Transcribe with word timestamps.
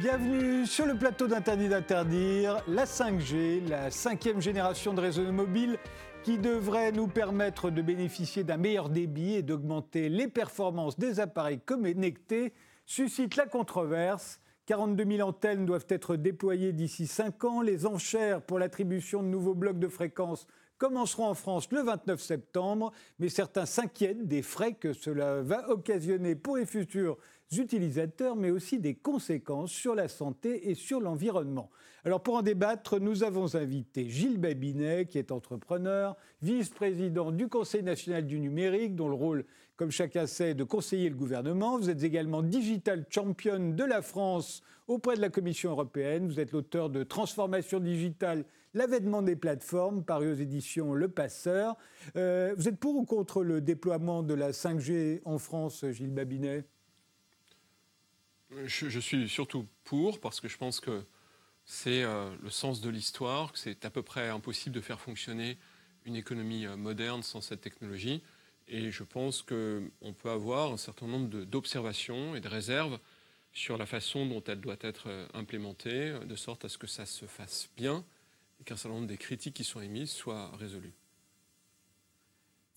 Bienvenue 0.00 0.64
sur 0.64 0.86
le 0.86 0.94
plateau 0.94 1.26
d'Interdit 1.26 1.68
d'interdire, 1.68 2.64
la 2.66 2.86
5G, 2.86 3.68
la 3.68 3.90
cinquième 3.90 4.40
génération 4.40 4.94
de 4.94 5.00
réseaux 5.02 5.30
mobiles 5.30 5.76
qui 6.22 6.38
devrait 6.38 6.90
nous 6.90 7.06
permettre 7.06 7.68
de 7.68 7.82
bénéficier 7.82 8.42
d'un 8.42 8.56
meilleur 8.56 8.88
débit 8.88 9.34
et 9.34 9.42
d'augmenter 9.42 10.08
les 10.08 10.26
performances 10.26 10.98
des 10.98 11.20
appareils 11.20 11.60
connectés, 11.60 12.54
suscite 12.86 13.36
la 13.36 13.44
controverse. 13.44 14.40
42 14.64 15.16
000 15.16 15.28
antennes 15.28 15.66
doivent 15.66 15.86
être 15.90 16.16
déployées 16.16 16.72
d'ici 16.72 17.06
5 17.06 17.44
ans. 17.44 17.60
Les 17.60 17.84
enchères 17.84 18.40
pour 18.40 18.58
l'attribution 18.58 19.22
de 19.22 19.28
nouveaux 19.28 19.54
blocs 19.54 19.78
de 19.78 19.88
fréquences 19.88 20.46
commenceront 20.78 21.26
en 21.26 21.34
France 21.34 21.70
le 21.72 21.82
29 21.82 22.18
septembre, 22.18 22.90
mais 23.18 23.28
certains 23.28 23.66
s'inquiètent 23.66 24.26
des 24.26 24.40
frais 24.40 24.72
que 24.72 24.94
cela 24.94 25.42
va 25.42 25.68
occasionner 25.68 26.36
pour 26.36 26.56
les 26.56 26.64
futurs 26.64 27.18
utilisateurs, 27.58 28.36
mais 28.36 28.50
aussi 28.50 28.78
des 28.78 28.94
conséquences 28.94 29.72
sur 29.72 29.94
la 29.94 30.08
santé 30.08 30.70
et 30.70 30.74
sur 30.74 31.00
l'environnement. 31.00 31.70
Alors 32.04 32.22
pour 32.22 32.36
en 32.36 32.42
débattre, 32.42 33.00
nous 33.00 33.24
avons 33.24 33.54
invité 33.56 34.08
Gilles 34.08 34.38
Babinet, 34.38 35.06
qui 35.06 35.18
est 35.18 35.32
entrepreneur, 35.32 36.16
vice-président 36.40 37.32
du 37.32 37.48
Conseil 37.48 37.82
national 37.82 38.26
du 38.26 38.40
numérique, 38.40 38.94
dont 38.94 39.08
le 39.08 39.14
rôle, 39.14 39.44
comme 39.76 39.90
chacun 39.90 40.26
sait, 40.26 40.50
est 40.50 40.54
de 40.54 40.64
conseiller 40.64 41.10
le 41.10 41.16
gouvernement. 41.16 41.78
Vous 41.78 41.90
êtes 41.90 42.02
également 42.02 42.42
digital 42.42 43.04
champion 43.10 43.72
de 43.72 43.84
la 43.84 44.00
France 44.00 44.62
auprès 44.86 45.16
de 45.16 45.20
la 45.20 45.28
Commission 45.28 45.72
européenne. 45.72 46.26
Vous 46.26 46.40
êtes 46.40 46.52
l'auteur 46.52 46.88
de 46.88 47.02
Transformation 47.02 47.80
digitale, 47.80 48.44
l'avènement 48.72 49.22
des 49.22 49.36
plateformes, 49.36 50.04
paru 50.04 50.32
aux 50.32 50.36
éditions 50.36 50.94
Le 50.94 51.08
Passeur. 51.08 51.76
Euh, 52.16 52.54
vous 52.56 52.68
êtes 52.68 52.78
pour 52.78 52.96
ou 52.96 53.04
contre 53.04 53.42
le 53.42 53.60
déploiement 53.60 54.22
de 54.22 54.34
la 54.34 54.52
5G 54.52 55.20
en 55.24 55.38
France, 55.38 55.84
Gilles 55.90 56.14
Babinet? 56.14 56.64
Je, 58.64 58.98
suis 58.98 59.28
surtout 59.28 59.66
pour, 59.84 60.20
parce 60.20 60.40
que 60.40 60.48
je 60.48 60.56
pense 60.56 60.80
que 60.80 61.04
c'est 61.64 62.02
euh, 62.02 62.30
le 62.42 62.50
sens 62.50 62.80
de 62.80 62.90
l'histoire, 62.90 63.52
que 63.52 63.58
c'est 63.58 63.84
à 63.84 63.90
peu 63.90 64.02
près 64.02 64.28
impossible 64.28 64.74
de 64.74 64.80
faire 64.80 65.00
fonctionner 65.00 65.56
une 66.04 66.16
économie 66.16 66.66
euh, 66.66 66.76
moderne 66.76 67.22
sans 67.22 67.40
cette 67.40 67.60
technologie. 67.60 68.22
Et 68.68 68.90
je 68.90 69.02
pense 69.02 69.42
qu'on 69.42 70.12
peut 70.18 70.30
avoir 70.30 70.72
un 70.72 70.76
certain 70.76 71.06
nombre 71.06 71.44
d'observations 71.44 72.34
et 72.36 72.40
de 72.40 72.48
réserves 72.48 72.98
sur 73.52 73.76
la 73.76 73.86
façon 73.86 74.26
dont 74.26 74.42
elle 74.46 74.60
doit 74.60 74.76
être 74.80 75.08
euh, 75.08 75.26
implémentée, 75.34 76.14
de 76.24 76.36
sorte 76.36 76.64
à 76.64 76.68
ce 76.68 76.78
que 76.78 76.86
ça 76.86 77.06
se 77.06 77.26
fasse 77.26 77.68
bien 77.76 78.04
et 78.60 78.64
qu'un 78.64 78.76
certain 78.76 78.96
nombre 78.96 79.08
des 79.08 79.18
critiques 79.18 79.54
qui 79.54 79.64
sont 79.64 79.80
émises 79.80 80.10
soient 80.10 80.50
résolues. 80.56 80.92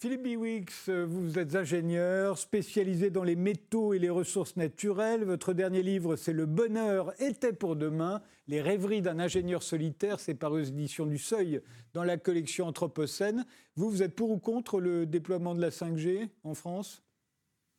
Philippe 0.03 0.23
Biwix, 0.23 0.89
vous 0.89 1.39
êtes 1.39 1.55
ingénieur 1.55 2.37
spécialisé 2.37 3.09
dans 3.09 3.23
les 3.23 3.37
métaux 3.37 3.93
et 3.93 3.99
les 3.99 4.09
ressources 4.09 4.57
naturelles. 4.57 5.23
Votre 5.23 5.53
dernier 5.53 5.81
livre, 5.81 6.17
c'est 6.17 6.33
Le 6.33 6.45
bonheur 6.45 7.13
était 7.21 7.53
pour 7.53 7.77
demain, 7.77 8.21
les 8.49 8.61
rêveries 8.61 9.01
d'un 9.01 9.17
ingénieur 9.17 9.63
solitaire, 9.63 10.19
c'est 10.19 10.33
paru 10.33 10.63
aux 10.63 10.65
éditions 10.65 11.05
du 11.05 11.17
Seuil 11.17 11.61
dans 11.93 12.03
la 12.03 12.17
collection 12.17 12.67
Anthropocène. 12.67 13.45
Vous, 13.77 13.89
vous 13.89 14.03
êtes 14.03 14.13
pour 14.13 14.29
ou 14.29 14.39
contre 14.39 14.81
le 14.81 15.05
déploiement 15.05 15.55
de 15.55 15.61
la 15.61 15.69
5G 15.69 16.27
en 16.43 16.53
France? 16.53 17.01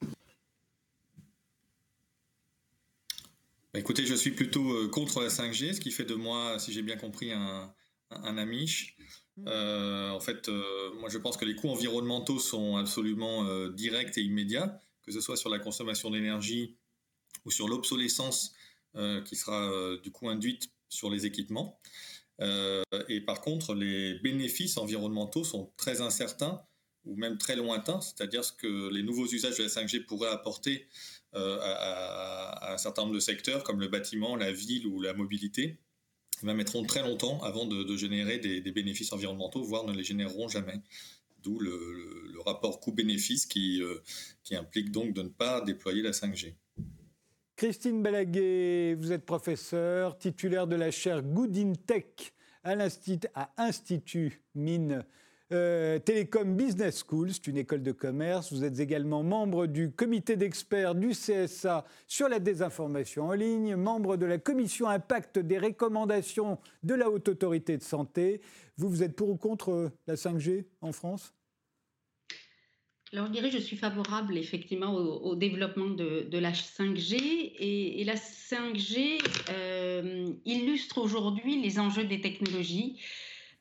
Bah, 0.01 0.09
Écoutez, 3.75 4.07
je 4.07 4.15
suis 4.15 4.31
plutôt 4.31 4.73
euh, 4.73 4.89
contre 4.89 5.21
la 5.21 5.29
5G, 5.29 5.75
ce 5.75 5.81
qui 5.81 5.91
fait 5.91 6.07
de 6.07 6.15
moi, 6.15 6.59
si 6.59 6.73
j'ai 6.73 6.81
bien 6.81 6.97
compris, 6.97 7.33
un, 7.33 7.71
un 8.09 8.39
amiche. 8.39 8.97
Mm. 9.37 9.49
Euh, 9.49 10.11
en 10.11 10.21
fait, 10.21 10.49
euh, 10.49 10.93
moi 11.01 11.09
je 11.09 11.19
pense 11.19 11.37
que 11.37 11.45
les 11.45 11.55
coûts 11.55 11.69
environnementaux 11.69 12.39
sont 12.39 12.77
absolument 12.77 13.47
euh, 13.47 13.71
directs 13.71 14.17
et 14.19 14.23
immédiats, 14.23 14.81
que 15.03 15.13
ce 15.13 15.21
soit 15.21 15.37
sur 15.37 15.51
la 15.51 15.59
consommation 15.59 16.11
d'énergie 16.11 16.77
ou 17.45 17.51
sur 17.51 17.69
l'obsolescence 17.69 18.55
qui 19.25 19.35
sera 19.35 19.97
du 20.05 20.13
coup 20.13 20.29
induite 20.29 20.71
sur 20.89 21.11
les 21.11 21.27
équipements. 21.27 21.81
et 23.09 23.21
par 23.23 23.41
contre, 23.41 23.75
les 23.75 24.15
bénéfices 24.21 24.77
environnementaux 24.77 25.43
sont 25.43 25.73
très 25.77 26.01
incertains 26.01 26.63
ou 27.05 27.17
même 27.17 27.37
très 27.37 27.57
lointains, 27.57 28.01
c'est-à-dire 28.01 28.45
ce 28.45 28.53
que 28.53 28.89
les 28.91 29.03
nouveaux 29.03 29.27
usages 29.27 29.59
de 29.59 29.65
la 29.65 29.69
5G 29.69 30.07
pourraient 30.07 30.31
apporter 30.31 30.87
à, 31.33 32.73
un 32.73 32.79
certain 32.79 33.03
nombre 33.03 33.17
de 33.17 33.21
secteurs 33.21 33.65
comme 33.65 33.81
le 33.81 33.89
bâtiment, 33.89 34.37
la 34.37 34.53
ville 34.53 34.87
ou 34.87 35.01
la 35.01 35.13
mobilité 35.13 35.81
mettront 36.43 36.85
très 36.85 37.03
longtemps 37.03 37.41
avant 37.43 37.67
de, 37.67 37.97
générer 37.97 38.39
des, 38.39 38.73
bénéfices 38.73 39.13
environnementaux, 39.13 39.63
voire 39.63 39.85
ne 39.85 39.93
les 39.93 40.05
généreront 40.05 40.49
jamais. 40.49 40.81
D'où 41.43 41.59
le, 41.61 42.33
rapport 42.45 42.81
coût-bénéfice 42.81 43.47
qui, 43.47 43.83
euh, 43.83 44.03
qui 44.43 44.55
implique 44.55 44.91
donc 44.91 45.15
de 45.15 45.23
ne 45.23 45.29
pas 45.29 45.63
déployer 45.63 46.03
la 46.03 46.11
5G. 46.11 46.55
Christine 47.57 48.03
Balaguet, 48.03 48.95
vous 48.95 49.13
êtes 49.13 49.25
professeure, 49.25 50.19
titulaire 50.19 50.67
de 50.67 50.77
la 50.77 50.91
chaire 50.91 51.23
Good 51.23 51.57
in 51.57 51.73
Tech 51.73 52.35
à 52.65 52.75
l'Institut 52.75 54.43
Mine 54.55 55.05
euh, 55.53 55.99
Télécom 55.99 56.57
Business 56.57 57.05
School, 57.07 57.31
c'est 57.33 57.47
une 57.47 57.59
école 57.59 57.83
de 57.83 57.93
commerce. 57.93 58.53
Vous 58.53 58.65
êtes 58.65 58.81
également 58.81 59.23
membre 59.23 59.67
du 59.67 59.91
comité 59.91 60.37
d'experts 60.37 60.95
du 60.95 61.11
CSA 61.11 61.85
sur 62.07 62.29
la 62.29 62.39
désinformation 62.39 63.29
en 63.29 63.33
ligne, 63.33 63.77
membre 63.77 64.17
de 64.17 64.27
la 64.27 64.39
commission 64.39 64.89
impact 64.89 65.39
des 65.39 65.59
recommandations 65.59 66.59
de 66.83 66.95
la 66.95 67.11
Haute 67.11 67.29
Autorité 67.29 67.77
de 67.77 67.83
Santé. 67.83 68.41
Vous, 68.79 68.89
vous 68.89 69.03
êtes 69.03 69.15
pour 69.15 69.29
ou 69.29 69.37
contre 69.37 69.91
la 70.07 70.15
5G 70.15 70.65
en 70.81 70.93
France? 70.93 71.35
Alors, 73.13 73.29
je 73.33 73.49
je 73.49 73.59
suis 73.59 73.77
favorable 73.77 74.37
effectivement 74.37 74.93
au, 74.93 75.37
développement 75.37 75.91
de, 75.91 76.39
la 76.39 76.51
5G. 76.51 77.53
Et, 77.59 78.03
la 78.05 78.17
5G 78.17 79.21
euh, 79.51 80.33
illustre 80.45 80.99
aujourd'hui 80.99 81.63
les 81.63 81.79
enjeux 81.79 82.05
des 82.05 82.21
technologies. 82.21 82.99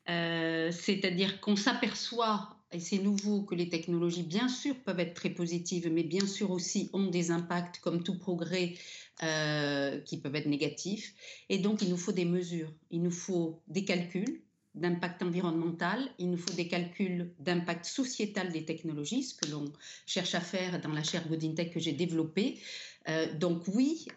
Euh, 0.09 0.71
c'est-à-dire 0.71 1.39
qu'on 1.39 1.55
s'aperçoit, 1.55 2.57
et 2.71 2.79
c'est 2.79 2.97
nouveau, 2.97 3.43
que 3.43 3.55
les 3.55 3.69
technologies, 3.69 4.23
bien 4.23 4.49
sûr, 4.49 4.75
peuvent 4.83 4.99
être 4.99 5.13
très 5.13 5.29
positives, 5.29 5.89
mais 5.91 6.03
bien 6.03 6.25
sûr 6.25 6.51
aussi 6.51 6.89
ont 6.93 7.07
des 7.07 7.31
impacts, 7.31 7.79
comme 7.79 8.03
tout 8.03 8.17
progrès, 8.17 8.73
euh, 9.21 9.99
qui 10.01 10.17
peuvent 10.17 10.35
être 10.35 10.47
négatifs. 10.47 11.13
Et 11.49 11.59
donc, 11.59 11.81
il 11.81 11.89
nous 11.89 11.97
faut 11.97 12.11
des 12.11 12.25
mesures, 12.25 12.71
il 12.91 13.01
nous 13.01 13.11
faut 13.11 13.61
des 13.67 13.85
calculs 13.85 14.41
d'impact 14.75 15.21
environnemental, 15.21 15.99
il 16.17 16.31
nous 16.31 16.37
faut 16.37 16.53
des 16.53 16.67
calculs 16.67 17.31
d'impact 17.39 17.85
sociétal 17.85 18.51
des 18.51 18.65
technologies, 18.65 19.21
ce 19.21 19.35
que 19.35 19.51
l'on 19.51 19.65
cherche 20.07 20.33
à 20.33 20.41
faire 20.41 20.81
dans 20.81 20.89
la 20.89 21.03
chaire 21.03 21.27
Godintech 21.29 21.71
que 21.71 21.79
j'ai 21.79 21.93
développée. 21.93 22.59
Euh, 23.07 23.31
donc 23.37 23.67
oui, 23.67 24.07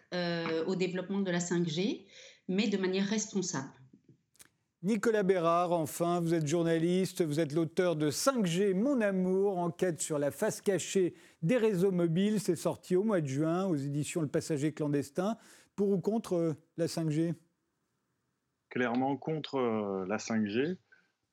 au 0.65 0.75
développement 0.75 1.19
de 1.19 1.29
la 1.29 1.39
5G, 1.39 2.05
mais 2.47 2.67
de 2.67 2.77
manière 2.77 3.05
responsable. 3.05 3.76
Nicolas 4.87 5.23
Bérard, 5.23 5.73
enfin, 5.73 6.21
vous 6.21 6.33
êtes 6.33 6.47
journaliste, 6.47 7.21
vous 7.21 7.41
êtes 7.41 7.51
l'auteur 7.51 7.97
de 7.97 8.09
5G 8.09 8.73
Mon 8.73 9.01
Amour, 9.01 9.57
enquête 9.57 9.99
sur 9.99 10.17
la 10.17 10.31
face 10.31 10.61
cachée 10.61 11.13
des 11.41 11.57
réseaux 11.57 11.91
mobiles. 11.91 12.39
C'est 12.39 12.55
sorti 12.55 12.95
au 12.95 13.03
mois 13.03 13.19
de 13.19 13.27
juin 13.27 13.65
aux 13.65 13.75
éditions 13.75 14.21
Le 14.21 14.29
Passager 14.29 14.71
clandestin. 14.71 15.35
Pour 15.75 15.89
ou 15.89 15.99
contre 15.99 16.35
euh, 16.35 16.53
la 16.77 16.85
5G 16.85 17.33
Clairement 18.69 19.17
contre 19.17 19.55
euh, 19.55 20.05
la 20.07 20.15
5G, 20.15 20.77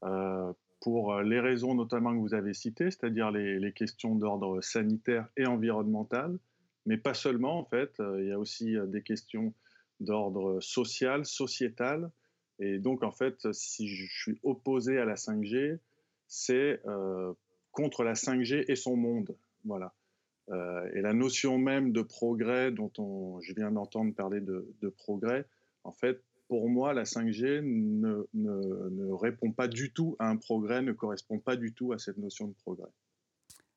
euh, 0.02 0.52
pour 0.80 1.20
les 1.20 1.38
raisons 1.38 1.76
notamment 1.76 2.12
que 2.12 2.18
vous 2.18 2.34
avez 2.34 2.54
citées, 2.54 2.90
c'est-à-dire 2.90 3.30
les, 3.30 3.60
les, 3.60 3.72
questions 3.72 4.16
d'ordre 4.16 4.62
sanitaire 4.62 5.28
et 5.36 5.46
environnemental, 5.46 6.40
mais 6.86 6.96
pas 6.96 7.14
seulement 7.14 7.60
en 7.60 7.64
fait, 7.64 8.02
il 8.18 8.26
y 8.26 8.32
a 8.32 8.38
aussi 8.40 8.74
des 8.88 9.02
questions 9.02 9.54
d'ordre 10.00 10.58
social, 10.58 11.24
sociétal. 11.24 12.10
Et 12.58 12.78
donc, 12.78 13.02
en 13.02 13.10
fait, 13.10 13.52
si 13.52 13.88
je 13.88 14.06
suis 14.06 14.38
opposé 14.42 14.98
à 14.98 15.04
la 15.04 15.14
5G, 15.14 15.78
c'est 16.28 16.80
euh, 16.86 17.32
contre 17.72 18.04
la 18.04 18.14
5G 18.14 18.64
et 18.68 18.76
son 18.76 18.96
monde. 18.96 19.36
Voilà. 19.64 19.92
Euh, 20.50 20.88
et 20.94 21.00
la 21.00 21.14
notion 21.14 21.58
même 21.58 21.92
de 21.92 22.02
progrès, 22.02 22.70
dont 22.70 22.92
on, 22.98 23.40
je 23.40 23.54
viens 23.54 23.70
d'entendre 23.70 24.14
parler 24.14 24.40
de, 24.40 24.88
progrès, 24.98 25.46
en 25.84 25.92
fait, 25.92 26.22
pour 26.48 26.68
moi, 26.68 26.92
la 26.92 27.04
5G 27.04 27.62
ne, 27.62 28.26
ne, 28.34 28.88
ne, 28.90 29.12
répond 29.12 29.50
pas 29.50 29.66
du 29.66 29.92
tout 29.92 30.16
à 30.18 30.28
un 30.28 30.36
progrès, 30.36 30.82
ne 30.82 30.92
correspond 30.92 31.38
pas 31.38 31.56
du 31.56 31.72
tout 31.72 31.92
à 31.92 31.98
cette 31.98 32.18
notion 32.18 32.46
de 32.48 32.54
progrès. 32.54 32.90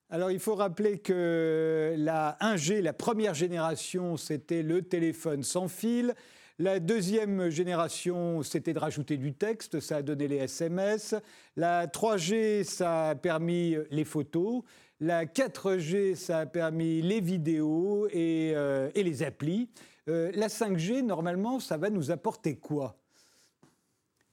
Alors, 0.09 0.31
il 0.31 0.39
faut 0.39 0.56
rappeler 0.56 1.00
que 1.00 1.95
la 1.97 2.38
1G, 2.39 2.81
la 2.81 2.94
première 2.94 3.33
génération, 3.33 4.15
c'était 4.15 4.63
le 4.63 4.81
téléphone 4.81 5.44
sans 5.44 5.68
fil. 5.68 6.13
La 6.59 6.80
deuxième 6.80 7.50
génération, 7.50 8.42
c'était 8.42 8.74
de 8.74 8.80
rajouter 8.80 9.18
du 9.18 9.31
texte, 9.31 9.80
ça 9.80 9.98
a 9.98 10.01
donné 10.01 10.27
les 10.27 10.38
SMS. 10.38 11.13
La 11.56 11.86
3G, 11.86 12.63
ça 12.63 13.09
a 13.09 13.15
permis 13.15 13.75
les 13.92 14.04
photos. 14.04 14.63
La 15.00 15.25
4G, 15.25 16.15
ça 16.15 16.39
a 16.39 16.45
permis 16.48 17.04
les 17.04 17.21
vidéos 17.21 18.07
et, 18.07 18.54
euh, 18.56 18.89
les 18.95 19.21
applis. 19.21 19.69
Euh, 20.07 20.31
la 20.33 20.48
5G, 20.48 21.04
normalement, 21.04 21.59
ça 21.59 21.77
va 21.77 21.92
nous 21.92 22.09
apporter 22.09 22.56
quoi? 22.56 22.98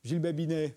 Gilles 0.03 0.21
Babinet 0.21 0.75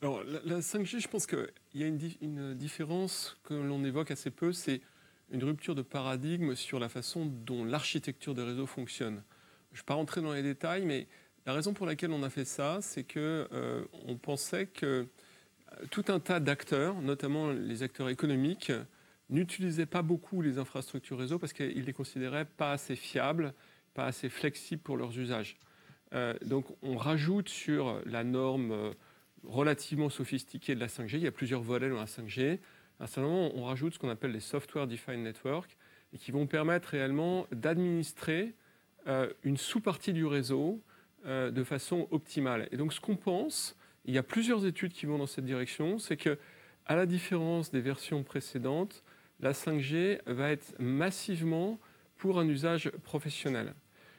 alors, 0.00 0.22
la, 0.22 0.60
5G, 0.60 1.00
je 1.00 1.08
pense 1.08 1.26
qu'il 1.26 1.50
y 1.74 1.82
a 1.82 1.88
une, 1.88 1.98
une 2.20 2.54
différence 2.54 3.36
que 3.42 3.54
l'on 3.54 3.82
évoque 3.82 4.12
assez 4.12 4.30
peu, 4.30 4.52
c'est 4.52 4.80
une 5.30 5.44
rupture 5.44 5.74
de 5.74 5.82
paradigme 5.82 6.54
sur 6.54 6.78
la 6.78 6.88
façon 6.88 7.26
dont 7.26 7.64
l'architecture 7.64 8.34
des 8.34 8.42
réseaux 8.42 8.66
fonctionne. 8.66 9.22
Je 9.72 9.76
ne 9.76 9.82
vais 9.82 9.86
pas 9.86 9.94
rentrer 9.94 10.20
dans 10.20 10.32
les 10.32 10.42
détails, 10.42 10.84
mais 10.84 11.06
la 11.46 11.52
raison 11.52 11.72
pour 11.72 11.86
laquelle 11.86 12.10
on 12.10 12.22
a 12.22 12.30
fait 12.30 12.44
ça, 12.44 12.78
c'est 12.80 13.04
que 13.04 13.48
euh, 13.52 13.84
on 14.06 14.16
pensait 14.16 14.66
que 14.66 14.86
euh, 14.86 15.86
tout 15.90 16.04
un 16.08 16.20
tas 16.20 16.40
d'acteurs, 16.40 17.00
notamment 17.00 17.50
les 17.50 17.82
acteurs 17.82 18.08
économiques, 18.08 18.72
n'utilisaient 19.30 19.86
pas 19.86 20.02
beaucoup 20.02 20.40
les 20.40 20.58
infrastructures 20.58 21.18
réseau 21.18 21.38
parce 21.38 21.52
qu'ils 21.52 21.84
les 21.84 21.92
considéraient 21.92 22.46
pas 22.46 22.72
assez 22.72 22.96
fiables, 22.96 23.52
pas 23.92 24.06
assez 24.06 24.30
flexibles 24.30 24.82
pour 24.82 24.96
leurs 24.96 25.18
usages. 25.18 25.58
Euh, 26.14 26.34
donc 26.46 26.64
on 26.82 26.96
rajoute 26.96 27.50
sur 27.50 28.00
la 28.06 28.24
norme 28.24 28.94
relativement 29.44 30.08
sophistiquée 30.08 30.74
de 30.74 30.80
la 30.80 30.86
5G, 30.86 31.16
il 31.16 31.22
y 31.22 31.26
a 31.26 31.32
plusieurs 31.32 31.62
volets 31.62 31.90
dans 31.90 31.96
la 31.96 32.06
5G, 32.06 32.58
à 33.00 33.04
un 33.04 33.06
certain 33.06 33.28
moment 33.28 33.50
on 33.54 33.64
rajoute 33.64 33.94
ce 33.94 33.98
qu'on 33.98 34.10
appelle 34.10 34.32
les 34.32 34.40
Software 34.40 34.86
Defined 34.86 35.22
Network 35.22 35.76
et 36.12 36.18
qui 36.18 36.32
vont 36.32 36.46
permettre 36.46 36.90
réellement 36.90 37.46
d'administrer 37.52 38.54
une 39.42 39.56
sous-partie 39.56 40.12
du 40.12 40.26
réseau 40.26 40.82
euh, 41.26 41.50
de 41.50 41.64
façon 41.64 42.06
optimale. 42.12 42.68
Et 42.70 42.76
donc 42.76 42.92
ce 42.92 43.00
qu'on 43.00 43.16
pense, 43.16 43.76
il 44.04 44.14
y 44.14 44.18
a 44.18 44.22
plusieurs 44.22 44.64
études 44.64 44.92
qui 44.92 45.04
vont 45.04 45.18
dans 45.18 45.26
cette 45.26 45.44
direction, 45.44 45.98
c'est 45.98 46.16
que 46.16 46.38
à 46.86 46.94
la 46.94 47.06
différence 47.06 47.72
des 47.72 47.80
versions 47.80 48.22
précédentes, 48.22 49.02
la 49.40 49.50
5G 49.50 50.20
va 50.26 50.52
être 50.52 50.76
massivement 50.78 51.80
pour 52.18 52.38
un 52.38 52.46
usage 52.46 52.90
professionnel. 53.02 53.74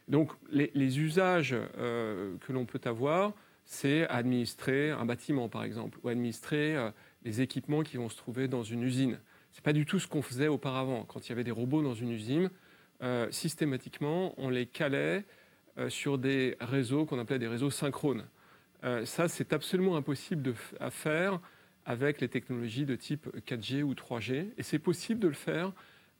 Donc 0.10 0.34
les, 0.52 1.00
usages 1.00 1.56
euh, 1.78 2.36
que 2.42 2.52
l'on 2.52 2.66
peut 2.66 2.82
avoir, 2.84 3.34
c'est 3.64 4.06
administrer 4.10 4.92
un 4.92 5.06
bâtiment 5.06 5.48
par 5.48 5.64
exemple, 5.64 6.00
ou 6.04 6.10
administrer 6.10 6.76
euh, 6.76 6.92
les 7.24 7.42
équipements 7.42 7.84
qui 7.84 7.98
vont 7.98 8.10
se 8.10 8.18
trouver 8.18 8.48
dans 8.48 8.64
une 8.64 8.84
usine. 8.84 9.20
Ce 9.52 9.58
n'est 9.58 9.64
pas 9.64 9.74
du 9.74 9.86
tout 9.86 10.00
ce 10.00 10.08
qu'on 10.08 10.22
faisait 10.22 10.48
auparavant. 10.48 11.04
Quand 11.06 11.26
il 11.26 11.30
y 11.30 11.32
avait 11.34 11.44
des 11.44 11.52
robots 11.52 11.82
dans 11.82 11.94
une 11.94 12.12
usine, 12.12 12.50
systématiquement, 13.32 14.34
on 14.38 14.50
les 14.50 14.66
calait 14.66 15.26
euh, 15.80 15.90
sur 15.90 16.18
des 16.18 16.58
réseaux 16.60 17.06
qu'on 17.06 17.20
appelait 17.20 17.40
des 17.40 17.48
réseaux 17.48 17.70
synchrones. 17.70 18.26
Euh, 18.84 19.06
ça, 19.06 19.30
c'est 19.30 19.54
absolument 19.54 19.96
impossible 19.96 20.54
à 20.80 20.90
faire 20.90 21.40
avec 21.86 22.20
les 22.20 22.28
technologies 22.28 22.86
de 22.86 22.96
type 22.96 23.30
4G 23.48 23.84
ou 23.84 23.94
3G, 23.94 24.52
et 24.58 24.64
c'est 24.64 24.80
possible 24.80 25.22
de 25.22 25.28
le 25.28 25.34
faire 25.34 25.72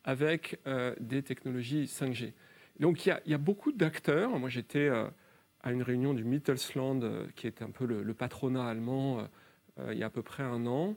avec 0.06 0.60
euh, 0.66 0.96
des 1.02 1.24
technologies 1.24 1.86
5G. 1.86 2.32
Donc 2.80 3.06
il 3.06 3.20
y, 3.26 3.34
a 3.34 3.38
beaucoup 3.38 3.74
d'acteurs. 3.74 4.40
Moi, 4.40 4.48
j'étais 4.48 4.88
à 4.88 5.72
une 5.72 5.84
réunion 5.84 6.14
du 6.14 6.24
Mittelsland, 6.24 7.28
qui 7.36 7.46
est 7.46 7.62
un 7.62 7.72
peu 7.72 7.86
le, 7.86 8.14
patronat 8.14 8.66
allemand, 8.66 9.28
il 9.92 9.98
y 9.98 10.04
a 10.04 10.08
à 10.08 10.10
peu 10.10 10.22
près 10.22 10.44
un 10.44 10.66
an. 10.66 10.96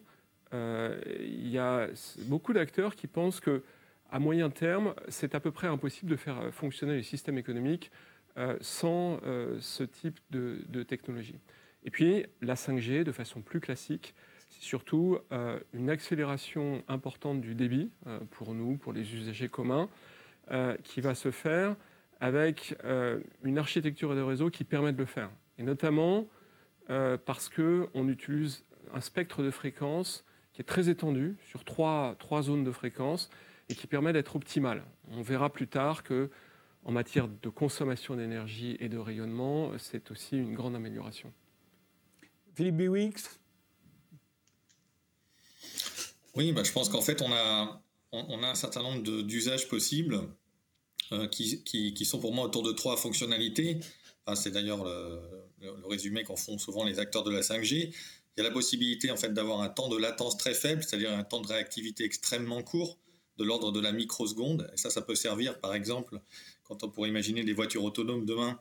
Il 0.52 1.48
y 1.48 1.58
a 1.58 1.88
beaucoup 2.26 2.52
d'acteurs 2.52 2.94
qui 2.94 3.06
pensent 3.06 3.40
que 3.40 3.62
à 4.12 4.18
moyen 4.18 4.50
terme, 4.50 4.94
c'est 5.08 5.34
à 5.34 5.40
peu 5.40 5.50
près 5.50 5.66
impossible 5.68 6.10
de 6.10 6.16
faire 6.16 6.52
fonctionner 6.52 6.96
les 6.96 7.02
systèmes 7.02 7.38
économiques 7.38 7.90
euh, 8.38 8.56
sans 8.62 9.18
euh, 9.24 9.58
ce 9.60 9.82
type 9.82 10.18
de, 10.30 10.82
technologie. 10.84 11.38
Et 11.84 11.90
puis 11.90 12.24
la 12.40 12.54
5G, 12.54 13.04
de 13.04 13.12
façon 13.12 13.42
plus 13.42 13.60
classique, 13.60 14.14
c'est 14.48 14.62
surtout 14.62 15.18
euh, 15.32 15.58
une 15.74 15.90
accélération 15.90 16.82
importante 16.88 17.42
du 17.42 17.54
débit 17.54 17.90
pour 18.30 18.54
nous, 18.54 18.78
pour 18.78 18.92
les 18.94 19.14
usagers 19.14 19.48
communs, 19.48 19.88
qui 20.82 21.00
va 21.00 21.14
se 21.14 21.30
faire 21.30 21.76
avec 22.20 22.76
une 23.42 23.58
architecture 23.58 24.14
de 24.14 24.20
réseau 24.20 24.50
qui 24.50 24.64
permet 24.64 24.92
de 24.92 24.98
le 24.98 25.06
faire. 25.06 25.30
Et 25.56 25.62
notamment 25.62 26.26
parce 27.24 27.48
qu'on 27.48 28.08
utilise 28.08 28.64
un 28.92 29.00
spectre 29.00 29.42
de 29.42 29.50
fréquence 29.50 30.24
qui 30.52 30.60
est 30.60 30.64
très 30.64 30.88
étendu 30.88 31.36
sur 31.48 31.64
trois, 31.64 32.16
trois 32.18 32.42
zones 32.42 32.64
de 32.64 32.72
fréquence 32.72 33.30
et 33.68 33.74
qui 33.74 33.86
permet 33.86 34.12
d'être 34.12 34.36
optimal. 34.36 34.84
On 35.10 35.22
verra 35.22 35.50
plus 35.50 35.68
tard 35.68 36.02
que 36.02 36.30
en 36.84 36.92
matière 36.92 37.28
de 37.28 37.48
consommation 37.48 38.16
d'énergie 38.16 38.76
et 38.80 38.88
de 38.88 38.98
rayonnement, 38.98 39.70
c'est 39.78 40.10
aussi 40.10 40.36
une 40.36 40.54
grande 40.54 40.74
amélioration. 40.74 41.32
Philippe 42.54 42.76
Biwix? 42.76 43.38
Oui, 46.34 46.52
bah, 46.52 46.64
je 46.64 46.72
pense 46.72 46.88
qu'en 46.88 47.02
fait, 47.02 47.22
on 47.22 47.32
a, 47.32 47.82
on, 48.10 48.42
a 48.42 48.48
un 48.48 48.54
certain 48.54 48.82
nombre 48.82 49.02
d'usages 49.22 49.68
possibles 49.68 50.28
euh, 51.12 51.28
qui, 51.28 51.62
qui, 51.62 52.04
sont 52.04 52.18
pour 52.18 52.34
moi 52.34 52.44
autour 52.44 52.62
de 52.62 52.72
trois 52.72 52.96
fonctionnalités. 52.96 53.78
c'est 54.34 54.50
d'ailleurs 54.50 54.84
le, 54.84 55.20
le, 55.60 55.86
résumé 55.86 56.24
qu'en 56.24 56.36
font 56.36 56.58
souvent 56.58 56.84
les 56.84 56.98
acteurs 56.98 57.22
de 57.22 57.30
la 57.30 57.40
5G. 57.40 57.94
Il 58.36 58.42
y 58.42 58.46
a 58.46 58.48
la 58.48 58.54
possibilité 58.54 59.10
en 59.10 59.16
fait, 59.16 59.32
d'avoir 59.32 59.60
un 59.60 59.68
temps 59.68 59.88
de 59.88 59.96
latence 59.96 60.36
très 60.38 60.54
faible, 60.54 60.82
c'est-à-dire 60.82 61.12
un 61.12 61.24
temps 61.24 61.40
de 61.40 61.48
réactivité 61.48 62.04
extrêmement 62.04 62.62
court, 62.62 62.98
de 63.36 63.44
l'ordre 63.44 63.72
de 63.72 63.80
la 63.80 63.92
microseconde. 63.92 64.70
Et 64.72 64.76
ça, 64.76 64.90
ça 64.90 65.02
peut 65.02 65.14
servir, 65.14 65.60
par 65.60 65.74
exemple, 65.74 66.20
quand 66.64 66.82
on 66.82 66.90
pourrait 66.90 67.08
imaginer 67.08 67.44
des 67.44 67.52
voitures 67.52 67.84
autonomes 67.84 68.24
demain, 68.24 68.58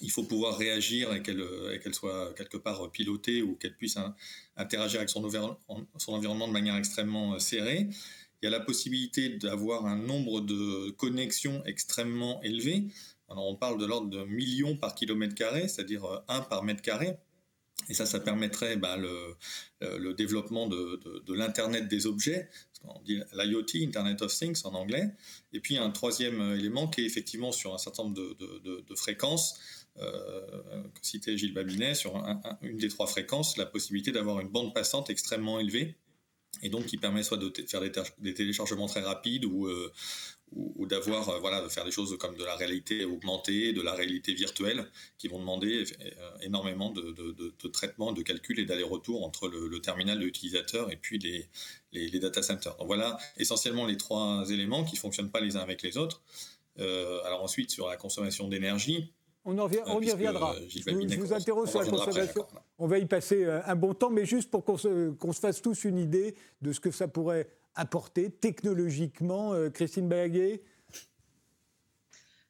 il 0.00 0.10
faut 0.10 0.22
pouvoir 0.22 0.56
réagir 0.56 1.12
et 1.12 1.22
qu'elles 1.22 1.80
qu 1.82 1.92
soient 1.92 2.32
quelque 2.34 2.56
part 2.56 2.90
pilotées 2.90 3.42
ou 3.42 3.56
qu'elles 3.56 3.76
puissent 3.76 3.98
interagir 4.56 5.00
avec 5.00 5.10
son, 5.10 5.24
environnement 5.24 6.48
de 6.48 6.52
manière 6.52 6.76
extrêmement 6.76 7.34
euh, 7.34 7.38
serrée. 7.38 7.88
Il 8.40 8.44
y 8.44 8.46
a 8.46 8.50
la 8.50 8.60
possibilité 8.60 9.30
d'avoir 9.30 9.86
un 9.86 9.96
nombre 9.96 10.40
de 10.40 10.90
connexions 10.90 11.62
extrêmement 11.64 12.40
élevé. 12.42 12.86
On 13.28 13.56
parle 13.56 13.78
de 13.80 13.86
l'ordre 13.86 14.08
de 14.08 14.24
millions 14.24 14.76
par 14.76 14.94
kilomètre 14.94 15.34
carré, 15.34 15.66
c'est-à-dire 15.66 16.04
euh, 16.04 16.18
un 16.28 16.40
par 16.40 16.62
mètre 16.62 16.82
carré. 16.82 17.16
Et 17.88 17.94
ça, 17.94 18.04
ça 18.04 18.20
permettrait 18.20 18.76
bah, 18.76 18.96
le, 18.96 19.34
le, 19.80 20.12
développement 20.12 20.66
de, 20.68 21.32
l'Internet 21.32 21.88
des 21.88 22.06
objets, 22.06 22.50
on 22.84 23.00
dit 23.02 23.20
l'IoT, 23.32 23.86
Internet 23.86 24.20
of 24.22 24.34
Things 24.34 24.60
en 24.64 24.74
anglais. 24.74 25.10
Et 25.52 25.60
puis 25.60 25.78
un 25.78 25.90
troisième 25.90 26.54
élément 26.54 26.88
qui 26.88 27.00
est 27.00 27.06
effectivement 27.06 27.50
sur 27.50 27.74
un 27.74 27.78
certain 27.78 28.04
nombre 28.04 28.16
de, 28.16 28.94
fréquences, 28.94 29.58
euh, 29.98 30.82
citait 31.02 31.36
Gilles 31.38 31.54
Babinet, 31.54 31.94
sur 31.94 32.22
une 32.62 32.76
des 32.76 32.88
trois 32.88 33.06
fréquences, 33.06 33.56
la 33.56 33.66
possibilité 33.66 34.12
d'avoir 34.12 34.40
une 34.40 34.48
bande 34.48 34.74
passante 34.74 35.08
extrêmement 35.10 35.58
élevée 35.58 35.96
et 36.62 36.68
donc 36.68 36.86
qui 36.86 36.96
permet 36.96 37.22
soit 37.22 37.36
de 37.36 37.52
faire 37.66 37.80
des, 38.18 38.34
téléchargements 38.34 38.86
très 38.86 39.00
rapides 39.00 39.44
ou, 39.44 39.66
euh, 39.66 39.92
ou, 40.52 40.86
d'avoir 40.86 41.28
euh, 41.28 41.38
voilà 41.40 41.60
de 41.60 41.68
faire 41.68 41.84
des 41.84 41.90
choses 41.90 42.16
comme 42.18 42.36
de 42.36 42.44
la 42.44 42.56
réalité 42.56 43.04
augmentée, 43.04 43.72
de 43.72 43.82
la 43.82 43.92
réalité 43.92 44.32
virtuelle, 44.34 44.90
qui 45.18 45.28
vont 45.28 45.38
demander 45.38 45.84
euh, 46.00 46.38
énormément 46.42 46.90
de, 46.90 47.12
de, 47.12 47.32
de, 47.32 47.68
traitement, 47.68 48.12
de 48.12 48.22
calcul 48.22 48.58
et 48.58 48.64
d'aller-retour 48.64 49.24
entre 49.24 49.48
le, 49.48 49.80
terminal 49.80 50.18
de 50.18 50.24
l'utilisateur 50.24 50.90
et 50.90 50.96
puis 50.96 51.18
les, 51.18 51.48
les, 51.92 52.18
data 52.18 52.42
centers. 52.42 52.76
Donc 52.76 52.86
voilà 52.86 53.18
essentiellement 53.36 53.86
les 53.86 53.96
trois 53.96 54.44
éléments 54.50 54.84
qui 54.84 54.96
fonctionnent 54.96 55.30
pas 55.30 55.40
les 55.40 55.56
uns 55.56 55.60
avec 55.60 55.82
les 55.82 55.96
autres. 55.96 56.22
alors 56.78 57.42
ensuite 57.42 57.70
sur 57.70 57.88
la 57.88 57.96
consommation 57.96 58.48
d'énergie, 58.48 59.12
on, 59.44 59.56
y 60.02 60.10
reviendra. 60.10 60.56
je, 60.68 61.18
vous, 61.20 61.32
interroge 61.32 61.70
sur 61.70 61.80
la 61.80 61.88
consommation. 61.88 62.46
On 62.78 62.86
va 62.86 62.98
y 62.98 63.06
passer 63.06 63.44
un 63.44 63.74
bon 63.74 63.92
temps, 63.94 64.10
mais 64.10 64.24
juste 64.24 64.50
pour 64.50 64.64
qu'on 64.64 64.76
se, 64.76 65.12
se, 65.20 65.40
fasse 65.40 65.60
tous 65.60 65.84
une 65.84 65.98
idée 65.98 66.34
de 66.62 66.72
ce 66.72 66.80
que 66.80 66.90
ça 66.90 67.08
pourrait 67.08 67.48
apporter 67.78 68.30
technologiquement, 68.30 69.54
euh, 69.54 69.70
Christine 69.70 70.08
Baguet 70.08 70.62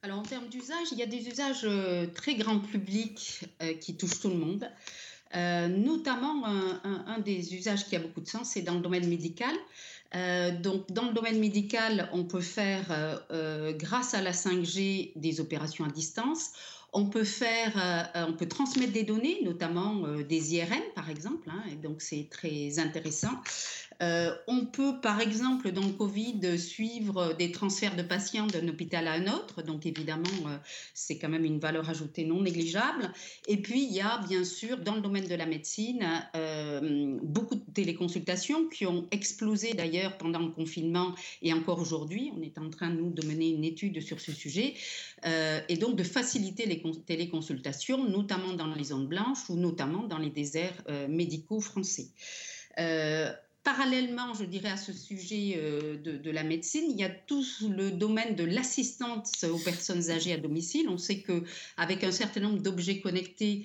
alors 0.02 0.20
en 0.20 0.22
termes 0.22 0.46
d'usage, 0.46 0.86
il 0.92 0.98
y 0.98 1.02
a 1.02 1.06
des 1.06 1.26
usages 1.26 1.62
euh, 1.64 2.06
très 2.06 2.36
grand 2.36 2.60
public 2.60 3.44
euh, 3.60 3.74
qui 3.74 3.96
touchent 3.96 4.20
tout 4.20 4.28
le 4.28 4.36
monde. 4.36 4.70
notamment, 5.34 6.46
un, 6.46 7.18
des 7.18 7.52
usages 7.56 7.84
qui 7.84 7.96
a 7.96 7.98
beaucoup 7.98 8.20
de 8.20 8.28
sens, 8.28 8.50
c'est 8.50 8.62
dans 8.62 8.74
le 8.74 8.80
domaine 8.80 9.08
médical. 9.08 9.54
donc, 10.62 10.90
dans 10.92 11.08
le 11.08 11.12
domaine 11.12 11.40
médical, 11.40 12.08
on 12.12 12.24
peut 12.24 12.40
faire, 12.40 12.86
grâce 13.76 14.14
à 14.14 14.22
la 14.22 14.30
5G, 14.30 15.12
des 15.16 15.40
opérations 15.40 15.84
à 15.84 15.90
distance. 15.90 16.52
On 16.92 17.06
peut 17.06 17.24
faire, 17.24 18.10
on 18.14 18.32
peut 18.32 18.48
transmettre 18.48 18.92
des 18.92 19.02
données, 19.02 19.40
notamment 19.44 20.06
des 20.28 20.54
IRM 20.54 20.82
par 20.94 21.10
exemple, 21.10 21.48
hein, 21.50 21.62
et 21.70 21.76
donc 21.76 22.00
c'est 22.00 22.28
très 22.30 22.78
intéressant. 22.78 23.42
Euh, 24.00 24.32
on 24.46 24.66
peut, 24.66 25.00
par 25.00 25.20
exemple, 25.20 25.72
dans 25.72 25.84
le 25.84 25.92
Covid, 25.92 26.58
suivre 26.58 27.34
des 27.34 27.50
transferts 27.50 27.96
de 27.96 28.02
patients 28.02 28.46
d'un 28.46 28.68
hôpital 28.68 29.08
à 29.08 29.12
un 29.12 29.26
autre. 29.26 29.62
Donc, 29.62 29.86
évidemment, 29.86 30.22
euh, 30.46 30.56
c'est 30.94 31.18
quand 31.18 31.28
même 31.28 31.44
une 31.44 31.58
valeur 31.58 31.88
ajoutée 31.90 32.24
non 32.24 32.42
négligeable. 32.42 33.12
Et 33.48 33.56
puis, 33.56 33.84
il 33.84 33.92
y 33.92 34.00
a, 34.00 34.18
bien 34.28 34.44
sûr, 34.44 34.78
dans 34.78 34.94
le 34.94 35.00
domaine 35.00 35.26
de 35.26 35.34
la 35.34 35.46
médecine, 35.46 36.06
euh, 36.36 37.18
beaucoup 37.22 37.56
de 37.56 37.64
téléconsultations 37.74 38.68
qui 38.68 38.86
ont 38.86 39.06
explosé 39.10 39.74
d'ailleurs 39.74 40.16
pendant 40.16 40.40
le 40.40 40.50
confinement 40.50 41.14
et 41.42 41.52
encore 41.52 41.80
aujourd'hui. 41.80 42.30
On 42.36 42.42
est 42.42 42.58
en 42.58 42.70
train, 42.70 42.90
nous, 42.90 43.10
de 43.10 43.26
mener 43.26 43.48
une 43.48 43.64
étude 43.64 44.00
sur 44.00 44.20
ce 44.20 44.32
sujet. 44.32 44.74
et 45.68 45.76
donc, 45.76 45.96
de 45.96 46.02
faciliter 46.02 46.66
les 46.66 46.77
téléconsultations, 47.06 48.08
notamment 48.08 48.52
dans 48.54 48.74
les 48.74 48.84
zones 48.84 49.06
blanches 49.06 49.48
ou 49.48 49.56
notamment 49.56 50.04
dans 50.04 50.18
les 50.18 50.30
déserts 50.30 50.82
médicaux 51.08 51.60
français. 51.60 52.08
Parallèlement, 53.68 54.32
je 54.32 54.44
dirais, 54.44 54.70
à 54.70 54.78
ce 54.78 54.94
sujet 54.94 55.56
euh, 55.58 55.98
de, 55.98 56.30
la 56.30 56.42
médecine, 56.42 56.90
il 56.90 56.96
y 56.96 57.04
a 57.04 57.10
tout 57.10 57.44
le 57.68 57.90
domaine 57.90 58.34
de 58.34 58.44
l'assistance 58.44 59.44
aux 59.44 59.58
personnes 59.58 60.10
âgées 60.10 60.32
à 60.32 60.38
domicile. 60.38 60.88
On 60.88 60.96
sait 60.96 61.22
qu'avec 61.22 62.02
un 62.02 62.10
certain 62.10 62.40
nombre 62.40 62.60
d'objets 62.60 63.00
connectés, 63.00 63.64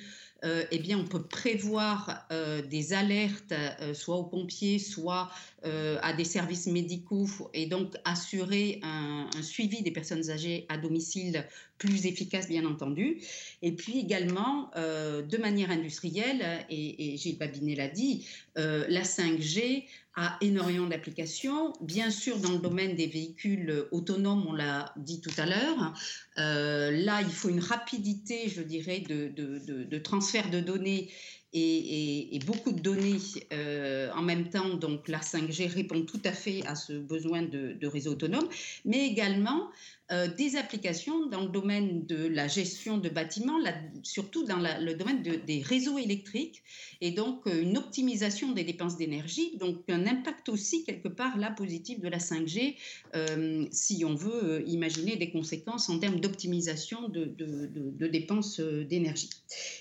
eh 0.71 0.79
bien, 0.79 0.99
on 0.99 1.05
peut 1.05 1.23
prévoir 1.23 2.27
des 2.69 2.91
alertes, 2.91 3.53
soit 3.93 4.17
aux 4.17 4.25
pompiers, 4.25 4.77
soit 4.77 5.31
à 5.63 6.13
des 6.13 6.25
services 6.25 6.67
médicaux, 6.67 7.27
et 7.53 7.65
donc 7.65 7.93
assurer 8.05 8.79
un, 8.83 9.29
suivi 9.41 9.81
des 9.81 9.91
personnes 9.91 10.29
âgées 10.29 10.65
à 10.69 10.77
domicile 10.77 11.45
plus 11.77 12.05
efficace, 12.05 12.47
bien 12.47 12.65
entendu. 12.65 13.19
Et 13.61 13.71
puis 13.71 13.99
également, 13.99 14.71
de 14.75 15.37
manière 15.37 15.71
industrielle, 15.71 16.65
et, 16.69 17.17
Gilles 17.17 17.37
Babinet 17.37 17.75
l'a 17.75 17.87
dit, 17.87 18.27
la 18.55 19.03
5G 19.03 19.85
a 20.15 20.37
énormément 20.41 20.87
d'applications. 20.87 21.73
Bien 21.81 22.11
sûr, 22.11 22.37
dans 22.37 22.51
le 22.51 22.59
domaine 22.59 22.95
des 22.95 23.07
véhicules 23.07 23.85
autonomes, 23.91 24.45
on 24.47 24.53
l'a 24.53 24.93
dit 24.97 25.21
tout 25.21 25.31
à 25.37 25.45
l'heure, 25.45 25.93
euh, 26.37 26.91
là, 26.91 27.21
il 27.21 27.31
faut 27.31 27.49
une 27.49 27.59
rapidité, 27.59 28.49
je 28.49 28.61
dirais, 28.61 28.99
de, 28.99 29.97
transfert 29.97 30.49
de 30.49 30.59
données 30.59 31.09
et, 31.53 32.39
beaucoup 32.45 32.71
de 32.71 32.79
données 32.79 33.17
euh, 33.51 34.11
en 34.13 34.21
même 34.21 34.49
temps. 34.49 34.73
Donc, 34.75 35.07
la 35.07 35.19
5G 35.19 35.67
répond 35.67 36.01
tout 36.01 36.21
à 36.25 36.31
fait 36.31 36.65
à 36.65 36.75
ce 36.75 36.93
besoin 36.93 37.41
de, 37.43 37.73
de 37.73 37.87
réseau 37.87 38.11
autonome, 38.11 38.47
mais 38.85 39.07
également 39.07 39.69
euh, 40.13 40.27
des 40.27 40.57
applications 40.57 41.25
dans 41.27 41.41
le 41.41 41.47
domaine 41.47 42.05
de 42.05 42.27
la 42.27 42.47
gestion 42.47 42.97
de 42.99 43.09
bâtiments, 43.09 43.57
surtout 44.03 44.43
dans 44.45 44.59
le 44.59 44.93
domaine 44.93 45.23
des 45.23 45.61
réseaux 45.61 45.97
électriques, 45.97 46.61
et 47.01 47.11
donc 47.11 47.47
euh, 47.47 47.61
une 47.61 47.77
optimisation 47.77 48.51
des 48.51 48.63
dépenses 48.63 48.95
d'énergie, 48.95 49.57
donc 49.57 49.77
un 49.89 50.05
impact 50.05 50.49
aussi 50.49 50.83
quelque 50.83 51.07
part 51.07 51.37
là 51.37 51.49
positif 51.51 51.99
de 51.99 52.09
la 52.09 52.19
5G, 52.19 52.75
euh, 53.15 53.65
si 53.71 54.05
on 54.05 54.13
veut 54.13 54.63
imaginer 54.67 55.15
des 55.15 55.31
conséquences 55.31 55.89
en 55.89 55.97
termes 55.97 56.19
d'optimisation 56.19 57.09
de, 57.09 58.07
dépenses 58.07 58.59
d'énergie. 58.59 59.29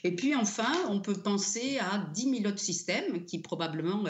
Et 0.02 0.12
puis 0.12 0.34
enfin, 0.34 0.72
on 0.88 1.00
peut 1.00 1.14
penser 1.14 1.78
à 1.78 2.08
10 2.14 2.36
000 2.38 2.46
autres 2.46 2.58
systèmes 2.58 3.26
qui 3.26 3.38
probablement 3.38 4.04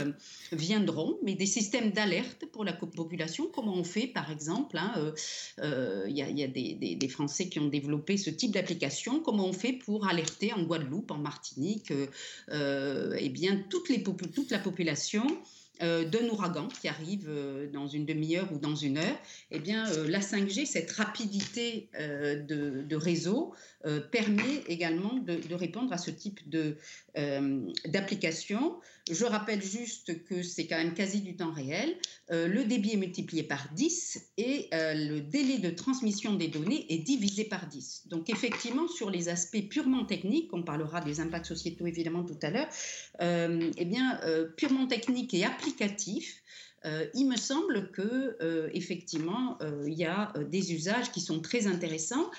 viendront, 0.53 1.19
mais 1.25 1.35
des 1.35 1.47
systèmes 1.47 1.91
d'alerte 1.91 2.45
pour 2.53 2.65
la 2.65 2.75
population, 2.75 3.49
comment 3.53 3.75
on 3.75 3.85
fait 3.85 4.07
par 4.07 4.31
exemple. 4.31 4.79
Hein, 4.79 5.13
il 6.13 6.39
y 6.39 6.45
a, 6.45 6.49
des, 6.49 7.09
Français 7.09 7.49
qui 7.49 7.59
ont 7.59 7.69
développé 7.69 8.17
ce 8.17 8.31
type 8.31 8.53
d'application. 8.53 9.21
Comment 9.21 9.47
on 9.47 9.53
fait 9.53 9.73
pour 9.73 10.07
alerter 10.07 10.53
en 10.53 10.63
Guadeloupe, 10.63 11.11
en 11.11 11.19
Martinique, 11.19 11.91
euh, 11.91 12.07
euh 12.51 13.17
eh 13.19 13.29
bien, 13.29 13.63
toute 13.69 14.51
la 14.51 14.59
population 14.59 15.27
euh, 15.83 16.05
d'un 16.05 16.29
ouragan 16.29 16.69
qui 16.69 16.89
arrive 16.89 17.29
dans 17.73 17.89
une 17.89 18.07
demi-heure 18.07 18.51
ou 18.53 18.59
dans 18.59 18.77
une 18.77 18.99
heure, 18.99 19.19
eh 19.51 19.59
bien, 19.59 19.85
la 20.07 20.21
5G, 20.21 20.67
cette 20.67 20.93
rapidité 20.93 21.89
de, 21.99 22.97
réseau, 22.97 23.55
permet 24.11 24.63
également 24.69 25.15
de, 25.15 25.55
répondre 25.55 25.93
à 25.93 25.99
ce 25.99 26.11
type 26.11 26.41
d'application. 27.87 28.75
Je 29.11 29.25
rappelle 29.25 29.63
juste 29.63 30.25
que 30.25 30.43
c'est 30.43 30.67
quand 30.67 30.77
même 30.77 30.95
quasi 30.95 31.21
du 31.21 31.35
temps 31.37 31.53
réel. 31.53 31.97
le 32.31 32.63
débit 32.65 32.93
est 32.93 32.97
multiplié 32.97 33.43
par 33.43 33.69
10 33.75 34.31
et 34.39 34.69
le 34.73 35.21
délai 35.21 35.59
de 35.59 35.71
transmission 35.71 36.35
des 36.35 36.49
données 36.49 36.87
est 36.89 36.99
divisé 36.99 37.45
par 37.45 37.67
10. 37.67 38.05
Donc 38.07 38.31
effectivement, 38.31 38.89
sur 38.89 39.11
les 39.11 39.29
aspects 39.29 39.69
purement 39.69 40.05
techniques, 40.05 40.53
on 40.53 40.63
parlera 40.63 41.01
des 41.01 41.21
impacts 41.21 41.47
sociétaux 41.47 41.87
évidemment 41.87 42.25
tout 42.25 42.39
à 42.43 42.51
l'heure, 42.51 42.69
eh 43.21 43.85
bien, 43.85 44.21
purement 44.57 44.87
techniques 44.87 45.35
et 45.35 45.45
applicatifs, 45.45 46.43
euh, 46.85 47.07
il 47.15 47.29
me 47.29 47.37
semble 47.37 47.91
que 47.93 48.37
euh, 48.43 48.69
effectivement 48.75 49.57
euh, 49.63 49.85
il 49.87 49.95
y 49.95 50.05
a 50.05 50.33
des 50.51 50.73
usages 50.73 51.13
qui 51.13 51.21
sont 51.21 51.41
très 51.41 51.67
intéressants. 51.67 52.31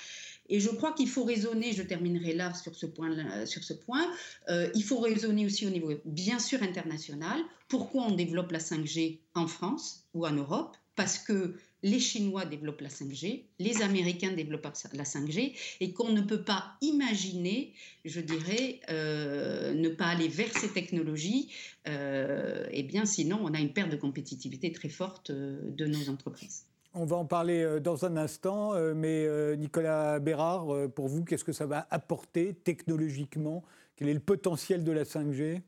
Et 0.54 0.60
je 0.60 0.70
crois 0.70 0.94
qu'il 0.94 1.10
faut 1.10 1.24
raisonner, 1.24 1.74
je 1.74 1.82
terminerai 1.82 2.34
là 2.34 2.54
sur 2.54 2.76
ce 2.76 2.86
point, 2.86 3.10
sur 3.46 3.64
ce 3.64 3.74
point 3.74 4.06
il 4.48 4.84
faut 4.84 5.00
raisonner 5.00 5.48
aussi 5.48 5.66
au 5.66 5.72
niveau 5.72 5.92
bien 6.06 6.38
sûr 6.38 6.62
international. 6.62 7.40
Pourquoi 7.68 8.04
on 8.04 8.12
développe 8.12 8.52
la 8.52 8.60
5G 8.60 9.20
en 9.34 9.48
France 9.48 10.06
ou 10.14 10.28
en 10.28 10.32
Europe? 10.32 10.78
Parce 10.96 11.18
que 11.18 11.56
les 11.84 12.00
Chinois 12.00 12.46
développent 12.46 12.82
la 12.82 12.90
5G, 12.90 13.44
les 13.60 13.82
Américains 13.82 14.32
développent 14.32 14.68
la 14.94 15.04
5G, 15.04 15.54
et 15.82 15.92
qu'on 15.92 16.12
ne 16.12 16.22
peut 16.22 16.44
pas 16.44 16.78
imaginer, 16.82 17.74
je 18.06 18.22
dirais, 18.22 18.80
euh, 18.90 19.74
ne 19.74 19.90
pas 19.90 20.06
aller 20.06 20.30
vers 20.30 20.52
ces 20.58 20.70
technologies, 20.70 21.50
euh, 21.88 22.66
eh 22.72 22.84
bien 22.84 23.06
sinon 23.06 23.40
on 23.42 23.54
a 23.54 23.60
une 23.60 23.74
perte 23.74 23.92
de 23.92 23.98
compétitivité 23.98 24.72
très 24.72 24.90
forte 24.90 25.30
euh, 25.30 25.60
de 25.64 25.86
nos 25.86 26.10
entreprises. 26.10 26.66
On 26.94 27.06
va 27.06 27.16
en 27.16 27.26
parler 27.26 27.80
dans 27.82 28.06
un 28.06 28.18
instant, 28.18 28.74
mais 28.94 29.28
Nicolas 29.58 30.20
Bérard, 30.20 30.68
pour 30.96 31.08
vous, 31.08 31.24
qu'est-ce 31.24 31.44
que 31.44 31.52
ça 31.52 31.66
va 31.66 31.88
apporter 31.90 32.54
technologiquement? 32.54 33.64
Quel 33.96 34.10
est 34.10 34.14
le 34.14 34.20
potentiel 34.20 34.84
de 34.84 34.92
la 34.92 35.04
5G 35.04 35.62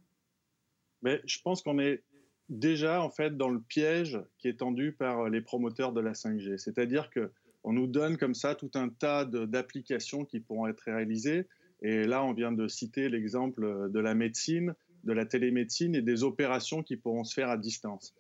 mais 1.01 1.22
je 1.25 1.39
pense 1.44 1.62
qu'on 1.62 1.77
est 1.77 2.01
déjà 2.50 3.01
en 3.03 3.12
fait 3.12 3.38
dans 3.38 3.50
le 3.50 3.62
piège 3.62 4.20
qui 4.39 4.48
est 4.48 4.58
tendu 4.58 4.91
par 4.91 5.29
les 5.29 5.39
promoteurs 5.39 5.94
de 5.94 6.01
la 6.01 6.13
5G. 6.13 6.58
C'est-à-dire 6.58 7.12
que 7.12 7.32
on 7.63 7.74
nous 7.74 7.86
donne 7.86 8.17
comme 8.17 8.34
ça 8.34 8.55
tout 8.55 8.72
un 8.74 8.89
tas 8.89 9.24
d'applications 9.24 10.25
qui 10.25 10.39
pourront 10.39 10.65
être 10.65 10.82
réalisées. 10.82 11.48
Et 11.84 12.05
là, 12.05 12.24
on 12.24 12.34
vient 12.34 12.51
de 12.51 12.67
citer 12.67 13.08
l'exemple 13.10 13.91
de 13.91 14.00
la 14.00 14.15
médecine, 14.15 14.74
de 15.03 15.13
la 15.13 15.25
télémédecine 15.25 15.94
et 15.94 16.01
des 16.01 16.24
opérations 16.24 16.82
qui 16.82 16.98
pourront 16.98 17.24
se 17.24 17.36
faire 17.36 17.50
à 17.50 17.58
distance. 17.58 18.15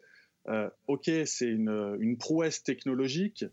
Euh, 0.47 0.69
ok, 0.87 1.09
c'est 1.25 1.47
une, 1.47 2.17
prouesse 2.19 2.63
technologique, 2.63 3.45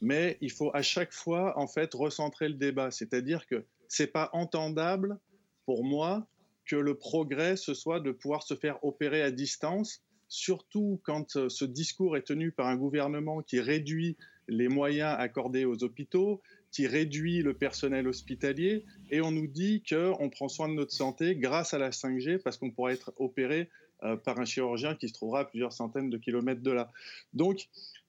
mais 0.00 0.36
il 0.40 0.50
faut 0.50 0.70
à 0.74 0.82
chaque 0.82 1.12
fois 1.12 1.58
en 1.58 1.66
fait 1.66 1.92
recentrer 1.94 2.48
le 2.48 2.54
débat. 2.54 2.90
C'est-à-dire 2.90 3.46
que 3.46 3.64
c'est 3.88 4.08
pas 4.08 4.30
entendable 4.32 5.18
pour 5.64 5.84
moi 5.84 6.26
que 6.64 6.76
le 6.76 6.94
progrès 6.94 7.56
ce 7.56 7.74
soit 7.74 8.00
de 8.00 8.12
pouvoir 8.12 8.42
se 8.42 8.54
faire 8.54 8.84
opérer 8.84 9.22
à 9.22 9.30
distance 9.30 10.02
surtout 10.30 11.00
quand 11.02 11.36
euh, 11.36 11.48
ce 11.48 11.64
discours 11.64 12.16
est 12.16 12.22
tenu 12.22 12.52
par 12.52 12.68
un 12.68 12.76
gouvernement 12.76 13.42
qui 13.42 13.60
réduit 13.60 14.16
les 14.48 14.68
moyens 14.68 15.16
accordés 15.18 15.64
aux 15.64 15.82
hôpitaux, 15.82 16.40
qui 16.70 16.86
réduit 16.86 17.42
le 17.42 17.52
personnel 17.52 18.06
hospitalier, 18.06 18.84
et 19.10 19.20
on 19.20 19.32
nous 19.32 19.48
dit 19.48 19.82
qu'on 19.82 20.30
prend 20.30 20.48
soin 20.48 20.68
de 20.68 20.74
notre 20.74 20.92
santé 20.92 21.34
grâce 21.36 21.74
à 21.74 21.78
la 21.78 21.90
5G 21.90 22.38
parce 22.38 22.56
qu'on 22.56 22.70
pourra 22.70 22.92
être 22.92 23.12
opéré 23.16 23.68
euh, 24.04 24.16
par 24.16 24.38
un 24.38 24.44
chirurgien 24.44 24.94
qui 24.94 25.08
se 25.08 25.14
trouvera 25.14 25.40
à 25.40 25.44
plusieurs 25.44 25.72
centaines 25.72 26.10
de 26.10 26.18
kilomètres 26.18 26.62
de 26.62 26.70
là. 26.70 26.90
Donc, 27.32 27.68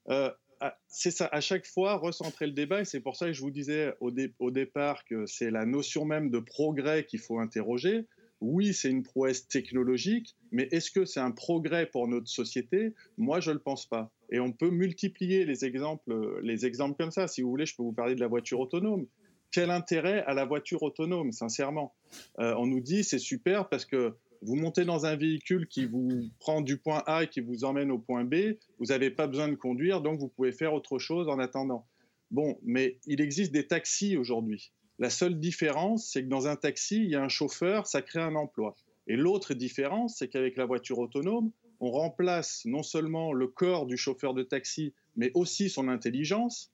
euh, 0.09 0.29
c'est 0.87 1.11
ça, 1.11 1.27
à 1.31 1.41
chaque 1.41 1.65
fois, 1.65 1.95
recentrer 1.95 2.45
le 2.45 2.53
débat, 2.53 2.81
et 2.81 2.85
c'est 2.85 2.99
pour 2.99 3.15
ça 3.15 3.27
que 3.27 3.33
je 3.33 3.41
vous 3.41 3.49
disais 3.49 3.95
au, 3.99 4.11
départ 4.51 5.03
que 5.05 5.25
c'est 5.25 5.49
la 5.49 5.65
notion 5.65 6.05
même 6.05 6.29
de 6.29 6.39
progrès 6.39 7.05
qu'il 7.05 7.19
faut 7.19 7.39
interroger 7.39 8.05
oui, 8.41 8.73
c'est 8.73 8.89
une 8.89 9.03
prouesse 9.03 9.47
technologique, 9.47 10.35
mais 10.51 10.67
est-ce 10.71 10.89
que 10.89 11.05
c'est 11.05 11.19
un 11.19 11.29
progrès 11.29 11.85
pour 11.85 12.07
notre 12.07 12.27
société? 12.27 12.95
Moi, 13.17 13.39
je 13.39 13.51
ne 13.51 13.55
le 13.55 13.61
pense 13.61 13.85
pas. 13.85 14.11
Et 14.31 14.39
on 14.39 14.51
peut 14.51 14.71
multiplier 14.71 15.45
les 15.45 15.63
exemples, 15.63 16.39
les 16.41 16.65
exemples 16.65 16.95
comme 16.97 17.11
ça. 17.11 17.27
Si 17.27 17.43
vous 17.43 17.49
voulez, 17.49 17.67
je 17.67 17.75
peux 17.75 17.83
vous 17.83 17.93
parler 17.93 18.15
de 18.15 18.19
la 18.19 18.27
voiture 18.27 18.59
autonome. 18.59 19.05
Quel 19.51 19.69
intérêt 19.69 20.23
à 20.25 20.33
la 20.33 20.45
voiture 20.45 20.81
autonome, 20.81 21.31
sincèrement? 21.31 21.93
Euh, 22.39 22.55
On 22.57 22.65
nous 22.65 22.79
dit 22.79 23.03
c'est 23.03 23.19
super 23.19 23.69
parce 23.69 23.85
que 23.85 24.15
vous 24.41 24.55
montez 24.55 24.85
dans 24.85 25.05
un 25.05 25.15
véhicule 25.15 25.67
qui 25.67 25.85
vous 25.85 26.29
prend 26.39 26.61
du 26.61 26.77
point 26.77 27.03
A 27.05 27.23
et 27.23 27.27
qui 27.27 27.41
vous 27.41 27.63
emmène 27.63 27.91
au 27.91 27.99
point 27.99 28.23
B, 28.23 28.57
vous 28.79 28.87
n'avez 28.87 29.11
pas 29.11 29.27
besoin 29.27 29.47
de 29.47 29.55
conduire, 29.55 30.01
donc 30.01 30.19
vous 30.19 30.29
pouvez 30.29 30.51
faire 30.51 30.73
autre 30.73 30.97
chose 30.97 31.29
en 31.29 31.39
attendant. 31.39 31.85
Bon, 32.31 32.57
mais 32.63 32.97
il 33.05 33.21
existe 33.21 33.51
des 33.51 33.67
taxis 33.67 34.17
aujourd'hui. 34.17 34.71
La 34.99 35.09
seule 35.09 35.39
différence, 35.39 36.09
c'est 36.11 36.23
que 36.23 36.29
dans 36.29 36.47
un 36.47 36.55
taxi, 36.55 36.97
il 36.97 37.09
y 37.09 37.15
a 37.15 37.23
un 37.23 37.29
chauffeur, 37.29 37.87
ça 37.87 38.01
crée 38.01 38.21
un 38.21 38.35
emploi. 38.35 38.75
Et 39.07 39.15
l'autre 39.15 39.53
différence, 39.53 40.17
c'est 40.17 40.27
qu'avec 40.27 40.57
la 40.57 40.65
voiture 40.65 40.99
autonome, 40.99 41.51
on 41.79 41.91
remplace 41.91 42.63
non 42.65 42.83
seulement 42.83 43.33
le 43.33 43.47
corps 43.47 43.85
du 43.85 43.97
chauffeur 43.97 44.33
de 44.33 44.43
taxi, 44.43 44.93
mais 45.15 45.31
aussi 45.33 45.69
son 45.69 45.87
intelligence. 45.87 46.71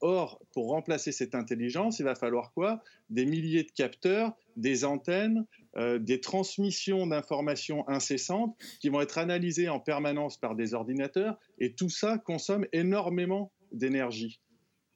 Or, 0.00 0.40
pour 0.52 0.68
remplacer 0.68 1.12
cette 1.12 1.34
intelligence, 1.34 1.98
il 1.98 2.04
va 2.04 2.14
falloir 2.14 2.52
quoi? 2.52 2.82
Des 3.10 3.24
milliers 3.24 3.64
de 3.64 3.70
capteurs, 3.70 4.36
des 4.56 4.84
antennes, 4.84 5.46
euh, 5.78 5.98
des 5.98 6.20
transmissions 6.20 7.06
d'informations 7.06 7.88
incessantes 7.88 8.56
qui 8.80 8.88
vont 8.88 9.00
être 9.00 9.18
analysées 9.18 9.68
en 9.68 9.80
permanence 9.80 10.36
par 10.36 10.54
des 10.54 10.74
ordinateurs, 10.74 11.38
et 11.58 11.74
tout 11.74 11.88
ça 11.88 12.18
consomme 12.18 12.66
énormément 12.72 13.52
d'énergie. 13.72 14.40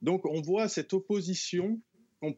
Donc 0.00 0.26
on 0.26 0.40
voit 0.40 0.68
cette 0.68 0.92
opposition 0.92 1.80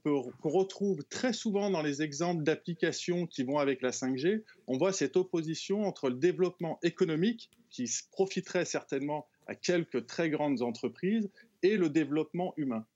qu'on 0.03 0.33
retrouve 0.43 1.05
très 1.05 1.33
souvent 1.33 1.71
dans 1.71 1.83
les 1.83 2.03
exemples 2.03 2.43
d'applications 2.43 3.27
qui 3.27 3.45
vont 3.45 3.59
avec 3.59 3.83
la 3.83 3.91
5G, 3.91 4.43
on 4.67 4.79
voit 4.79 4.93
cette 4.93 5.17
opposition 5.17 5.83
entre 5.83 6.09
le 6.09 6.17
développement 6.17 6.79
économique, 6.83 7.51
qui 7.71 7.91
profiterait 8.11 8.65
certainement 8.65 9.27
à 9.47 9.55
quelques 9.55 10.07
très 10.07 10.31
grandes 10.31 10.63
entreprises, 10.63 11.31
et 11.63 11.77
le 11.77 11.91
développement 11.91 12.55
humain. 12.57 12.87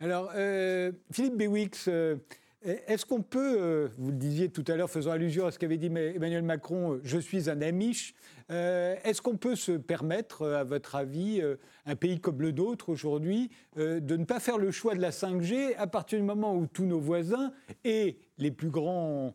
Alors, 0.00 0.30
euh, 0.34 0.92
Philippe 1.10 1.36
Bewix, 1.36 1.88
euh, 1.88 2.16
Est-ce 2.62 3.04
qu'on 3.04 3.22
peut, 3.22 3.58
euh, 3.60 3.88
vous 3.98 4.10
le 4.10 4.16
disiez 4.16 4.48
tout 4.48 4.64
à 4.66 4.76
l'heure, 4.76 4.90
faisant 4.90 5.12
allusion 5.12 5.46
à 5.46 5.52
ce 5.52 5.58
qu'avait 5.58 5.76
dit 5.76 5.86
Emmanuel 5.86 6.42
Macron, 6.42 6.94
euh, 6.94 7.00
je 7.04 7.18
suis 7.18 7.48
un 7.50 7.60
Amish, 7.60 8.14
euh, 8.50 8.96
est-ce 9.04 9.22
qu'on 9.22 9.36
peut 9.36 9.54
se 9.54 9.72
permettre, 9.72 10.46
à 10.48 10.64
votre 10.64 10.96
avis, 10.96 11.42
un 11.84 11.96
pays 11.96 12.18
comme 12.18 12.40
le 12.40 12.52
nôtre 12.52 12.88
aujourd'hui, 12.88 13.50
de 13.76 14.16
ne 14.16 14.24
pas 14.24 14.40
faire 14.40 14.56
le 14.56 14.70
choix 14.70 14.94
de 14.94 15.00
la 15.00 15.10
5G 15.10 15.74
à 15.76 15.86
partir 15.86 16.18
du 16.18 16.24
moment 16.24 16.56
où 16.56 16.66
tous 16.66 16.86
nos 16.86 17.00
voisins 17.00 17.52
et 17.84 18.18
les 18.38 18.50
plus 18.50 18.70
grandes 18.70 19.34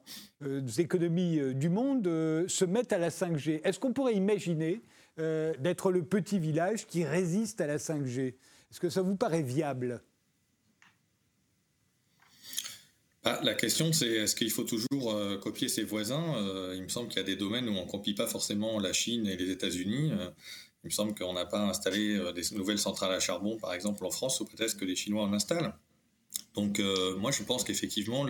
économies 0.78 1.54
du 1.54 1.70
monde 1.70 2.06
se 2.48 2.66
mettent 2.66 2.94
à 2.94 2.98
la 2.98 3.10
5G 3.10 3.62
Est-ce 3.66 3.80
qu'on 3.80 3.92
pourrait 3.92 4.16
imaginer 4.16 4.82
d'être 5.18 5.92
le 5.92 6.04
petit 6.04 6.40
village 6.40 6.88
qui 6.88 7.04
résiste 7.04 7.60
à 7.60 7.68
la 7.68 7.78
5G 7.78 8.20
Est-ce 8.20 8.80
que 8.80 8.90
ça 8.90 9.01
vous 9.01 9.18
paraît 9.18 9.44
viable? 9.44 10.01
Ah, 13.24 13.40
la 13.44 13.54
question, 13.54 13.94
c'est 13.94 14.08
est-ce 14.08 14.36
qu'il 14.36 14.50
faut 14.50 14.63
toujours 14.63 15.13
euh, 15.13 15.38
copier 15.38 15.70
ses 15.70 15.84
voisins? 15.84 16.36
Euh, 16.38 16.74
Il 16.75 16.82
me 16.82 16.88
semble 16.90 17.08
qu'il 17.08 17.18
y 17.18 17.20
a 17.20 17.25
des 17.25 17.36
domaines 17.36 17.70
où 17.70 17.74
on 17.74 17.86
ne 17.86 17.90
copie 17.90 18.16
pas 18.16 18.25
forcément 18.25 18.80
la 18.80 18.94
Chine 18.94 19.28
et 19.28 19.38
les 19.38 19.51
États-Unis. 19.51 20.12
Euh, 20.12 20.32
il 20.84 20.88
me 20.88 20.92
semble 20.92 21.13
qu'on 21.13 21.34
n'a 21.34 21.46
pas 21.46 21.60
installé 21.60 22.20
des 22.34 22.56
nouvelles 22.56 22.80
centrales 22.80 23.12
à 23.12 23.20
charbon, 23.20 23.58
par 23.58 23.75
exemple, 23.75 24.04
en 24.04 24.10
France, 24.10 24.40
ou 24.40 24.46
peut-être 24.46 24.75
que 24.75 24.86
les 24.86 24.96
Chinois 24.96 25.24
en 25.24 25.34
installent. 25.34 25.75
Donc, 26.56 26.82
moi, 27.20 27.30
je 27.30 27.44
pense 27.44 27.63
qu'effectivement, 27.63 28.25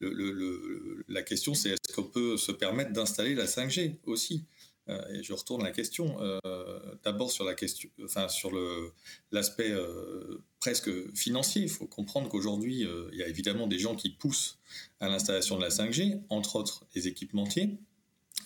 la 0.00 1.22
question, 1.22 1.52
c'est 1.52 1.72
est-ce 1.72 1.94
qu'on 1.94 2.04
peut 2.04 2.38
se 2.38 2.50
permettre 2.50 2.92
d'installer 2.94 3.34
la 3.34 3.44
5G 3.44 3.98
aussi? 4.06 4.46
Et 4.88 5.22
je 5.22 5.32
retourne 5.32 5.62
la 5.62 5.70
question. 5.70 6.20
Euh, 6.20 6.78
d'abord 7.02 7.30
sur 7.30 7.44
l'aspect 7.44 9.70
euh, 9.70 10.42
presque 10.60 10.90
financier. 11.14 11.62
Il 11.62 11.70
faut 11.70 11.86
comprendre 11.86 12.28
qu'aujourd'hui, 12.28 12.86
il 13.12 13.18
y 13.18 13.22
a 13.22 13.28
évidemment 13.28 13.66
des 13.66 13.78
gens 13.78 13.94
qui 13.94 14.10
poussent 14.10 14.58
à 15.00 15.08
l'installation 15.08 15.56
de 15.56 15.62
la 15.62 15.70
5G, 15.70 16.22
entre 16.28 16.56
autres 16.56 16.84
les 16.94 17.08
équipementiers. 17.08 17.78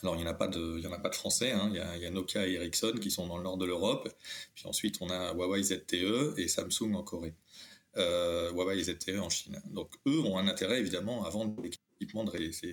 Alors, 0.03 0.15
il 0.15 0.19
n'y 0.19 0.25
en 0.25 0.31
a 0.31 0.35
pas 0.35 0.47
de, 0.47 0.79
y 0.79 0.87
en 0.87 0.93
a 0.93 0.99
pas 0.99 1.09
de 1.09 1.17
français. 1.17 1.51
Hein. 1.51 1.73
Il, 1.73 1.77
y 1.77 2.07
a, 2.07 2.11
Nokia 2.11 2.47
et 2.47 2.53
Ericsson 2.53 2.93
qui 3.01 3.11
sont 3.11 3.27
dans 3.27 3.37
le 3.37 3.43
nord 3.43 3.57
de 3.57 3.65
l'Europe. 3.65 4.09
Puis 4.55 4.67
ensuite, 4.67 4.99
on 5.01 5.11
a 5.11 5.33
Huawei 5.33 5.63
ZTE 5.63 6.35
et 6.37 6.47
Samsung 6.47 6.95
en 6.95 7.03
Corée. 7.03 7.35
Huawei 7.97 8.85
ZTE 8.85 9.19
en 9.19 9.29
Chine. 9.29 9.61
Donc, 9.71 9.91
eux 10.07 10.21
ont 10.21 10.39
un 10.39 10.47
intérêt 10.47 10.79
évidemment 10.79 11.25
à 11.25 11.31
vendre 11.31 11.61
l'équipement. 11.61 12.25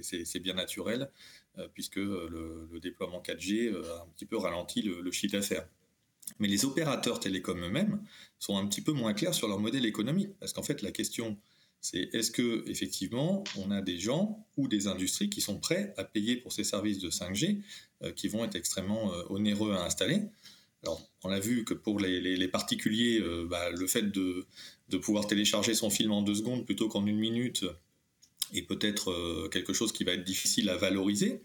C'est 0.04 0.40
bien 0.40 0.54
naturel. 0.54 1.10
Euh, 1.58 1.68
puisque 1.74 1.98
euh, 1.98 2.68
le, 2.72 2.80
déploiement 2.82 3.22
4G 3.22 3.72
euh, 3.72 3.82
a 3.96 4.04
un 4.04 4.08
petit 4.16 4.26
peu 4.26 4.38
ralenti 4.38 4.82
le, 4.82 5.10
chiffre 5.12 5.34
d'affaires. 5.34 5.66
Mais 6.40 6.48
les 6.50 6.66
opérateurs 6.66 7.20
télécoms 7.20 7.64
eux-mêmes 7.64 8.02
sont 8.40 8.58
un 8.58 8.68
petit 8.68 8.82
peu 8.82 8.92
moins 8.92 9.14
clairs 9.14 9.34
sur 9.34 9.48
leur 9.48 9.60
modèle 9.60 9.86
économique, 9.86 10.32
parce 10.40 10.52
qu'en 10.54 10.64
fait 10.64 10.82
la 10.82 10.92
question 10.92 11.38
c'est 11.82 12.10
est-ce 12.14 12.32
que 12.32 12.68
effectivement 12.68 13.44
on 13.58 13.70
a 13.70 13.82
des 13.82 14.00
gens 14.00 14.46
ou 14.58 14.68
des 14.68 14.88
industries 14.88 15.30
qui 15.30 15.40
sont 15.40 15.60
prêts 15.60 15.94
à 15.98 16.04
payer 16.04 16.36
pour 16.36 16.52
ces 16.52 16.64
services 16.64 16.98
de 16.98 17.12
5G 17.12 17.62
qui 18.16 18.28
vont 18.28 18.44
être 18.44 18.56
extrêmement 18.56 19.12
onéreux 19.30 19.74
à 19.74 19.86
installer? 19.86 20.24
Alors 20.82 21.08
on 21.24 21.30
a 21.30 21.40
vu 21.40 21.64
que 21.64 21.76
pour 21.76 22.00
les, 22.00 22.48
particuliers, 22.48 23.24
bah, 23.48 23.70
le 23.70 23.86
fait 23.86 24.12
de, 24.12 24.48
de, 24.90 24.98
pouvoir 24.98 25.28
télécharger 25.28 25.76
son 25.76 25.92
film 25.92 26.12
en 26.12 26.24
deux 26.24 26.36
secondes 26.36 26.66
plutôt 26.66 26.90
qu'en 26.90 27.06
une 27.06 27.20
minute 27.20 27.66
et 28.54 28.62
peut-être 28.62 29.12
euh, 29.12 29.50
quelque 29.52 29.74
chose 29.74 29.92
qui 29.92 30.04
va 30.04 30.14
être 30.14 30.24
difficile 30.24 30.70
à 30.70 30.78
valoriser. 30.78 31.42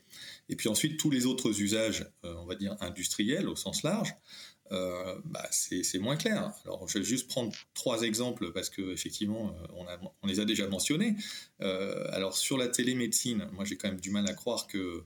Et 0.48 0.56
puis 0.56 0.68
ensuite, 0.68 0.98
tous 0.98 1.10
les 1.10 1.26
autres 1.26 1.60
usages, 1.60 2.06
euh, 2.24 2.34
on 2.38 2.46
va 2.46 2.54
dire 2.54 2.76
industriels 2.80 3.48
au 3.48 3.56
sens 3.56 3.82
large, 3.82 4.14
euh, 4.72 5.18
bah, 5.24 5.46
c'est 5.50 5.98
moins 5.98 6.16
clair. 6.16 6.52
Alors, 6.64 6.86
je 6.88 6.98
vais 6.98 7.04
juste 7.04 7.28
prendre 7.28 7.52
trois 7.74 8.02
exemples 8.02 8.52
parce 8.52 8.70
que 8.70 8.92
effectivement, 8.92 9.52
on, 10.22 10.26
les 10.26 10.38
a 10.38 10.44
déjà 10.44 10.68
mentionnés. 10.68 11.16
alors, 11.58 12.36
sur 12.36 12.56
la 12.56 12.68
télémédecine, 12.68 13.48
moi, 13.52 13.64
j'ai 13.64 13.76
quand 13.76 13.88
même 13.88 14.00
du 14.00 14.10
mal 14.10 14.28
à 14.28 14.34
croire 14.34 14.68
que 14.68 15.02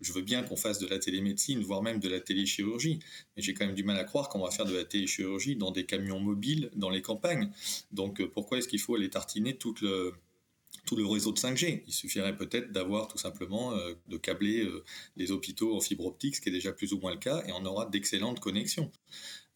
je 0.00 0.12
veux 0.14 0.22
bien 0.22 0.42
qu'on 0.42 0.56
fasse 0.56 0.78
de 0.78 0.86
la 0.86 0.98
télémédecine, 0.98 1.60
voire 1.60 1.82
même 1.82 2.00
de 2.00 2.08
la 2.08 2.20
téléchirurgie, 2.20 3.00
mais 3.36 3.42
j'ai 3.42 3.52
quand 3.52 3.66
même 3.66 3.74
du 3.74 3.84
mal 3.84 3.98
à 3.98 4.04
croire 4.04 4.30
qu'on 4.30 4.40
va 4.40 4.50
faire 4.50 4.64
de 4.64 4.74
la 4.74 4.84
téléchirurgie 4.84 5.56
dans 5.56 5.70
des 5.70 5.84
camions 5.84 6.18
mobiles 6.18 6.70
dans 6.74 6.90
les 6.90 7.02
campagnes. 7.02 7.50
Donc, 7.92 8.24
pourquoi 8.28 8.58
est-ce 8.58 8.66
qu'il 8.66 8.80
faut 8.80 8.96
aller 8.96 9.10
tartiner 9.10 9.56
toute 9.56 9.82
le 9.82 10.14
tout 10.88 10.96
le 10.96 11.06
réseau 11.06 11.32
de 11.32 11.38
5G. 11.38 11.82
Il 11.86 11.92
suffirait 11.92 12.34
peut-être 12.34 12.72
d'avoir 12.72 13.08
tout 13.08 13.18
simplement 13.18 13.74
euh, 13.74 13.92
de 14.08 14.16
câbler 14.16 14.64
euh, 14.64 14.82
les 15.16 15.30
hôpitaux 15.30 15.76
en 15.76 15.80
fibre 15.80 16.06
optique, 16.06 16.36
ce 16.36 16.40
qui 16.40 16.48
est 16.48 16.52
déjà 16.52 16.72
plus 16.72 16.94
ou 16.94 16.98
moins 16.98 17.12
le 17.12 17.18
cas, 17.18 17.44
et 17.46 17.52
on 17.52 17.62
aura 17.66 17.84
d'excellentes 17.84 18.40
connexions. 18.40 18.90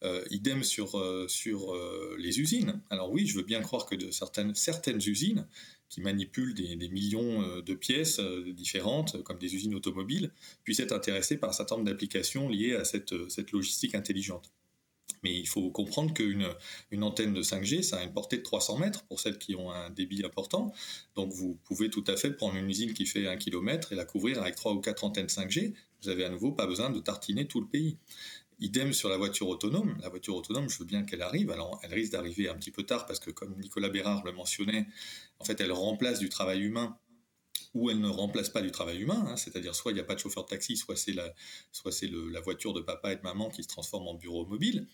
Euh, 0.03 0.23
idem 0.29 0.63
sur, 0.63 1.01
sur 1.29 1.73
les 2.17 2.39
usines. 2.39 2.81
Alors 2.89 3.09
oui, 3.11 3.25
je 3.25 3.35
veux 3.37 3.43
bien 3.43 3.61
croire 3.61 3.85
que 3.85 3.95
de 3.95 4.11
certaines, 4.11 4.53
certaines 4.53 5.01
usines 5.03 5.47
qui 5.89 6.01
manipulent 6.01 6.53
des, 6.53 6.75
des 6.75 6.89
millions 6.89 7.61
de 7.61 7.73
pièces 7.73 8.19
différentes, 8.19 9.23
comme 9.23 9.39
des 9.39 9.55
usines 9.55 9.75
automobiles, 9.75 10.31
puissent 10.65 10.81
être 10.81 10.91
intéressées 10.91 11.37
par 11.37 11.49
un 11.51 11.53
certain 11.53 11.75
nombre 11.75 11.87
d'applications 11.87 12.49
liées 12.49 12.75
à 12.75 12.83
cette, 12.83 13.13
cette 13.29 13.53
logistique 13.53 13.95
intelligente. 13.95 14.51
Mais 15.23 15.33
il 15.33 15.47
faut 15.47 15.69
comprendre 15.71 16.13
qu'une 16.13 16.47
une 16.91 17.03
antenne 17.03 17.33
de 17.33 17.41
5G, 17.41 17.81
ça 17.81 17.97
a 17.97 18.03
une 18.03 18.13
portée 18.13 18.37
de 18.37 18.43
300 18.43 18.77
mètres 18.77 19.03
pour 19.05 19.19
celles 19.19 19.37
qui 19.37 19.55
ont 19.55 19.71
un 19.71 19.89
débit 19.89 20.23
important. 20.25 20.73
Donc 21.15 21.31
vous 21.31 21.57
pouvez 21.63 21.89
tout 21.89 22.03
à 22.07 22.17
fait 22.17 22.31
prendre 22.31 22.55
une 22.55 22.69
usine 22.69 22.93
qui 22.93 23.05
fait 23.05 23.27
un 23.27 23.37
kilomètre 23.37 23.93
et 23.93 23.95
la 23.95 24.05
couvrir 24.05 24.41
avec 24.41 24.55
trois 24.55 24.73
ou 24.73 24.79
quatre 24.79 25.03
antennes 25.03 25.27
5G. 25.27 25.73
Vous 26.01 26.09
avez 26.09 26.25
à 26.25 26.29
nouveau 26.29 26.51
pas 26.51 26.67
besoin 26.67 26.89
de 26.89 26.99
tartiner 26.99 27.47
tout 27.47 27.61
le 27.61 27.67
pays. 27.67 27.97
Idem 28.59 28.93
sur 28.93 29.09
la 29.09 29.17
voiture 29.17 29.47
autonome. 29.47 29.97
La 30.01 30.09
voiture 30.09 30.35
autonome, 30.35 30.69
je 30.69 30.77
veux 30.79 30.85
bien 30.85 31.03
qu'elle 31.03 31.21
arrive. 31.21 31.51
Alors, 31.51 31.79
elle 31.83 31.93
risque 31.93 32.11
d'arriver 32.11 32.49
un 32.49 32.55
petit 32.55 32.71
peu 32.71 32.83
tard 32.83 33.05
parce 33.05 33.19
que, 33.19 33.31
comme 33.31 33.57
Nicolas 33.59 33.89
Bérard 33.89 34.23
le 34.25 34.31
mentionnait, 34.31 34.85
en 35.39 35.43
fait, 35.43 35.59
elle 35.59 35.71
remplace 35.71 36.19
du 36.19 36.29
travail 36.29 36.61
humain 36.61 36.97
où 37.73 37.89
elle 37.89 37.99
ne 37.99 38.09
remplace 38.09 38.49
pas 38.49 38.61
du 38.61 38.71
travail 38.71 39.01
humain, 39.01 39.25
hein, 39.27 39.35
c'est-à-dire 39.35 39.73
soit 39.73 39.91
il 39.91 39.95
n'y 39.95 40.01
a 40.01 40.03
pas 40.03 40.15
de 40.15 40.19
chauffeur 40.19 40.43
de 40.43 40.49
taxi, 40.49 40.77
soit 40.77 40.95
c'est 40.95 41.13
la, 41.13 41.33
soit 41.71 41.91
c'est 41.91 42.09
la 42.09 42.39
voiture 42.39 42.73
de 42.73 42.81
papa 42.81 43.13
et 43.13 43.15
de 43.15 43.21
maman 43.21 43.49
qui 43.49 43.63
se 43.63 43.67
transforme 43.67 44.07
en 44.07 44.13
bureau 44.13 44.45
mobile. 44.45 44.87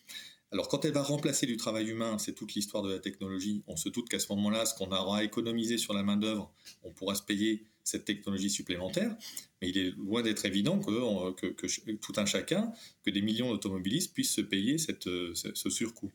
Alors 0.52 0.68
quand 0.68 0.84
elle 0.86 0.94
va 0.94 1.04
remplacer 1.04 1.46
du 1.46 1.58
travail 1.58 1.90
humain, 1.90 2.18
c'est 2.18 2.34
toute 2.34 2.56
l'histoire 2.56 2.82
de 2.82 2.92
la 2.92 3.00
technologie. 3.00 3.64
On 3.68 3.76
se 3.76 3.90
doute 3.90 4.10
qu'à 4.10 4.20
ce 4.20 4.32
moment-là, 4.34 4.66
ce 4.66 4.74
qu'on 4.74 4.92
aura 4.92 5.24
économisé 5.24 5.78
sur 5.78 5.94
la 5.94 6.04
main 6.04 6.18
d'œuvre, 6.18 6.52
on 6.84 6.92
pourra 6.92 7.14
se 7.16 7.22
payer 7.22 7.66
cette 7.84 8.06
technologie 8.06 8.50
supplémentaire. 8.50 9.16
Mais 9.62 9.70
il 9.70 9.78
est 9.78 9.92
loin 9.92 10.24
d'être 10.24 10.46
évident 10.46 10.80
que, 10.80 11.52
que, 11.52 11.92
tout 11.96 12.14
un 12.18 12.26
chacun, 12.26 12.72
que 13.04 13.12
des 13.12 13.22
millions 13.22 13.52
d'automobilistes 13.52 14.14
puissent 14.14 14.34
se 14.34 14.42
payer 14.42 14.78
cette, 14.78 15.10
ce 15.36 15.70
surcoût. 15.70 16.12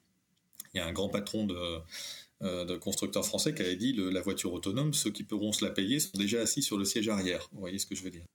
Il 0.73 0.79
y 0.79 0.81
a 0.81 0.87
un 0.87 0.93
grand 0.93 1.09
patron 1.09 1.47
de 1.47 1.57
euh, 2.45 2.65
d'un 2.65 2.79
constructeur 2.79 3.25
français 3.25 3.55
qui 3.55 3.63
avait 3.63 3.77
dit 3.77 3.95
la 3.95 4.21
voiture 4.21 4.53
autonome, 4.53 4.93
ceux 4.93 5.11
qui 5.11 5.23
pourront 5.23 5.53
se 5.53 5.65
la 5.65 5.71
payer 5.71 5.99
sont 5.99 6.19
déjà 6.19 6.41
assis 6.41 6.63
sur 6.63 6.77
le 6.77 6.85
siège 6.85 7.09
arrière. 7.09 7.49
Vous 7.53 7.61
voyez 7.61 7.79
ce 7.79 7.87
que 7.87 7.95
je 7.95 8.03
veux 8.03 8.11
dire 8.11 8.27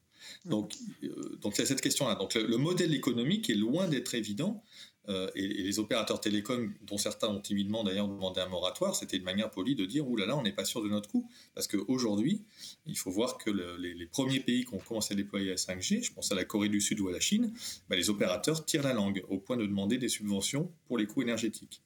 Donc, 0.45 0.73
euh, 1.03 1.37
donc 1.41 1.55
c'est 1.55 1.65
cette 1.65 1.81
question-là. 1.81 2.15
Donc 2.15 2.33
le, 2.33 2.57
modèle 2.57 2.93
économique 2.95 3.51
est 3.51 3.55
loin 3.55 3.87
d'être 3.87 4.15
évident. 4.15 4.63
Euh, 5.09 5.29
et, 5.35 5.47
les 5.47 5.79
opérateurs 5.79 6.21
télécoms, 6.21 6.73
dont 6.81 6.97
certains 6.97 7.27
ont 7.27 7.39
timidement 7.39 7.83
d'ailleurs 7.83 8.07
demandé 8.07 8.41
un 8.41 8.47
moratoire, 8.47 8.95
c'était 8.95 9.17
une 9.17 9.23
manière 9.23 9.51
polie 9.51 9.75
de 9.75 9.85
dire 9.85 10.07
oulala, 10.07 10.27
là 10.27 10.33
là, 10.33 10.39
on 10.39 10.43
n'est 10.43 10.53
pas 10.53 10.65
sûr 10.65 10.81
de 10.81 10.89
notre 10.89 11.09
coût. 11.09 11.29
Parce 11.53 11.67
qu'aujourd'hui, 11.67 12.41
il 12.87 12.97
faut 12.97 13.11
voir 13.11 13.37
que 13.37 13.51
les, 13.51 14.05
premiers 14.07 14.39
pays 14.39 14.65
qui 14.65 14.73
ont 14.73 14.79
commencé 14.79 15.13
à 15.13 15.17
déployer 15.17 15.49
la 15.49 15.55
5G, 15.55 16.03
je 16.03 16.13
pense 16.13 16.31
à 16.31 16.35
la 16.35 16.45
Corée 16.45 16.69
du 16.69 16.81
Sud 16.81 16.99
ou 16.99 17.09
à 17.09 17.11
la 17.11 17.19
Chine, 17.19 17.53
bah, 17.89 17.95
les 17.95 18.09
opérateurs 18.09 18.65
tirent 18.65 18.83
la 18.83 18.93
langue 18.93 19.23
au 19.29 19.37
point 19.37 19.57
de 19.57 19.65
demander 19.65 19.99
des 19.99 20.09
subventions 20.09 20.71
pour 20.87 20.97
les 20.97 21.05
coûts 21.05 21.21
énergétiques. 21.21 21.83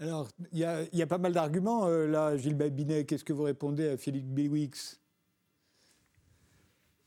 Alors, 0.00 0.28
il 0.52 0.58
y, 0.58 1.02
a 1.02 1.06
pas 1.06 1.18
mal 1.18 1.32
d'arguments. 1.32 1.86
Euh, 1.86 2.06
là, 2.06 2.34
Gilles 2.38 2.56
Babinet, 2.56 3.04
qu'est-ce 3.04 3.22
que 3.22 3.34
vous 3.34 3.42
répondez 3.42 3.86
à 3.86 3.98
Philippe 3.98 4.24
Biwix 4.24 4.98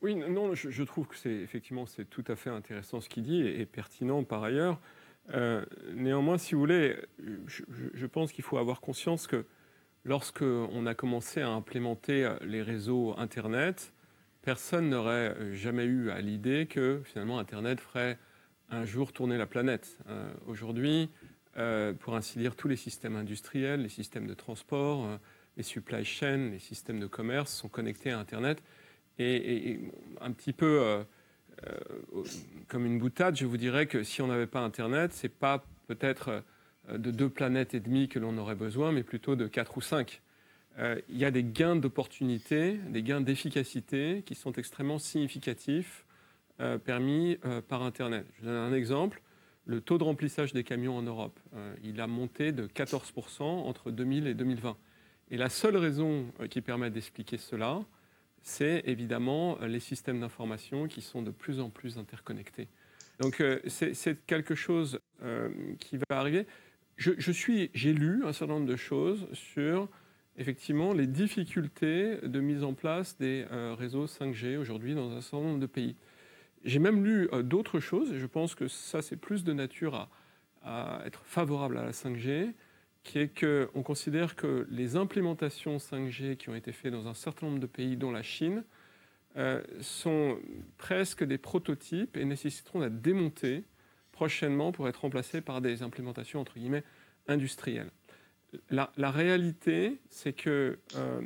Oui, 0.03 0.13
non, 0.13 0.53
je, 0.53 0.83
trouve 0.83 1.07
que 1.07 1.15
c'est 1.15 1.31
effectivement 1.31 1.87
c'est 1.87 2.05
tout 2.05 2.23
à 2.27 2.35
fait 2.35 2.51
intéressant 2.51 3.01
ce 3.01 3.09
qu'il 3.09 3.23
dit 3.23 3.41
et, 3.41 3.65
pertinent 3.65 4.23
par 4.23 4.43
ailleurs. 4.43 4.79
Euh, 5.33 5.65
néanmoins, 5.95 6.37
si 6.37 6.53
vous 6.53 6.61
voulez, 6.61 6.95
je, 7.47 8.05
pense 8.05 8.31
qu'il 8.31 8.43
faut 8.43 8.57
avoir 8.57 8.79
conscience 8.79 9.25
que 9.25 9.47
lorsque 10.03 10.43
on 10.43 10.85
a 10.85 10.93
commencé 10.93 11.41
à 11.41 11.49
implémenter 11.49 12.31
les 12.41 12.61
réseaux 12.61 13.15
Internet, 13.17 13.91
personne 14.43 14.89
n'aurait 14.89 15.55
jamais 15.55 15.85
eu 15.85 16.11
à 16.11 16.21
l'idée 16.21 16.67
que 16.67 17.01
finalement 17.05 17.39
Internet 17.39 17.79
ferait 17.79 18.19
un 18.69 18.85
jour 18.85 19.13
tourner 19.13 19.37
la 19.37 19.45
planète. 19.45 19.97
Euh, 20.09 20.31
aujourd'hui, 20.47 21.09
euh, 21.57 21.93
pour 21.93 22.15
ainsi 22.15 22.39
dire, 22.39 22.55
tous 22.55 22.67
les 22.67 22.75
systèmes 22.75 23.15
industriels, 23.15 23.83
les 23.83 23.89
systèmes 23.89 24.25
de 24.25 24.33
transport, 24.33 25.05
euh, 25.05 25.17
les 25.55 25.63
supply 25.63 26.03
chains, 26.03 26.49
les 26.51 26.59
systèmes 26.59 26.99
de 26.99 27.05
commerce 27.05 27.53
sont 27.53 27.69
connectés 27.69 28.11
à 28.11 28.19
Internet. 28.19 28.63
Et, 29.19 29.79
un 30.21 30.31
petit 30.31 30.53
peu 30.53 30.81
euh, 30.81 31.03
comme 32.67 32.87
une 32.87 32.97
boutade, 32.97 33.35
je 33.35 33.45
vous 33.45 33.57
dirais 33.57 33.85
que 33.85 34.03
si 34.03 34.23
on 34.23 34.27
n'avait 34.27 34.47
pas 34.47 34.61
Internet, 34.61 35.13
c'est 35.13 35.29
pas 35.29 35.63
peut-être 35.87 36.43
de 36.91 37.11
deux 37.11 37.29
planètes 37.29 37.75
et 37.75 37.79
demie 37.79 38.09
que 38.09 38.17
l'on 38.17 38.35
aurait 38.39 38.55
besoin, 38.55 38.91
mais 38.91 39.03
plutôt 39.03 39.35
de 39.35 39.45
quatre 39.45 39.77
ou 39.77 39.81
cinq. 39.81 40.21
Il 40.79 41.17
y 41.17 41.23
a 41.23 41.29
des 41.29 41.43
gains 41.43 41.75
d'opportunité, 41.75 42.79
des 42.89 43.03
gains 43.03 43.21
d'efficacité 43.21 44.23
qui 44.25 44.33
sont 44.33 44.53
extrêmement 44.53 44.97
significatifs 44.97 46.05
permis 46.83 47.37
par 47.69 47.83
Internet. 47.83 48.25
Je 48.35 48.41
vous 48.41 48.47
donne 48.47 48.57
un 48.57 48.73
exemple 48.73 49.21
le 49.65 49.81
taux 49.81 49.97
de 49.97 50.03
remplissage 50.03 50.53
des 50.53 50.63
camions 50.63 50.97
en 50.97 51.01
Europe. 51.01 51.39
Euh, 51.55 51.73
il 51.83 52.01
a 52.01 52.07
monté 52.07 52.51
de 52.51 52.67
14% 52.67 53.43
entre 53.43 53.91
2000 53.91 54.27
et 54.27 54.33
2020. 54.33 54.77
Et 55.31 55.37
la 55.37 55.49
seule 55.49 55.77
raison 55.77 56.25
qui 56.49 56.61
permet 56.61 56.89
d'expliquer 56.89 57.37
cela, 57.37 57.81
c'est 58.41 58.83
évidemment 58.85 59.57
les 59.61 59.79
systèmes 59.79 60.19
d'information 60.19 60.87
qui 60.87 61.01
sont 61.01 61.21
de 61.21 61.31
plus 61.31 61.59
en 61.59 61.69
plus 61.69 61.97
interconnectés. 61.97 62.67
Donc 63.19 63.41
c'est 63.67 64.25
quelque 64.27 64.53
chose 64.53 64.99
qui 65.79 65.97
va 65.97 66.19
arriver. 66.19 66.45
Je, 66.97 67.13
j'ai 67.17 67.93
lu 67.93 68.25
un 68.25 68.33
certain 68.33 68.55
nombre 68.55 68.67
de 68.67 68.75
choses 68.75 69.27
sur 69.31 69.87
effectivement 70.37 70.93
les 70.93 71.07
difficultés 71.07 72.17
de 72.21 72.39
mise 72.41 72.63
en 72.63 72.73
place 72.73 73.17
des 73.17 73.45
réseaux 73.77 74.05
5G 74.05 74.57
aujourd'hui 74.57 74.93
dans 74.93 75.09
un 75.11 75.21
certain 75.21 75.45
nombre 75.45 75.59
de 75.59 75.67
pays. 75.67 75.95
J'ai 76.63 76.79
même 76.79 77.03
lu 77.03 77.27
euh, 77.33 77.43
d'autres 77.43 77.79
choses, 77.79 78.11
et 78.13 78.19
je 78.19 78.25
pense 78.25 78.55
que 78.55 78.67
ça, 78.67 79.01
c'est 79.01 79.17
plus 79.17 79.43
de 79.43 79.53
nature 79.53 80.09
à, 80.61 81.01
être 81.05 81.21
favorable 81.25 81.77
à 81.77 81.83
la 81.83 81.91
5G, 81.91 82.53
qui 83.03 83.19
est 83.19 83.37
qu'on 83.37 83.83
considère 83.83 84.37
que 84.37 84.65
les 84.69 84.95
implémentations 84.95 85.75
5G 85.75 86.37
qui 86.37 86.49
ont 86.49 86.55
été 86.55 86.71
faites 86.71 86.93
dans 86.93 87.07
un 87.07 87.13
certain 87.13 87.47
nombre 87.47 87.59
de 87.59 87.67
pays, 87.67 87.97
dont 87.97 88.11
la 88.11 88.23
Chine, 88.23 88.63
euh, 89.35 89.61
sont 89.81 90.37
presque 90.77 91.23
des 91.23 91.37
prototypes 91.37 92.15
et 92.15 92.23
nécessiteront 92.23 92.79
d'être 92.79 93.01
démontés 93.01 93.65
prochainement 94.11 94.71
pour 94.71 94.87
être 94.87 95.01
remplacés 95.01 95.41
par 95.41 95.59
des 95.59 95.81
implémentations 95.81 96.39
entre 96.39 96.53
guillemets 96.53 96.83
industrielles. 97.27 97.89
La, 98.69 98.91
réalité, 99.11 99.99
c'est 100.09 100.33
que 100.33 100.77
euh, 100.95 101.21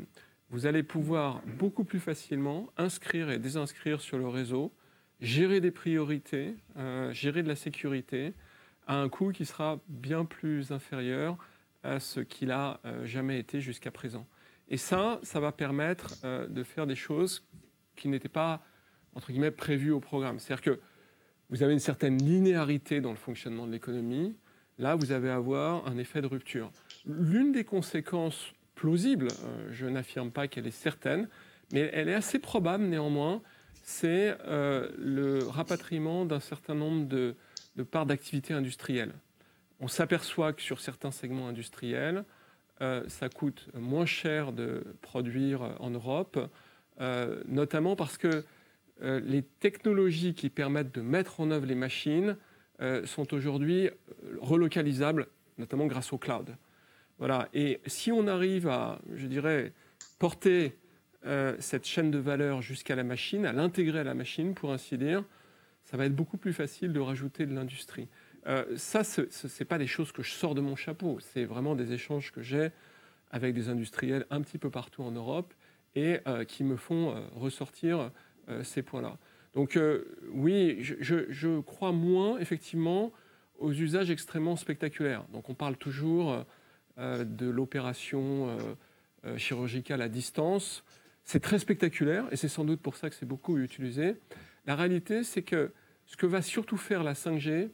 vous 0.50 0.66
allez 0.66 0.84
pouvoir 0.84 1.42
beaucoup 1.60 1.84
plus 1.84 2.00
facilement 2.00 2.70
inscrire 2.78 3.30
et 3.30 3.38
désinscrire 3.38 4.00
sur 4.00 4.18
le 4.18 4.28
réseau 4.28 4.72
gérer 5.20 5.62
des 5.62 5.72
priorités, 5.72 6.56
euh, 6.78 7.12
gérer 7.12 7.44
de 7.44 7.48
la 7.48 7.56
sécurité 7.56 8.34
à 8.86 8.96
un 8.96 9.10
coût 9.10 9.32
qui 9.32 9.46
sera 9.46 9.80
bien 9.88 10.26
plus 10.26 10.72
inférieur 10.72 11.38
à 11.84 12.00
ce 12.00 12.20
qu'il 12.20 12.52
a 12.52 12.80
euh, 12.86 13.06
jamais 13.06 13.40
été 13.40 13.60
jusqu'à 13.62 13.92
présent. 13.92 14.28
Et 14.70 14.78
ça, 14.78 15.20
ça 15.24 15.40
va 15.40 15.52
permettre 15.52 16.16
euh, 16.24 16.48
de 16.48 16.64
faire 16.64 16.88
des 16.88 16.96
choses 16.96 17.46
qui 17.96 18.08
n'étaient 18.10 18.30
pas, 18.30 18.62
entre 19.16 19.32
guillemets, 19.32 19.52
prévues 19.52 19.92
au 19.92 20.00
programme. 20.00 20.40
C'est-à-dire 20.40 20.64
que 20.64 20.80
vous 21.50 21.64
avez 21.64 21.74
une 21.74 21.80
certaine 21.80 22.18
linéarité 22.18 23.02
dans 23.02 23.12
le 23.12 23.18
fonctionnement 23.18 23.66
de 23.66 23.72
l'économie. 23.72 24.36
Là, 24.78 24.96
vous 24.96 25.12
allez 25.12 25.30
avoir 25.30 25.88
un 25.88 25.98
effet 25.98 26.22
de 26.22 26.28
rupture. 26.28 26.72
L'une 27.06 27.52
des 27.52 27.64
conséquences 27.64 28.54
plausibles, 28.76 29.30
je 29.72 29.88
n'affirme 29.88 30.30
pas 30.30 30.48
qu'elle 30.48 30.68
est 30.68 30.72
certaine, 30.72 31.30
mais 31.72 31.90
elle 31.94 32.10
est 32.10 32.14
assez 32.14 32.38
probable 32.38 32.84
néanmoins, 32.84 33.42
c'est 33.88 34.36
euh, 34.46 34.90
le 34.98 35.48
rapatriement 35.48 36.26
d'un 36.26 36.42
certain 36.42 36.76
nombre 36.76 37.08
de, 37.08 37.36
parts 37.90 38.06
d'activité 38.06 38.54
industrielle. 38.54 39.14
On 39.80 39.88
s'aperçoit 39.88 40.52
que 40.52 40.62
sur 40.62 40.82
certains 40.82 41.12
segments 41.12 41.48
industriels, 41.48 42.26
euh, 42.82 43.08
ça 43.08 43.30
coûte 43.30 43.70
moins 43.74 44.06
cher 44.06 44.52
de 44.52 44.84
produire 45.02 45.78
en 45.80 45.90
Europe, 45.90 46.38
euh, 47.00 47.42
notamment 47.48 47.96
parce 47.96 48.18
que 48.18 48.44
les 49.00 49.44
technologies 49.44 50.34
qui 50.34 50.50
permettent 50.50 50.94
de 50.94 51.02
mettre 51.02 51.40
en 51.40 51.52
œuvre 51.52 51.68
les 51.68 51.76
machines 51.76 52.36
sont 53.06 53.32
aujourd'hui 53.32 53.92
relocalisables, 54.42 55.28
notamment 55.60 55.86
grâce 55.86 56.12
au 56.14 56.18
cloud. 56.18 56.58
Voilà. 57.20 57.48
Et 57.54 57.80
si 57.86 58.12
on 58.12 58.26
arrive 58.26 58.68
à, 58.68 59.00
je 59.14 59.28
dirais, 59.28 59.72
porter 60.18 60.76
euh, 61.28 61.56
cette 61.60 61.86
chaîne 61.86 62.10
de 62.10 62.20
valeur 62.20 62.62
jusqu'à 62.62 62.96
la 62.96 63.04
machine, 63.04 63.46
à 63.46 63.52
l'intégrer 63.52 64.00
à 64.00 64.04
la 64.06 64.14
machine, 64.14 64.54
pour 64.54 64.72
ainsi 64.72 64.98
dire, 64.98 65.26
ça 65.84 65.98
va 65.98 66.06
être 66.06 66.16
beaucoup 66.16 66.38
plus 66.38 66.54
facile 66.54 66.94
de 66.94 67.02
rajouter 67.02 67.46
de 67.46 67.54
l'industrie. 67.54 68.08
Euh, 68.48 68.64
ça, 68.78 69.04
ce 69.04 69.22
n'est 69.22 69.66
pas 69.66 69.78
des 69.78 69.88
choses 69.88 70.14
que 70.14 70.24
je 70.24 70.32
sors 70.32 70.56
de 70.56 70.62
mon 70.62 70.78
chapeau, 70.78 71.20
c'est 71.20 71.44
vraiment 71.44 71.76
des 71.76 71.92
échanges 71.92 72.32
que 72.32 72.42
j'ai 72.42 72.70
avec 73.30 73.54
des 73.54 73.68
industriels 73.68 74.26
un 74.30 74.42
petit 74.42 74.58
peu 74.58 74.70
partout 74.70 75.04
en 75.04 75.12
Europe 75.12 75.54
et 75.96 76.20
euh, 76.28 76.46
qui 76.46 76.64
me 76.64 76.78
font 76.78 77.14
ressortir 77.36 78.12
ces 78.64 78.82
points-là. 78.82 79.18
Donc 79.54 79.78
oui, 80.32 80.78
je, 80.80 81.26
je, 81.28 81.60
crois 81.60 81.92
moins 81.92 82.38
effectivement 82.38 83.12
aux 83.60 83.74
usages 83.74 84.10
extrêmement 84.10 84.56
spectaculaires. 84.56 85.26
Donc 85.34 85.50
on 85.50 85.54
parle 85.54 85.76
toujours 85.76 86.46
de 86.98 87.50
l'opération 87.50 88.58
chirurgicale 89.36 90.02
à 90.02 90.08
distance. 90.08 90.86
C'est 91.28 91.42
très 91.42 91.60
spectaculaire 91.60 92.26
et 92.32 92.38
c'est 92.38 92.48
sans 92.48 92.64
doute 92.64 92.80
pour 92.80 92.96
ça 92.96 93.10
que 93.10 93.16
c'est 93.16 93.26
beaucoup 93.26 93.58
utilisé. 93.58 94.16
La 94.66 94.78
réalité, 94.78 95.24
c'est 95.24 95.42
que 95.42 95.74
ce 96.06 96.16
que 96.16 96.26
va 96.26 96.42
surtout 96.42 96.78
faire 96.78 97.04
la 97.04 97.16
5G, 97.16 97.68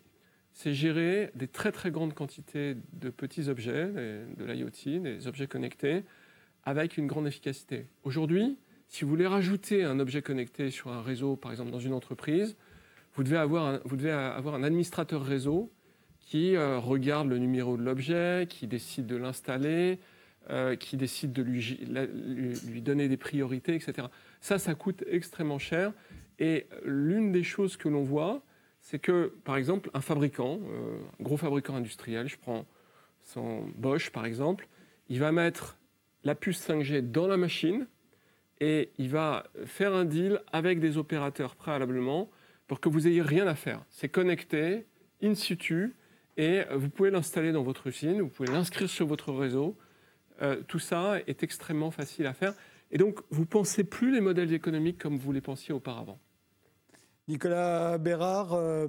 c'est 0.53 0.73
gérer 0.73 1.29
des 1.35 1.47
très 1.47 1.71
très 1.71 1.91
grandes 1.91 2.15
quantités 2.15 2.75
de 2.93 3.11
petits 3.11 3.49
objets, 3.49 3.85
de 3.85 4.43
l'IoT, 4.43 5.01
des 5.03 5.27
objets 5.27 5.45
connectés, 5.45 6.03
avec 6.63 6.97
une 6.97 7.05
grande 7.05 7.27
efficacité. 7.27 7.85
Aujourd'hui, 8.03 8.57
si 8.87 9.03
vous 9.03 9.11
voulez 9.11 9.27
rajouter 9.27 9.83
un 9.83 9.99
objet 9.99 10.23
connecté 10.23 10.71
sur 10.71 10.91
un 10.91 11.03
réseau, 11.03 11.35
par 11.35 11.51
exemple 11.51 11.69
dans 11.69 11.79
une 11.79 11.93
entreprise, 11.93 12.57
vous 13.13 13.23
devez 13.23 13.37
avoir 13.37 13.65
un, 13.67 13.81
vous 13.85 13.97
devez 13.97 14.11
avoir 14.11 14.55
un 14.55 14.63
administrateur 14.63 15.23
réseau 15.23 15.71
qui 16.19 16.55
euh, 16.55 16.79
regarde 16.79 17.27
le 17.27 17.37
numéro 17.37 17.77
de 17.77 17.83
l'objet, 17.83 18.47
qui 18.49 18.65
décide 18.65 19.05
de 19.05 19.15
l'installer, 19.15 19.99
euh, 20.49 20.75
qui 20.75 20.97
décide 20.97 21.31
de 21.31 21.41
lui, 21.41 22.81
donner 22.81 23.07
des 23.07 23.17
priorités, 23.17 23.75
etc. 23.75 24.07
Ça, 24.41 24.59
ça 24.59 24.75
coûte 24.75 25.03
extrêmement 25.07 25.59
cher. 25.59 25.93
Et 26.39 26.67
l'une 26.83 27.31
des 27.31 27.43
choses 27.43 27.77
que 27.77 27.87
l'on 27.87 28.03
voit, 28.03 28.43
c'est 28.81 28.99
que, 28.99 29.33
par 29.45 29.55
exemple, 29.55 29.89
un 29.93 30.01
fabricant, 30.01 30.59
euh, 30.61 30.97
un 31.19 31.23
gros 31.23 31.37
fabricant 31.37 31.75
industriel, 31.75 32.27
je 32.27 32.37
prends 32.37 32.65
son 33.23 33.63
Bosch 33.77 34.09
par 34.09 34.25
exemple, 34.25 34.67
il 35.07 35.19
va 35.19 35.31
mettre 35.31 35.77
la 36.25 36.35
puce 36.35 36.59
5G 36.67 37.09
dans 37.09 37.27
la 37.27 37.37
machine 37.37 37.87
et 38.59 38.91
il 38.97 39.09
va 39.09 39.45
faire 39.65 39.93
un 39.93 40.03
deal 40.03 40.41
avec 40.51 40.79
des 40.79 40.97
opérateurs 40.97 41.55
préalablement 41.55 42.29
pour 42.67 42.79
que 42.79 42.89
vous 42.89 43.07
ayez 43.07 43.21
rien 43.21 43.47
à 43.47 43.55
faire. 43.55 43.83
C'est 43.89 44.09
connecté, 44.09 44.85
in 45.21 45.35
situ, 45.35 45.95
et 46.37 46.63
vous 46.75 46.89
pouvez 46.89 47.11
l'installer 47.11 47.51
dans 47.51 47.63
votre 47.63 47.87
usine, 47.87 48.21
vous 48.21 48.29
pouvez 48.29 48.51
l'inscrire 48.51 48.89
sur 48.89 49.05
votre 49.05 49.31
réseau, 49.31 49.77
euh, 50.41 50.61
tout 50.67 50.79
ça 50.79 51.19
est 51.27 51.43
extrêmement 51.43 51.91
facile 51.91 52.25
à 52.25 52.33
faire. 52.33 52.53
Et 52.91 52.97
donc, 52.97 53.19
vous 53.29 53.41
ne 53.41 53.47
pensez 53.47 53.83
plus 53.83 54.11
les 54.11 54.21
modèles 54.21 54.53
économiques 54.53 54.97
comme 54.97 55.17
vous 55.17 55.31
les 55.31 55.41
pensiez 55.41 55.73
auparavant? 55.73 56.19
Nicolas 57.27 57.97
Bérard, 57.97 58.53
euh, 58.53 58.87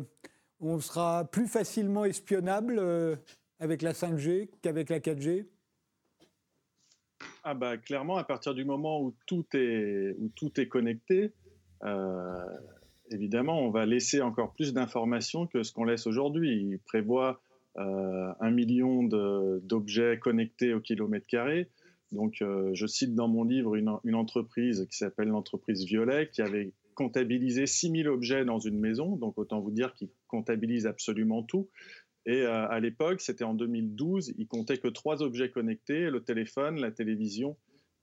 on 0.61 0.81
sera 0.81 1.25
plus 1.25 1.47
facilement 1.47 2.05
espionnable 2.05 2.77
euh, 2.79 3.17
avec 3.61 3.83
la 3.83 3.93
5G 3.93 4.51
qu'avec 4.63 4.91
la 4.91 5.01
4G 5.01 5.47
ah 7.45 7.55
bah, 7.55 7.77
Clairement, 7.77 8.17
à 8.17 8.25
partir 8.25 8.55
du 8.55 8.65
moment 8.65 9.01
où 9.01 9.15
tout 9.27 9.47
est, 9.55 10.17
où 10.19 10.29
tout 10.35 10.61
est 10.61 10.69
connecté, 10.69 11.33
évidemment, 13.11 13.61
on 13.61 13.71
va 13.71 13.87
laisser 13.87 14.21
encore 14.21 14.53
plus 14.53 14.73
d'informations 14.73 15.47
que 15.47 15.63
ce 15.63 15.73
qu'on 15.73 15.85
laisse 15.85 16.07
aujourd'hui. 16.07 16.55
Il 16.55 16.79
prévoit 16.81 17.31
euh, 17.31 17.54
un 17.77 18.51
million 18.51 19.03
d'objets 19.03 20.19
connectés 20.21 20.75
au 20.75 20.81
kilomètre 20.81 21.27
carré. 21.27 21.69
Donc, 22.15 22.43
euh, 22.43 22.71
je 22.75 22.87
cite 22.87 23.15
dans 23.15 23.29
mon 23.29 23.43
livre 23.45 23.75
une, 23.75 24.15
entreprise 24.15 24.87
qui 24.89 24.97
s'appelle 24.97 25.29
l'entreprise 25.29 25.85
Violet, 25.85 26.31
qui 26.31 26.43
avait 26.43 26.73
comptabilisé 26.95 27.67
6000 27.67 28.09
objets 28.09 28.45
dans 28.45 28.61
une 28.61 28.79
maison. 28.79 29.17
Donc, 29.17 29.37
autant 29.37 29.61
vous 29.61 29.73
dire 29.73 29.93
qu'ils 29.95 30.11
comptabilisent 30.29 30.87
absolument 30.87 31.43
tout. 31.43 31.69
Et 32.25 32.43
euh, 32.43 32.69
à 32.69 32.79
l'époque, 32.79 33.21
c'était 33.21 33.45
en 33.45 33.55
2012, 33.55 34.33
ils 34.39 34.47
comptaient 34.47 34.79
que 34.79 34.89
trois 34.89 35.23
objets 35.23 35.51
connectés, 35.51 36.09
le 36.09 36.23
téléphone, 36.23 36.81
la 36.81 36.93
télévision 36.93 37.57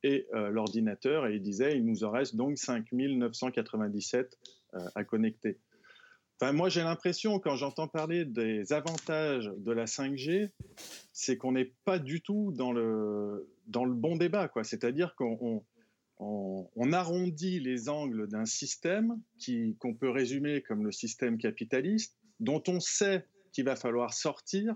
et 0.03 0.27
l'ordinateur. 0.33 1.27
Et 1.27 1.35
ils 1.35 1.41
disaient, 1.41 1.77
il 1.77 1.85
nous 1.85 2.03
en 2.03 2.09
reste 2.09 2.35
donc 2.35 2.57
5997 2.57 4.35
à 4.95 5.03
connecter 5.03 5.59
moi, 6.51 6.69
j'ai 6.69 6.81
l'impression, 6.81 7.39
quand 7.39 7.55
j'entends 7.55 7.87
parler 7.87 8.25
des 8.25 8.73
avantages 8.73 9.51
de 9.57 9.71
la 9.71 9.85
5G, 9.85 10.49
c'est 11.13 11.37
qu'on 11.37 11.51
n'est 11.51 11.73
pas 11.85 11.99
du 11.99 12.21
tout 12.21 12.51
dans 12.51 12.71
le, 12.71 13.47
dans 13.67 13.85
le 13.85 13.93
bon 13.93 14.15
débat. 14.15 14.47
Quoi. 14.47 14.63
C'est-à-dire 14.63 15.13
qu'on 15.15 15.63
on, 16.17 16.93
arrondit 16.93 17.59
les 17.59 17.89
angles 17.89 18.27
d'un 18.27 18.45
système 18.45 19.21
qu'on 19.79 19.93
peut 19.93 20.09
résumer 20.09 20.61
comme 20.61 20.83
le 20.83 20.91
système 20.91 21.37
capitaliste, 21.37 22.17
dont 22.39 22.63
on 22.67 22.79
sait 22.79 23.25
qu'il 23.53 23.65
va 23.65 23.75
falloir 23.75 24.13
sortir, 24.13 24.75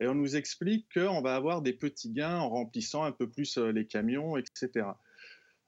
et 0.00 0.08
on 0.08 0.14
nous 0.14 0.34
explique 0.34 0.86
qu'on 0.92 1.22
va 1.22 1.36
avoir 1.36 1.62
des 1.62 1.72
petits 1.72 2.10
gains 2.10 2.38
en 2.38 2.48
remplissant 2.48 3.04
un 3.04 3.12
peu 3.12 3.30
plus 3.30 3.58
euh, 3.58 3.70
les 3.70 3.86
camions, 3.86 4.36
etc. 4.36 4.86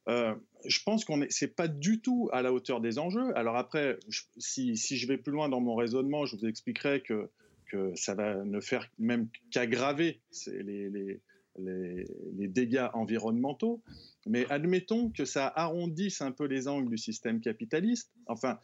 Euh, 0.08 0.34
je 0.64 0.80
pense 0.84 1.04
qu'on 1.04 1.22
est, 1.22 1.30
c'est 1.30 1.54
pas 1.54 1.68
du 1.68 2.00
tout 2.00 2.28
à 2.32 2.42
la 2.42 2.52
hauteur 2.52 2.80
des 2.80 2.98
enjeux. 2.98 3.36
Alors 3.36 3.56
après, 3.56 3.98
si, 4.38 4.76
si, 4.76 4.96
je 4.96 5.06
vais 5.08 5.18
plus 5.18 5.32
loin 5.32 5.48
dans 5.48 5.60
mon 5.60 5.74
raisonnement, 5.74 6.26
je 6.26 6.36
vous 6.36 6.46
expliquerai 6.46 7.02
que, 7.02 7.30
que 7.66 7.92
ça 7.96 8.14
va 8.14 8.44
ne 8.44 8.60
faire 8.60 8.88
même 8.98 9.28
qu'aggraver 9.50 10.20
les, 10.46 10.90
les, 10.90 11.20
les, 11.58 12.48
dégâts 12.48 12.88
environnementaux. 12.94 13.82
Mais 14.26 14.46
admettons 14.50 15.10
que 15.10 15.24
ça 15.24 15.52
arrondisse 15.54 16.20
un 16.20 16.32
peu 16.32 16.44
les 16.44 16.68
angles 16.68 16.90
du 16.90 16.98
système 16.98 17.40
capitaliste. 17.40 18.12
Enfin, 18.26 18.58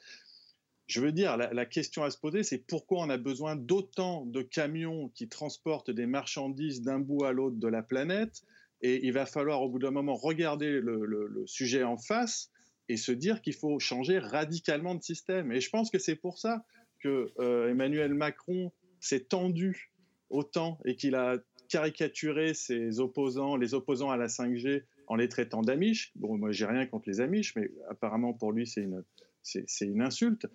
je 0.86 1.00
veux 1.00 1.12
dire, 1.12 1.36
la 1.36 1.66
question 1.66 2.04
à 2.04 2.10
se 2.10 2.18
poser, 2.18 2.42
c'est 2.42 2.58
pourquoi 2.58 3.00
on 3.00 3.10
a 3.10 3.16
besoin 3.16 3.56
d'autant 3.56 4.26
de 4.26 4.42
camions 4.42 5.08
qui 5.14 5.28
transportent 5.28 5.90
des 5.90 6.06
marchandises 6.06 6.82
d'un 6.82 6.98
bout 6.98 7.24
à 7.24 7.32
l'autre 7.32 7.56
de 7.56 7.68
la 7.68 7.82
planète 7.82 8.42
Et 8.82 9.06
il 9.06 9.12
va 9.12 9.26
falloir 9.26 9.62
au 9.62 9.68
bout 9.68 9.78
d'un 9.78 9.90
moment 9.90 10.14
regarder 10.14 10.80
le, 10.80 11.44
sujet 11.46 11.84
en 11.84 11.96
face 11.96 12.50
et 12.88 12.96
se 12.96 13.12
dire 13.12 13.40
qu'il 13.40 13.54
faut 13.54 13.78
changer 13.78 14.18
radicalement 14.18 14.94
de 14.94 15.02
système. 15.02 15.52
Et 15.52 15.60
je 15.60 15.70
pense 15.70 15.90
que 15.90 15.98
c'est 15.98 16.16
pour 16.16 16.38
ça 16.38 16.64
que 17.00 17.32
euh, 17.38 17.70
Emmanuel 17.70 18.14
Macron 18.14 18.72
s'est 19.00 19.24
tendu 19.24 19.92
autant 20.30 20.78
et 20.84 20.96
qu'il 20.96 21.14
a 21.14 21.38
caricaturé 21.68 22.54
ses 22.54 23.00
opposants, 23.00 23.56
les 23.56 23.74
opposants 23.74 24.10
à 24.10 24.16
la 24.16 24.26
5G, 24.26 24.82
en 25.06 25.16
les 25.16 25.28
traitant 25.28 25.62
d'amiches. 25.62 26.12
Bon, 26.16 26.36
moi, 26.36 26.52
j'ai 26.52 26.66
rien 26.66 26.86
contre 26.86 27.08
les 27.08 27.20
amiches, 27.20 27.54
mais 27.56 27.70
apparemment 27.88 28.32
pour 28.32 28.52
lui, 28.52 28.66
c'est 28.66 28.82
une, 28.82 29.02
c'est, 29.42 29.86
une 29.86 30.02
insulte. 30.02 30.46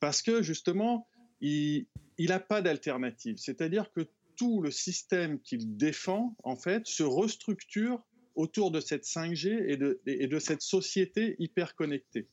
Parce 0.00 0.22
que 0.22 0.42
justement, 0.42 1.06
il 1.40 1.86
n'a 2.18 2.40
pas 2.40 2.62
d'alternative. 2.62 3.36
C'est-à-dire 3.38 3.92
que 3.92 4.08
tout 4.38 4.62
le 4.62 4.70
système 4.70 5.40
qu'il 5.40 5.76
défend, 5.76 6.34
en 6.44 6.56
fait, 6.56 6.86
se 6.86 7.02
restructure 7.02 8.00
autour 8.34 8.70
de 8.70 8.80
cette 8.80 9.04
5G 9.04 9.64
et 9.68 9.76
de, 9.76 10.00
et 10.06 10.28
de 10.28 10.38
cette 10.38 10.62
société 10.62 11.34
hyper 11.38 11.74
connectée. 11.74 12.28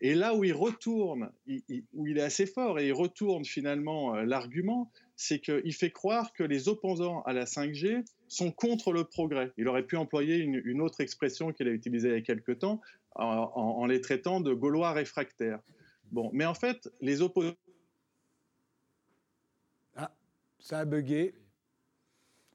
Et 0.00 0.14
là 0.14 0.34
où 0.34 0.44
il 0.44 0.52
retourne, 0.52 1.30
où 1.92 2.06
il 2.06 2.18
est 2.18 2.22
assez 2.22 2.46
fort 2.46 2.78
et 2.78 2.86
il 2.86 2.92
retourne 2.92 3.44
finalement 3.44 4.14
euh, 4.14 4.24
l'argument, 4.24 4.92
c'est 5.16 5.40
qu'il 5.40 5.74
fait 5.74 5.90
croire 5.90 6.32
que 6.32 6.44
les 6.44 6.68
opposants 6.68 7.22
à 7.22 7.32
la 7.32 7.46
5G 7.46 8.04
sont 8.28 8.52
contre 8.52 8.92
le 8.92 9.02
progrès. 9.04 9.50
Il 9.56 9.66
aurait 9.66 9.84
pu 9.84 9.96
employer 9.96 10.36
une, 10.36 10.80
autre 10.80 11.00
expression 11.00 11.52
qu'il 11.52 11.66
a 11.66 11.72
utilisée 11.72 12.10
il 12.10 12.14
y 12.14 12.18
a 12.18 12.20
quelque 12.20 12.52
temps 12.52 12.80
en, 13.16 13.84
les 13.86 14.00
traitant 14.00 14.40
de 14.40 14.52
Gaulois 14.54 14.92
réfractaires. 14.92 15.58
Bon, 16.12 16.30
mais 16.32 16.44
en 16.44 16.54
fait, 16.54 16.88
les 17.00 17.20
opposants 17.20 17.56
ça 20.68 20.80
a 20.80 20.84
bugué. 20.84 21.34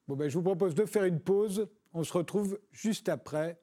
Ben, 0.07 0.29
je 0.29 0.37
vous 0.37 0.43
propose 0.43 0.75
de 0.75 0.85
faire 0.85 1.05
une 1.05 1.19
pause. 1.19 1.67
On 1.93 2.03
se 2.03 2.13
retrouve 2.13 2.59
juste 2.71 3.09
après 3.09 3.59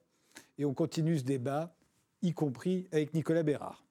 et 0.57 0.65
on 0.65 0.73
continue 0.73 1.17
ce 1.17 1.23
débat, 1.23 1.73
y 2.21 2.33
compris 2.33 2.85
avec 2.91 3.13
Nicolas 3.13 3.43
Bérard. 3.43 3.85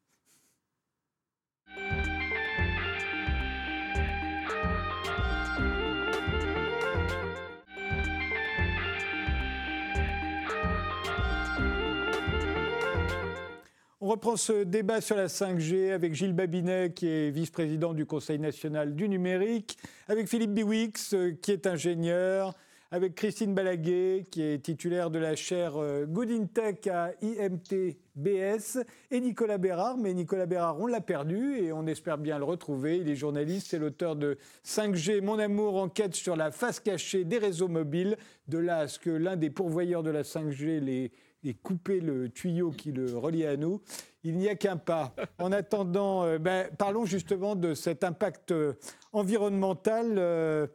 On 14.03 14.07
reprend 14.07 14.37
ce 14.37 14.65
débat 14.65 15.03
sur 15.03 15.15
la 15.15 15.27
5G 15.27 15.93
avec 15.93 16.15
Gilles 16.15 16.33
Babinet, 16.33 16.95
qui 16.95 17.07
est 17.07 17.31
vice-président 17.31 17.93
du 17.93 18.07
Conseil 18.07 18.39
national 18.39 18.95
du 18.95 19.11
numérique, 19.11 19.77
avec 20.09 20.27
Philippe 20.27 20.55
Biwix, 20.55 21.13
euh, 21.13 21.33
qui 21.33 21.53
est 21.53 21.67
ingénieur, 21.67 22.55
avec 22.91 23.15
Christine 23.15 23.53
Balaguet, 23.53 24.25
qui 24.31 24.41
est 24.41 24.65
titulaire 24.65 25.11
de 25.11 25.19
la 25.19 25.37
chaire 25.37 25.77
euh, 25.77 26.07
Good 26.07 26.31
in 26.31 26.47
Tech 26.47 26.87
à 26.87 27.11
IMT-BS, 27.21 28.79
et 29.11 29.21
Nicolas 29.21 29.59
Bérard. 29.59 29.99
Mais 29.99 30.15
Nicolas 30.15 30.47
Bérard, 30.47 30.81
on 30.81 30.87
l'a 30.87 31.03
perdu 31.03 31.59
et 31.59 31.71
on 31.71 31.87
espère 31.87 32.17
bien 32.17 32.39
le 32.39 32.45
retrouver. 32.45 32.97
Il 32.97 33.09
est 33.11 33.17
journaliste, 33.17 33.67
c'est 33.69 33.79
l'auteur 33.79 34.17
de 34.17 34.39
5G, 34.65 35.21
Mon 35.21 35.39
amour, 35.39 35.77
enquête 35.77 36.15
sur 36.15 36.37
la 36.37 36.51
face 36.51 36.81
cachée 36.81 37.25
des 37.25 37.37
réseaux 37.37 37.69
mobiles. 37.69 38.17
De 38.49 38.57
là 38.57 38.79
à 38.79 38.89
ce 38.89 38.99
que 38.99 39.11
l'un 39.11 39.37
des 39.37 39.51
pourvoyeurs 39.51 40.03
de 40.03 40.11
la 40.11 40.23
5G, 40.23 40.81
les 40.81 41.13
et 41.45 41.55
couper 41.55 42.01
le 42.01 42.29
tuyau 42.29 42.71
qui 42.71 42.93
le 42.93 43.17
relie 43.17 43.47
à 43.47 43.57
nous. 43.57 43.81
Il 44.23 44.37
n'y 44.37 44.49
a 44.49 44.55
qu'un 44.55 44.77
pas. 44.77 45.15
En 45.39 45.53
attendant, 45.53 46.25
euh, 46.25 46.39
ben, 46.39 46.69
parlons 46.77 47.07
justement 47.07 47.57
de 47.57 47.75
cet 47.75 48.05
impact 48.05 48.53
euh, 48.53 48.75
environnemental 49.13 50.15
euh, 50.19 50.67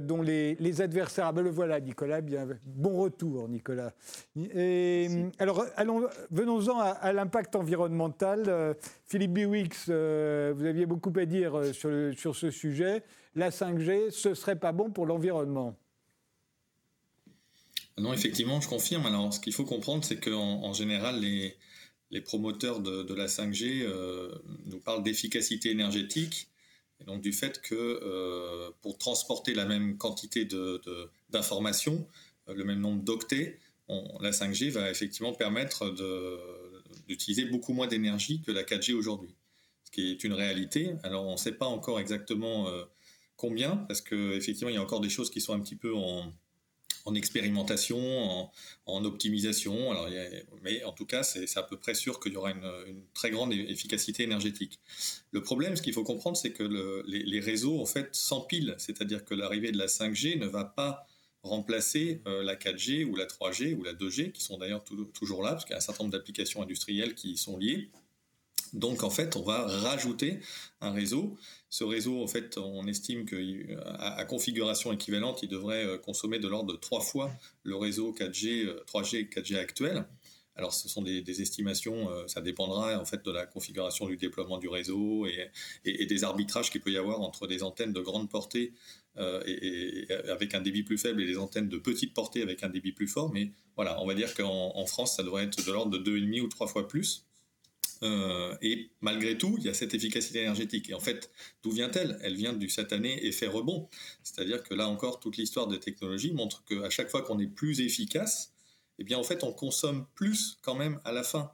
dont 0.00 0.22
les, 0.22 0.80
adversaires. 0.80 1.26
Ah 1.28 1.32
ben 1.32 1.42
le 1.42 1.50
voilà, 1.50 1.80
Nicolas. 1.80 2.20
Bien, 2.20 2.46
bon 2.64 2.96
retour, 3.00 3.48
Nicolas. 3.48 3.92
Et, 4.36 5.08
alors, 5.38 5.64
venons-en 6.30 6.80
à, 6.80 7.12
l'impact 7.12 7.54
environnemental. 7.56 8.76
Philippe 9.06 9.32
Biwix, 9.32 9.88
vous 9.88 10.64
aviez 10.66 10.84
beaucoup 10.84 11.12
à 11.16 11.24
dire 11.24 11.64
sur, 11.72 11.90
sur 12.14 12.36
ce 12.36 12.50
sujet. 12.50 13.04
La 13.36 13.50
5G, 13.50 14.10
ce 14.10 14.34
serait 14.34 14.56
pas 14.56 14.72
bon 14.72 14.90
pour 14.90 15.06
l'environnement. 15.06 15.74
Non, 17.98 18.12
effectivement, 18.12 18.60
je 18.60 18.68
confirme. 18.68 19.06
Alors, 19.06 19.32
ce 19.32 19.40
qu'il 19.40 19.52
faut 19.52 19.64
comprendre, 19.64 20.04
c'est 20.04 20.18
qu'en 20.18 20.64
en 20.64 20.72
général, 20.72 21.20
les, 21.20 22.20
promoteurs 22.22 22.80
de, 22.80 23.14
la 23.14 23.26
5G 23.26 23.82
euh, 23.82 24.34
nous 24.66 24.80
parlent 24.80 25.02
d'efficacité 25.02 25.70
énergétique, 25.70 26.48
et 27.00 27.04
donc 27.04 27.22
du 27.22 27.32
fait 27.32 27.60
que 27.60 27.74
euh, 27.74 28.70
pour 28.82 28.98
transporter 28.98 29.54
la 29.54 29.64
même 29.64 29.96
quantité 29.96 30.46
d'informations, 31.30 32.06
euh, 32.48 32.54
le 32.54 32.64
même 32.64 32.80
nombre 32.80 33.02
d'octets, 33.02 33.58
la 34.20 34.30
5G 34.30 34.70
va 34.70 34.90
effectivement 34.90 35.34
permettre 35.34 35.94
d'utiliser 37.06 37.44
beaucoup 37.44 37.74
moins 37.74 37.86
d'énergie 37.86 38.40
que 38.40 38.50
la 38.50 38.62
4G 38.62 38.94
aujourd'hui, 38.94 39.34
ce 39.84 39.90
qui 39.90 40.10
est 40.10 40.24
une 40.24 40.32
réalité. 40.32 40.94
Alors, 41.02 41.26
on 41.26 41.32
ne 41.32 41.36
sait 41.36 41.52
pas 41.52 41.66
encore 41.66 42.00
exactement 42.00 42.66
combien, 43.36 43.76
parce 43.76 44.00
qu'effectivement, 44.00 44.70
il 44.70 44.76
y 44.76 44.78
a 44.78 44.82
encore 44.82 45.00
des 45.00 45.10
choses 45.10 45.30
qui 45.30 45.42
sont 45.42 45.52
un 45.52 45.60
petit 45.60 45.76
peu 45.76 45.94
en 45.94 46.32
en 47.04 47.14
expérimentation, 47.14 48.50
en, 48.86 49.04
optimisation. 49.04 49.90
Alors, 49.90 50.08
mais 50.62 50.82
en 50.84 50.92
tout 50.92 51.06
cas, 51.06 51.22
c'est 51.22 51.56
à 51.56 51.62
peu 51.62 51.76
près 51.76 51.94
sûr 51.94 52.18
qu'il 52.20 52.32
y 52.32 52.36
aura 52.36 52.50
une, 52.50 53.02
très 53.12 53.30
grande 53.30 53.52
efficacité 53.52 54.22
énergétique. 54.22 54.80
Le 55.30 55.42
problème, 55.42 55.76
ce 55.76 55.82
qu'il 55.82 55.92
faut 55.92 56.04
comprendre, 56.04 56.36
c'est 56.36 56.52
que 56.52 56.62
les, 57.06 57.40
réseaux, 57.40 57.80
en 57.80 57.86
fait, 57.86 58.08
s'empilent. 58.12 58.74
C'est-à-dire 58.78 59.24
que 59.24 59.34
l'arrivée 59.34 59.72
de 59.72 59.78
la 59.78 59.86
5G 59.86 60.38
ne 60.38 60.46
va 60.46 60.64
pas 60.64 61.06
remplacer 61.42 62.22
euh, 62.26 62.42
la 62.42 62.56
4G 62.56 63.04
ou 63.04 63.16
la 63.16 63.26
3G 63.26 63.74
ou 63.74 63.82
la 63.82 63.92
2G, 63.92 64.32
qui 64.32 64.42
sont 64.42 64.56
d'ailleurs 64.56 64.82
toujours 65.12 65.42
là, 65.42 65.50
parce 65.50 65.64
qu'il 65.64 65.72
y 65.72 65.74
a 65.74 65.78
un 65.78 65.80
certain 65.80 66.04
nombre 66.04 66.16
d'applications 66.16 66.62
industrielles 66.62 67.14
qui 67.14 67.32
y 67.32 67.36
sont 67.36 67.58
liées. 67.58 67.90
Donc 68.72 69.04
en 69.04 69.10
fait, 69.10 69.36
on 69.36 69.42
va 69.42 69.66
rajouter 69.66 70.40
un 70.80 70.90
réseau. 70.90 71.36
Ce 71.74 71.82
réseau, 71.82 72.22
en 72.22 72.28
fait, 72.28 72.56
on 72.56 72.86
estime 72.86 73.24
qu'à 73.24 74.24
configuration 74.26 74.92
équivalente, 74.92 75.42
il 75.42 75.48
devrait 75.48 75.84
euh, 75.84 75.98
consommer 75.98 76.38
de 76.38 76.46
l'ordre 76.46 76.72
de 76.72 76.78
trois 76.78 77.00
fois 77.00 77.32
le 77.64 77.74
réseau 77.74 78.14
4G, 78.16 78.84
3G 78.84 79.16
et 79.16 79.24
4G 79.24 79.56
actuel. 79.56 80.04
Alors, 80.54 80.72
ce 80.72 80.88
sont 80.88 81.02
des, 81.02 81.42
estimations, 81.42 82.08
euh, 82.12 82.28
ça 82.28 82.42
dépendra 82.42 82.96
en 83.00 83.04
fait 83.04 83.24
de 83.24 83.30
la 83.32 83.44
configuration 83.44 84.06
du 84.06 84.16
déploiement 84.16 84.58
du 84.58 84.68
réseau 84.68 85.26
et, 85.26 86.06
des 86.06 86.22
arbitrages 86.22 86.70
qu'il 86.70 86.80
peut 86.80 86.92
y 86.92 86.96
avoir 86.96 87.20
entre 87.20 87.48
des 87.48 87.64
antennes 87.64 87.92
de 87.92 88.00
grande 88.00 88.30
portée 88.30 88.72
euh, 89.16 89.42
avec 90.30 90.54
un 90.54 90.60
débit 90.60 90.84
plus 90.84 90.96
faible 90.96 91.22
et 91.22 91.26
des 91.26 91.38
antennes 91.38 91.68
de 91.68 91.78
petite 91.78 92.14
portée 92.14 92.42
avec 92.42 92.62
un 92.62 92.68
débit 92.68 92.92
plus 92.92 93.08
fort. 93.08 93.32
Mais 93.32 93.50
voilà, 93.74 94.00
on 94.00 94.06
va 94.06 94.14
dire 94.14 94.32
qu'en 94.36 94.86
France, 94.86 95.16
ça 95.16 95.24
devrait 95.24 95.42
être 95.42 95.66
de 95.66 95.72
l'ordre 95.72 95.98
de 95.98 96.18
2,5 96.18 96.40
ou 96.42 96.46
3 96.46 96.68
fois 96.68 96.86
plus. 96.86 97.24
Euh, 98.02 98.56
et 98.62 98.90
malgré 99.00 99.38
tout, 99.38 99.56
il 99.58 99.64
y 99.64 99.68
a 99.68 99.74
cette 99.74 99.94
efficacité 99.94 100.40
énergétique. 100.40 100.90
Et 100.90 100.94
en 100.94 101.00
fait, 101.00 101.30
d'où 101.62 101.70
vient-elle? 101.70 102.18
Elle 102.22 102.34
vient 102.34 102.52
du 102.52 102.68
satané 102.68 103.24
effet 103.26 103.46
rebond. 103.46 103.88
C'est-à-dire 104.22 104.62
que 104.62 104.74
là 104.74 104.88
encore, 104.88 105.20
toute 105.20 105.36
l'histoire 105.36 105.66
des 105.66 105.80
technologies 105.80 106.32
montre 106.32 106.64
qu'à 106.64 106.90
chaque 106.90 107.10
fois 107.10 107.22
qu'on 107.22 107.38
est 107.38 107.46
plus 107.46 107.80
efficace, 107.80 108.52
eh 108.98 109.04
bien 109.04 109.18
en 109.18 109.24
fait, 109.24 109.44
on 109.44 109.52
consomme 109.52 110.06
plus 110.14 110.58
quand 110.62 110.74
même 110.74 111.00
à 111.04 111.12
la 111.12 111.22
fin. 111.22 111.50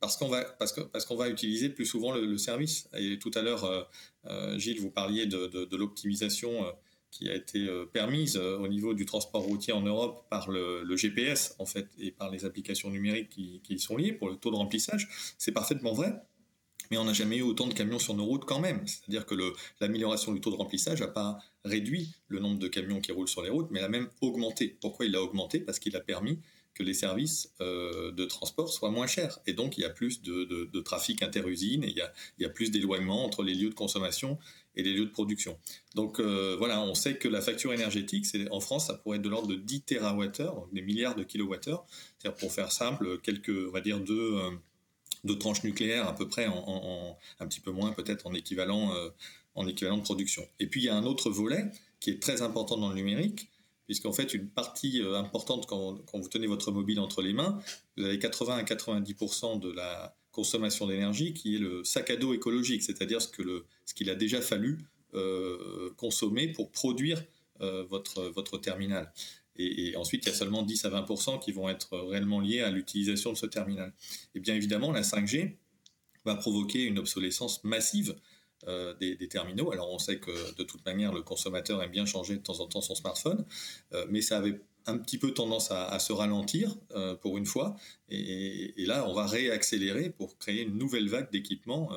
Parce 0.00 0.16
qu'on 0.16 0.28
va, 0.28 0.44
parce 0.44 0.72
que, 0.72 0.80
parce 0.80 1.04
qu'on 1.04 1.16
va 1.16 1.28
utiliser 1.28 1.68
plus 1.68 1.84
souvent 1.84 2.12
le, 2.12 2.38
service. 2.38 2.88
Et 2.96 3.18
tout 3.18 3.30
à 3.34 3.42
l'heure, 3.42 3.64
euh, 3.64 3.82
euh, 4.26 4.58
Gilles, 4.58 4.80
vous 4.80 4.90
parliez 4.90 5.26
de, 5.26 5.46
de 5.46 5.76
l'optimisation 5.76 6.64
qui 7.14 7.30
a 7.30 7.34
été 7.34 7.68
euh, 7.68 7.86
permise 7.86 8.36
euh, 8.36 8.58
au 8.58 8.66
niveau 8.66 8.92
du 8.92 9.06
transport 9.06 9.42
routier 9.42 9.72
en 9.72 9.82
Europe 9.82 10.26
par 10.30 10.50
le, 10.50 10.96
GPS 10.96 11.54
en 11.60 11.64
fait 11.64 11.88
et 11.98 12.10
par 12.10 12.30
les 12.30 12.44
applications 12.44 12.90
numériques 12.90 13.30
qui, 13.30 13.60
y 13.68 13.78
sont 13.78 13.96
liées 13.96 14.12
pour 14.12 14.28
le 14.28 14.36
taux 14.36 14.50
de 14.50 14.56
remplissage, 14.56 15.08
c'est 15.38 15.52
parfaitement 15.52 15.92
vrai. 15.92 16.12
Mais 16.90 16.98
on 16.98 17.04
n'a 17.04 17.12
jamais 17.12 17.36
eu 17.36 17.42
autant 17.42 17.66
de 17.66 17.72
camions 17.72 17.98
sur 17.98 18.14
nos 18.14 18.24
routes 18.24 18.44
quand 18.44 18.60
même. 18.60 18.86
C'est-à-dire 18.86 19.26
que 19.26 19.34
l'amélioration 19.80 20.32
du 20.32 20.40
taux 20.40 20.50
de 20.50 20.56
remplissage 20.56 21.00
n'a 21.00 21.08
pas 21.08 21.38
réduit 21.64 22.12
le 22.28 22.40
nombre 22.40 22.58
de 22.58 22.68
camions 22.68 23.00
qui 23.00 23.10
roulent 23.10 23.28
sur 23.28 23.42
les 23.42 23.48
routes, 23.48 23.68
mais 23.70 23.80
l'a 23.80 23.88
même 23.88 24.08
augmenté. 24.20 24.76
Pourquoi 24.80 25.06
il 25.06 25.16
a 25.16 25.22
augmenté? 25.22 25.60
Parce 25.60 25.78
qu'il 25.78 25.96
a 25.96 26.00
permis 26.00 26.40
que 26.74 26.82
les 26.82 26.94
services 26.94 27.52
euh, 27.60 28.10
de 28.10 28.24
transport 28.24 28.70
soient 28.72 28.90
moins 28.90 29.06
chers. 29.06 29.38
Et 29.46 29.52
donc, 29.52 29.78
il 29.78 29.82
y 29.82 29.84
a 29.84 29.90
plus 29.90 30.22
de, 30.22 30.44
de, 30.44 30.80
trafic 30.80 31.22
interusine 31.22 31.84
et 31.84 32.00
a, 32.00 32.12
il 32.38 32.42
y 32.42 32.44
a 32.44 32.48
plus 32.48 32.70
d'éloignement 32.70 33.24
entre 33.24 33.42
les 33.42 33.54
lieux 33.54 33.70
de 33.70 33.74
consommation 33.74 34.38
et 34.76 34.82
les 34.82 34.92
lieux 34.92 35.06
de 35.06 35.10
production. 35.10 35.58
Donc 35.94 36.20
euh, 36.20 36.56
voilà, 36.58 36.82
on 36.82 36.94
sait 36.94 37.16
que 37.16 37.28
la 37.28 37.40
facture 37.40 37.72
énergétique, 37.72 38.26
c'est 38.26 38.50
en 38.50 38.60
France, 38.60 38.86
ça 38.88 38.94
pourrait 38.94 39.18
être 39.18 39.22
de 39.22 39.28
l'ordre 39.28 39.48
de 39.48 39.54
10 39.54 39.82
TWh, 39.82 40.72
des 40.72 40.82
milliards 40.82 41.14
de 41.14 41.22
kilowattheures. 41.22 41.84
C'est-à-dire, 42.18 42.36
pour 42.38 42.52
faire 42.52 42.72
simple, 42.72 43.18
quelques, 43.20 43.68
on 43.68 43.72
va 43.72 43.80
dire, 43.80 44.00
deux, 44.00 44.36
euh, 44.36 44.50
deux 45.24 45.38
tranches 45.38 45.64
nucléaires 45.64 46.08
à 46.08 46.14
peu 46.14 46.28
près, 46.28 46.46
en, 46.46 47.18
un 47.40 47.46
petit 47.46 47.60
peu 47.60 47.70
moins 47.70 47.92
peut-être 47.92 48.26
en 48.26 48.34
équivalent, 48.34 48.92
en 49.54 49.66
équivalent 49.66 49.96
de 49.96 50.02
production. 50.02 50.46
Et 50.60 50.66
puis, 50.66 50.82
il 50.82 50.84
y 50.84 50.88
a 50.88 50.96
un 50.96 51.04
autre 51.04 51.30
volet 51.30 51.70
qui 52.00 52.10
est 52.10 52.20
très 52.20 52.42
important 52.42 52.76
dans 52.76 52.90
le 52.90 52.96
numérique, 52.96 53.48
puisqu'en 53.86 54.12
fait, 54.12 54.34
une 54.34 54.48
partie 54.48 55.00
euh, 55.00 55.16
importante, 55.16 55.66
quand, 55.66 56.02
vous 56.12 56.28
tenez 56.28 56.46
votre 56.46 56.70
mobile 56.72 57.00
entre 57.00 57.22
les 57.22 57.32
mains, 57.32 57.58
vous 57.96 58.04
avez 58.04 58.18
80 58.18 58.56
à 58.56 58.62
90% 58.62 59.60
de 59.60 59.70
la 59.70 60.16
consommation 60.34 60.86
d'énergie 60.86 61.32
qui 61.32 61.54
est 61.54 61.58
le 61.58 61.84
sac 61.84 62.10
à 62.10 62.16
dos 62.16 62.34
écologique, 62.34 62.82
c'est-à-dire 62.82 63.22
ce 63.22 63.28
qu'il 63.28 63.46
ce 63.86 64.10
a 64.10 64.14
déjà 64.14 64.40
fallu 64.40 64.80
euh, 65.14 65.90
consommer 65.96 66.48
pour 66.48 66.72
produire 66.72 67.22
euh, 67.60 67.84
votre, 67.84 68.24
votre 68.24 68.58
terminal. 68.58 69.12
Et, 69.56 69.94
ensuite, 69.96 70.26
il 70.26 70.30
y 70.30 70.32
a 70.32 70.34
seulement 70.34 70.64
10 70.64 70.84
à 70.86 70.90
20% 70.90 71.38
qui 71.38 71.52
vont 71.52 71.68
être 71.68 71.96
réellement 71.96 72.40
liés 72.40 72.60
à 72.60 72.70
l'utilisation 72.72 73.32
de 73.32 73.36
ce 73.36 73.46
terminal. 73.46 73.92
Et 74.34 74.40
bien 74.40 74.56
évidemment, 74.56 74.90
la 74.90 75.02
5G 75.02 75.54
va 76.24 76.34
provoquer 76.34 76.82
une 76.82 76.98
obsolescence 76.98 77.62
massive 77.62 78.16
euh, 78.66 78.94
des, 78.94 79.28
terminaux. 79.28 79.70
Alors 79.70 79.92
on 79.92 80.00
sait 80.00 80.18
que 80.18 80.56
de 80.56 80.64
toute 80.64 80.84
manière, 80.84 81.12
le 81.12 81.22
consommateur 81.22 81.80
aime 81.80 81.92
bien 81.92 82.06
changer 82.06 82.34
de 82.34 82.42
temps 82.42 82.58
en 82.58 82.66
temps 82.66 82.80
son 82.80 82.96
smartphone, 82.96 83.44
mais 84.08 84.20
ça 84.20 84.38
avait 84.38 84.60
un 84.86 84.98
petit 84.98 85.18
peu 85.18 85.32
tendance 85.32 85.70
à, 85.70 85.98
se 85.98 86.12
ralentir 86.12 86.76
euh, 86.92 87.14
pour 87.14 87.38
une 87.38 87.46
fois. 87.46 87.76
Et, 88.08 88.74
là, 88.86 89.08
on 89.08 89.14
va 89.14 89.26
réaccélérer 89.26 90.10
pour 90.10 90.38
créer 90.38 90.62
une 90.62 90.76
nouvelle 90.76 91.08
vague 91.08 91.30
d'équipements. 91.30 91.90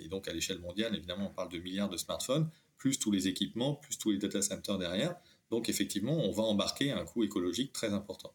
et 0.00 0.08
donc 0.08 0.26
à 0.28 0.32
l'échelle 0.32 0.58
mondiale, 0.58 0.94
évidemment, 0.96 1.28
on 1.30 1.34
parle 1.34 1.50
de 1.50 1.58
milliards 1.58 1.88
de 1.88 1.96
smartphones, 1.96 2.50
plus 2.76 2.98
tous 2.98 3.12
les 3.12 3.28
équipements, 3.28 3.74
plus 3.74 3.98
tous 3.98 4.10
les 4.10 4.18
data 4.18 4.42
centers 4.42 4.78
derrière. 4.78 5.14
Donc 5.50 5.68
effectivement, 5.68 6.16
on 6.16 6.32
va 6.32 6.42
embarquer 6.42 6.90
un 6.90 7.04
coût 7.04 7.22
écologique 7.22 7.72
très 7.72 7.92
important. 7.92 8.34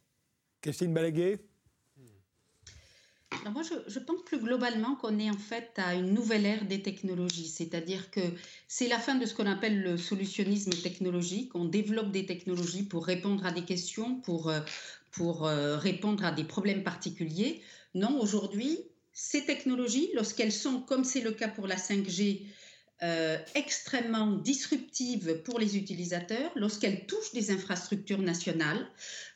Christine 0.61 0.93
Balaguer 3.31 3.49
moi, 3.51 3.61
je, 3.63 3.99
pense 3.99 4.23
plus 4.23 4.39
globalement 4.39 4.95
qu'on 4.95 5.19
est 5.19 5.29
en 5.29 5.37
fait 5.37 5.71
à 5.77 5.95
une 5.95 6.13
nouvelle 6.13 6.45
ère 6.45 6.65
des 6.65 6.81
technologies, 6.81 7.47
c'est-à-dire 7.47 8.11
que 8.11 8.21
c'est 8.67 8.87
la 8.87 8.99
fin 8.99 9.15
de 9.15 9.25
ce 9.25 9.33
qu'on 9.33 9.45
appelle 9.45 9.81
le 9.81 9.97
solutionnisme 9.97 10.71
technologique. 10.71 11.55
On 11.55 11.65
développe 11.65 12.11
des 12.11 12.25
technologies 12.25 12.83
pour 12.83 13.05
répondre 13.05 13.45
à 13.45 13.51
des 13.51 13.63
questions, 13.63 14.15
pour, 14.21 14.49
euh, 14.49 14.59
pour 15.11 15.47
euh, 15.47 15.77
répondre 15.77 16.23
à 16.25 16.31
des 16.31 16.43
problèmes 16.43 16.83
particuliers. 16.83 17.61
Non, 17.95 18.19
aujourd'hui, 18.19 18.79
ces 19.13 19.45
technologies, 19.45 20.09
lorsqu'elles 20.15 20.51
sont, 20.51 20.81
comme 20.81 21.03
c'est 21.03 21.21
le 21.21 21.31
cas 21.31 21.47
pour 21.47 21.67
la 21.67 21.77
5G, 21.77 22.45
euh, 23.01 23.38
extrêmement 23.55 24.27
disruptive 24.27 25.41
pour 25.45 25.57
les 25.57 25.77
utilisateurs 25.77 26.51
lorsqu'elle 26.55 27.05
touche 27.05 27.31
des 27.33 27.49
infrastructures 27.49 28.19
nationales, 28.19 28.85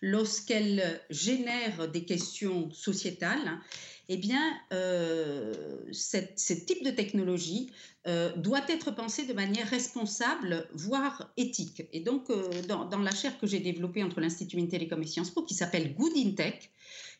lorsqu'elle 0.02 1.00
génère 1.10 1.88
des 1.88 2.04
questions 2.04 2.70
sociétales. 2.72 3.60
Eh 4.10 4.18
bien, 4.18 4.42
euh, 4.74 5.54
ce 5.94 6.54
type 6.54 6.84
de 6.84 6.92
technologie 6.92 7.72
euh, 8.06 8.36
doit 8.36 8.66
être 8.68 8.92
pensé 8.92 9.26
de 9.26 9.32
manière 9.32 9.70
responsable, 9.70 10.68
voire 10.74 11.32
éthique. 11.38 11.84
Et 11.94 12.02
donc, 12.02 12.30
dans, 12.68 13.00
la 13.00 13.16
chaire 13.16 13.40
que 13.40 13.48
j'ai 13.48 13.62
développée 13.62 14.04
entre 14.04 14.20
l'Institut 14.20 14.60
Intélécom 14.60 15.02
et 15.02 15.08
Sciences 15.08 15.32
Po, 15.32 15.44
qui 15.44 15.54
s'appelle 15.54 15.96
Good 15.96 16.18
in 16.18 16.32
Tech, 16.32 16.70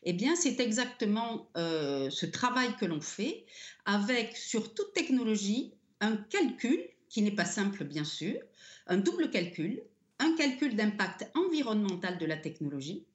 eh 0.02 0.12
bien, 0.12 0.36
c'est 0.36 0.60
exactement 0.60 1.48
ce 1.54 2.26
travail 2.26 2.68
que 2.78 2.84
l'on 2.84 3.00
fait 3.00 3.46
avec, 3.86 4.36
sur 4.36 4.74
toute 4.74 4.92
technologie, 4.92 5.73
un 6.00 6.16
calcul 6.16 6.78
qui 7.08 7.22
n'est 7.22 7.34
pas 7.34 7.44
simple 7.44 7.84
bien 7.84 8.04
sûr, 8.04 8.40
un 8.86 8.98
double 8.98 9.30
calcul, 9.30 9.82
un 10.18 10.34
calcul 10.36 10.76
d'impact 10.76 11.30
environnemental 11.34 12.18
de 12.18 12.26
la 12.26 12.36
technologie 12.36 13.06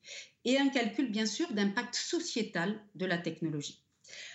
et 0.46 0.58
un 0.58 0.70
calcul 0.70 1.12
bien 1.12 1.26
sûr 1.26 1.52
d'impact 1.52 1.96
sociétal 1.96 2.80
de 2.96 3.06
la 3.06 3.18
technologie. 3.18 3.82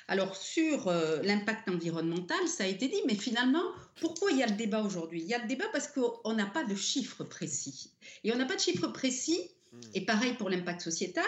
Alors 0.06 0.36
sur 0.36 0.88
euh, 0.88 1.20
l'impact 1.22 1.68
environnemental, 1.68 2.46
ça 2.46 2.64
a 2.64 2.66
été 2.66 2.88
dit, 2.88 3.00
mais 3.06 3.14
finalement, 3.14 3.64
pourquoi 4.00 4.30
il 4.30 4.38
y 4.38 4.42
a 4.42 4.46
le 4.46 4.54
débat 4.56 4.82
aujourd'hui? 4.82 5.22
Il 5.22 5.28
y 5.28 5.34
a 5.34 5.38
le 5.38 5.48
débat 5.48 5.66
parce 5.72 5.88
qu'on 5.88 6.32
n'a 6.32 6.46
pas 6.46 6.64
de 6.64 6.74
chiffres 6.74 7.24
précis. 7.24 7.90
Et 8.22 8.32
on 8.32 8.36
n'a 8.36 8.44
pas 8.44 8.56
de 8.56 8.60
chiffres 8.60 8.88
précis, 8.88 9.50
hmm. 9.72 9.80
et 9.94 10.00
pareil 10.02 10.34
pour 10.34 10.50
l'impact 10.50 10.82
sociétal, 10.82 11.24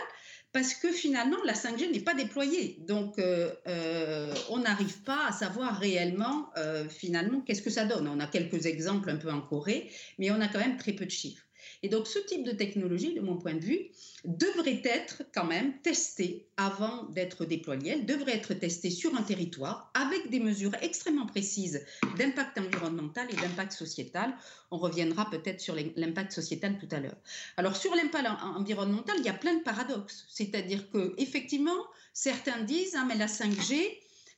parce 0.56 0.72
que 0.72 0.90
finalement, 0.90 1.36
la 1.44 1.52
5G 1.52 1.92
n'est 1.92 2.00
pas 2.00 2.14
déployée. 2.14 2.78
Donc, 2.88 3.18
euh, 3.18 3.52
euh, 3.66 4.34
on 4.48 4.60
n'arrive 4.60 5.02
pas 5.02 5.26
à 5.28 5.32
savoir 5.32 5.78
réellement, 5.78 6.48
euh, 6.56 6.88
finalement, 6.88 7.42
qu'est-ce 7.42 7.60
que 7.60 7.68
ça 7.68 7.84
donne. 7.84 8.08
On 8.08 8.18
a 8.20 8.26
quelques 8.26 8.64
exemples 8.64 9.10
un 9.10 9.16
peu 9.16 9.30
en 9.30 9.42
Corée, 9.42 9.90
mais 10.18 10.30
on 10.30 10.40
a 10.40 10.48
quand 10.48 10.58
même 10.58 10.78
très 10.78 10.94
peu 10.94 11.04
de 11.04 11.10
chiffres. 11.10 11.45
Et 11.82 11.88
donc 11.88 12.06
ce 12.06 12.18
type 12.18 12.44
de 12.44 12.52
technologie, 12.52 13.14
de 13.14 13.20
mon 13.20 13.36
point 13.36 13.54
de 13.54 13.64
vue, 13.64 13.90
devrait 14.24 14.82
être 14.84 15.22
quand 15.34 15.44
même 15.44 15.78
testé 15.82 16.48
avant 16.56 17.04
d'être 17.04 17.44
déployé. 17.44 17.92
Elle 17.92 18.06
devrait 18.06 18.36
être 18.36 18.54
testée 18.54 18.90
sur 18.90 19.14
un 19.14 19.22
territoire 19.22 19.90
avec 19.94 20.30
des 20.30 20.40
mesures 20.40 20.74
extrêmement 20.82 21.26
précises 21.26 21.84
d'impact 22.16 22.58
environnemental 22.58 23.26
et 23.30 23.36
d'impact 23.36 23.72
sociétal. 23.72 24.34
On 24.70 24.78
reviendra 24.78 25.30
peut-être 25.30 25.60
sur 25.60 25.76
l'impact 25.96 26.32
sociétal 26.32 26.78
tout 26.78 26.88
à 26.90 27.00
l'heure. 27.00 27.16
Alors 27.56 27.76
sur 27.76 27.94
l'impact 27.94 28.26
environnemental, 28.56 29.16
il 29.18 29.24
y 29.24 29.28
a 29.28 29.34
plein 29.34 29.54
de 29.54 29.62
paradoxes. 29.62 30.26
C'est-à-dire 30.28 30.90
que 30.90 31.14
effectivement, 31.18 31.86
certains 32.12 32.62
disent 32.62 32.96
ah 32.96 33.04
mais 33.06 33.16
la 33.16 33.26
5G 33.26 33.76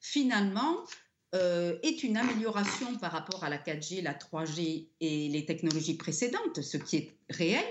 finalement 0.01 0.77
euh, 1.35 1.77
est 1.83 2.05
une 2.05 2.17
amélioration 2.17 2.97
par 2.97 3.13
rapport 3.13 3.45
à 3.45 3.51
la 3.51 3.59
4G, 3.59 4.03
la 4.03 4.15
3G 4.15 4.87
et 5.01 5.29
les 5.29 5.45
technologies 5.45 5.99
précédentes, 5.99 6.63
ce 6.63 6.79
qui 6.79 6.97
est 6.97 7.11
réel. 7.29 7.65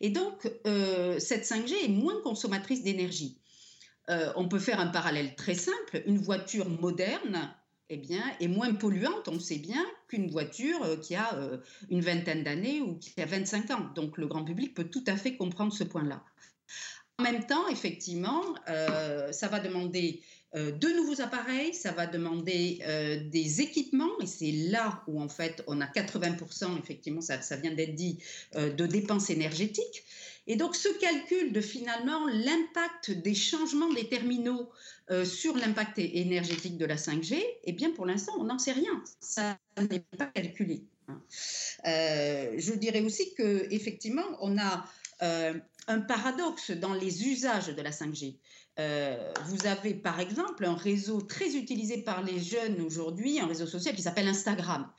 Et 0.00 0.10
donc, 0.10 0.50
euh, 0.66 1.20
cette 1.20 1.44
5G 1.44 1.84
est 1.84 1.88
moins 1.88 2.20
consommatrice 2.22 2.82
d'énergie. 2.82 3.38
Euh, 4.10 4.32
on 4.34 4.48
peut 4.48 4.58
faire 4.58 4.80
un 4.80 4.88
parallèle 4.88 5.36
très 5.36 5.54
simple. 5.54 6.02
Une 6.06 6.18
voiture 6.18 6.68
moderne 6.68 7.54
eh 7.88 7.98
bien, 7.98 8.24
est 8.40 8.48
moins 8.48 8.74
polluante, 8.74 9.28
on 9.28 9.38
sait 9.38 9.58
bien, 9.58 9.84
qu'une 10.08 10.28
voiture 10.28 10.98
qui 11.00 11.14
a 11.14 11.38
une 11.90 12.00
vingtaine 12.00 12.42
d'années 12.42 12.80
ou 12.80 12.96
qui 12.98 13.20
a 13.20 13.26
25 13.26 13.70
ans. 13.70 13.90
Donc, 13.94 14.18
le 14.18 14.26
grand 14.26 14.44
public 14.44 14.74
peut 14.74 14.88
tout 14.88 15.04
à 15.06 15.16
fait 15.16 15.36
comprendre 15.36 15.72
ce 15.72 15.84
point-là. 15.84 16.24
En 17.18 17.22
même 17.22 17.46
temps, 17.46 17.68
effectivement, 17.68 18.42
ça 18.66 19.48
va 19.48 19.60
demander 19.60 20.20
euh, 20.56 20.70
de 20.70 20.88
nouveaux 20.88 21.20
appareils, 21.20 21.74
ça 21.74 21.90
va 21.90 22.06
demander 22.06 22.78
euh, 22.86 23.18
des 23.28 23.60
équipements, 23.60 24.20
et 24.20 24.26
c'est 24.26 24.52
là 24.52 25.02
où 25.08 25.20
en 25.20 25.28
fait 25.28 25.64
on 25.66 25.80
a 25.80 25.86
80%, 25.86 26.78
effectivement, 26.78 27.20
ça, 27.20 27.38
vient 27.56 27.72
d'être 27.72 27.94
dit, 27.94 28.18
euh, 28.54 28.72
de 28.72 28.86
dépenses 28.86 29.30
énergétiques. 29.30 30.04
Et 30.46 30.56
donc 30.56 30.76
ce 30.76 30.88
calcul 30.98 31.52
de 31.52 31.60
finalement 31.60 32.26
l'impact 32.26 33.10
des 33.10 33.34
changements 33.34 33.90
des 33.94 34.08
terminaux 34.08 34.70
sur 35.24 35.56
l'impact 35.56 35.98
énergétique 35.98 36.76
de 36.76 36.84
la 36.84 36.96
5G, 36.96 37.42
eh 37.64 37.72
bien 37.72 37.90
pour 37.92 38.04
l'instant 38.04 38.32
on 38.38 38.44
n'en 38.44 38.58
sait 38.58 38.72
rien, 38.72 39.02
ça 39.20 39.58
n'est 39.90 40.04
pas 40.18 40.26
calculé. 40.26 40.82
Hein. 41.08 41.20
je 41.84 42.74
dirais 42.74 43.00
aussi 43.00 43.34
que 43.34 43.66
effectivement 43.70 44.24
on 44.40 44.58
a 44.58 44.84
un 45.20 46.00
paradoxe 46.00 46.72
dans 46.72 46.92
les 46.92 47.26
usages 47.26 47.68
de 47.68 47.80
la 47.80 47.90
5G. 47.90 48.36
Euh, 48.80 49.32
vous 49.46 49.66
avez 49.66 49.94
par 49.94 50.18
exemple 50.18 50.64
un 50.64 50.74
réseau 50.74 51.20
très 51.20 51.56
utilisé 51.56 51.98
par 51.98 52.22
les 52.22 52.40
jeunes 52.40 52.80
aujourd'hui, 52.80 53.38
un 53.38 53.46
réseau 53.46 53.66
social 53.66 53.94
qui 53.94 54.02
s'appelle 54.02 54.26
Instagram, 54.26 54.90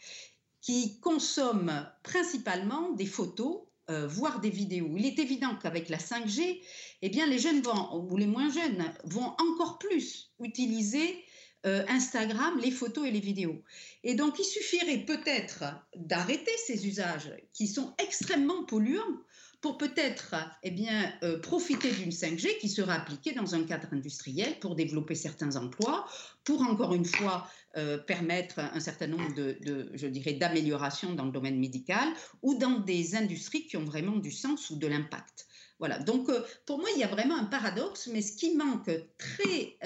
qui 0.62 1.00
consomme 1.00 1.86
principalement 2.02 2.92
des 2.94 3.06
photos, 3.06 3.64
euh, 3.90 4.08
voire 4.08 4.40
des 4.40 4.50
vidéos. 4.50 4.94
Il 4.98 5.06
est 5.06 5.20
évident 5.20 5.56
qu'avec 5.62 5.90
la 5.90 5.98
5G, 5.98 6.62
eh 7.02 7.10
bien, 7.10 7.28
les 7.28 7.38
jeunes 7.38 7.62
vont, 7.62 8.10
ou 8.10 8.18
les 8.18 8.28
moins 8.28 8.50
jeunes 8.50 8.92
vont 9.04 9.36
encore 9.40 9.78
plus 9.78 10.32
utiliser 10.40 11.24
euh, 11.66 11.84
Instagram, 11.90 12.58
les 12.62 12.72
photos 12.72 13.06
et 13.08 13.12
les 13.12 13.20
vidéos. 13.20 13.62
Et 14.04 14.16
donc, 14.16 14.40
il 14.40 14.44
suffirait 14.44 15.06
peut-être 15.06 15.66
d'arrêter 15.96 16.52
ces 16.66 16.88
usages 16.88 17.32
qui 17.54 17.68
sont 17.68 17.94
extrêmement 17.98 18.64
polluants 18.66 19.20
pour 19.62 19.78
peut-être 19.78 20.36
eh 20.64 20.72
bien, 20.72 21.12
euh, 21.24 21.40
profiter 21.40 21.92
d'une 21.92 22.12
5G 22.12 22.58
qui 22.60 22.70
sera 22.70 22.94
appliquée 22.94 23.34
dans 23.34 23.56
un 23.56 23.64
cadre 23.64 23.88
industriel 23.92 24.60
pour 24.60 24.76
développer 24.76 25.16
certains 25.16 25.56
emplois, 25.56 26.08
pour 26.44 26.62
encore 26.62 26.94
une 26.94 27.06
fois 27.06 27.48
euh, 27.78 27.98
permettre 27.98 28.60
un 28.60 28.80
certain 28.80 29.08
nombre 29.08 29.34
de, 29.34 29.92
je 29.94 30.08
dirais, 30.08 30.34
d'améliorations 30.34 31.14
dans 31.14 31.26
le 31.26 31.32
domaine 31.32 31.60
médical 31.60 32.08
ou 32.42 32.56
dans 32.56 32.80
des 32.80 33.16
industries 33.16 33.68
qui 33.68 33.78
ont 33.78 33.86
vraiment 33.86 34.18
du 34.18 34.32
sens 34.32 34.70
ou 34.70 34.78
de 34.78 34.88
l'impact. 34.88 35.48
Voilà, 35.80 36.00
donc 36.00 36.30
euh, 36.30 36.42
pour 36.66 36.80
moi, 36.80 36.88
il 36.96 37.00
y 37.00 37.04
a 37.04 37.08
vraiment 37.08 37.36
un 37.36 37.46
paradoxe, 37.46 38.08
mais 38.12 38.22
ce 38.22 38.38
qui 38.38 38.56
manque 38.56 38.90
très 39.18 39.78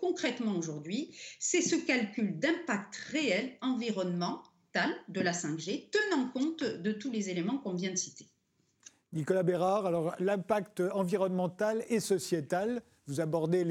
concrètement 0.00 0.56
aujourd'hui, 0.56 1.14
c'est 1.38 1.62
ce 1.62 1.76
calcul 1.76 2.38
d'impact 2.38 2.96
réel 3.10 3.56
environnemental 3.60 4.94
de 5.08 5.20
la 5.20 5.32
5G, 5.32 5.90
tenant 5.90 6.28
compte 6.28 6.64
de 6.64 6.92
tous 6.92 7.10
les 7.10 7.30
éléments 7.30 7.58
qu'on 7.58 7.74
vient 7.74 7.90
de 7.90 7.96
citer. 7.96 8.26
Nicolas 9.16 9.42
Bérard, 9.42 9.86
alors 9.86 10.14
l'impact 10.18 10.82
environnemental 10.92 11.82
et 11.88 12.00
sociétal, 12.00 12.82
vous 13.06 13.20
abordez 13.20 13.64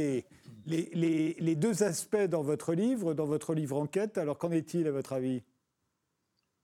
les, 0.65 1.55
deux 1.55 1.83
aspects 1.83 2.17
dans 2.17 2.41
votre 2.41 2.73
livre, 2.73 3.13
dans 3.13 3.25
votre 3.25 3.53
livre 3.53 3.77
enquête. 3.77 4.17
Alors 4.17 4.39
qu'en 4.39 4.51
est-il 4.51 4.87
à 4.87 4.91
votre 4.91 5.13
avis? 5.13 5.43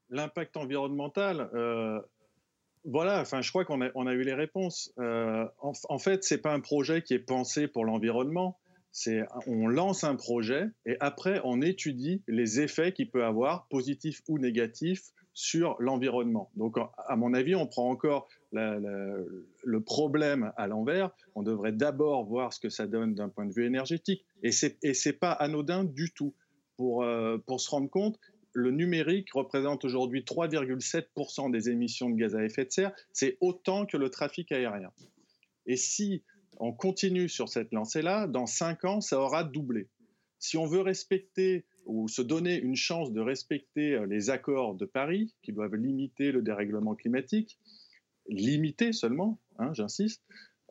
L'impact 0.10 0.58
environnemental, 0.58 1.50
euh, 1.54 2.02
voilà, 2.84 3.22
enfin, 3.22 3.42
je 3.42 3.50
crois 3.52 3.66
qu'on 3.66 3.82
a, 3.82 4.14
eu 4.14 4.24
les 4.24 4.34
réponses. 4.34 4.92
Euh, 5.00 5.46
en, 5.60 6.00
fait, 6.00 6.24
ce 6.24 6.34
n'est 6.34 6.42
pas 6.42 6.52
un 6.52 6.60
projet 6.60 7.04
qui 7.04 7.14
est 7.14 7.20
pensé 7.20 7.68
pour 7.68 7.86
l'environnement. 7.86 8.58
On 9.46 9.68
lance 9.68 10.04
un 10.04 10.16
projet 10.16 10.66
et 10.88 10.98
après, 11.00 11.40
on 11.44 11.62
étudie 11.62 12.24
les 12.28 12.60
effets 12.60 12.92
qu'il 12.92 13.10
peut 13.10 13.24
avoir, 13.24 13.68
positifs 13.68 14.22
ou 14.28 14.40
négatifs, 14.40 15.14
sur 15.34 15.76
l'environnement. 15.80 16.52
Donc, 16.56 16.78
à 16.98 17.16
mon 17.16 17.34
avis, 17.34 17.56
on 17.56 17.68
prend 17.68 17.90
encore 17.90 18.28
le 18.52 19.80
problème 19.80 20.52
à 20.58 20.68
l'envers. 20.68 21.12
On 21.36 21.44
devrait 21.44 21.72
d'abord 21.72 22.26
voir 22.26 22.54
ce 22.54 22.60
que 22.60 22.70
ça 22.70 22.88
donne 22.88 23.16
d'un 23.16 23.30
point 23.30 23.46
de 23.46 23.54
vue 23.54 23.66
énergétique. 23.66 24.26
Et 24.44 24.52
ce 24.52 24.68
n'est 24.68 25.14
pas 25.14 25.32
anodin 25.32 25.84
du 25.84 26.12
tout. 26.12 26.34
Pour, 26.78 27.04
euh, 27.04 27.38
pour 27.46 27.62
se 27.62 27.70
rendre 27.70 27.90
compte, 27.90 28.20
le 28.54 28.72
numérique 28.72 29.34
représente 29.34 29.86
aujourd'hui 29.86 30.24
3,7% 30.24 31.52
des 31.52 31.70
émissions 31.70 32.10
de 32.10 32.16
gaz 32.16 32.36
à 32.36 32.44
effet 32.44 32.66
de 32.66 32.72
serre. 32.72 32.92
C'est 33.14 33.38
autant 33.40 33.86
que 33.86 33.98
le 33.98 34.10
trafic 34.10 34.52
aérien. 34.52 34.92
Et 35.68 35.78
si 35.78 36.24
on 36.58 36.74
continue 36.74 37.30
sur 37.30 37.50
cette 37.50 37.72
lancée-là, 37.72 38.28
dans 38.28 38.46
5 38.46 38.86
ans, 38.86 39.02
ça 39.02 39.20
aura 39.20 39.44
doublé. 39.44 39.90
Si 40.40 40.58
on 40.58 40.66
veut 40.66 40.82
respecter 40.82 41.66
ou 41.86 42.08
se 42.08 42.22
donner 42.22 42.60
une 42.60 42.76
chance 42.76 43.12
de 43.12 43.22
respecter 43.22 43.94
euh, 43.94 44.06
les 44.06 44.30
accords 44.30 44.76
de 44.76 44.86
Paris, 44.86 45.34
qui 45.42 45.52
doivent 45.52 45.76
limiter 45.76 46.32
le 46.32 46.42
dérèglement 46.42 46.96
climatique, 46.96 47.60
limiter 48.28 48.94
seulement, 48.94 49.40
hein, 49.58 49.74
j'insiste, 49.74 50.24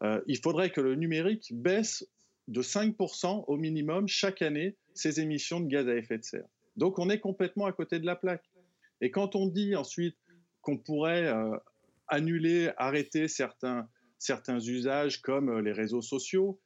euh, 0.03 0.21
il 0.27 0.39
faudrait 0.39 0.71
que 0.71 0.81
le 0.81 0.95
numérique 0.95 1.53
baisse 1.55 2.07
de 2.49 2.63
5% 2.63 3.45
au 3.47 3.57
minimum 3.57 4.09
chaque 4.09 4.43
année 4.43 4.77
ses 4.95 5.21
émissions 5.21 5.61
de 5.61 5.69
gaz 5.69 5.89
à 5.89 5.95
effet 5.95 6.19
de 6.19 6.25
serre. 6.25 6.49
Donc 6.77 6.99
on 6.99 7.11
est 7.11 7.21
complètement 7.21 7.67
à 7.67 7.73
côté 7.73 7.99
de 7.99 8.07
la 8.07 8.17
plaque. 8.17 8.51
Et 9.01 9.11
quand 9.11 9.37
on 9.37 9.47
dit 9.47 9.77
ensuite 9.77 10.17
qu'on 10.63 10.79
pourrait 10.79 11.27
euh, 11.27 11.57
annuler, 12.09 12.71
arrêter 12.77 13.29
certains, 13.29 13.89
certains 14.19 14.59
usages 14.59 15.21
comme 15.21 15.61
les 15.61 15.73
réseaux 15.73 16.03
sociaux, 16.03 16.61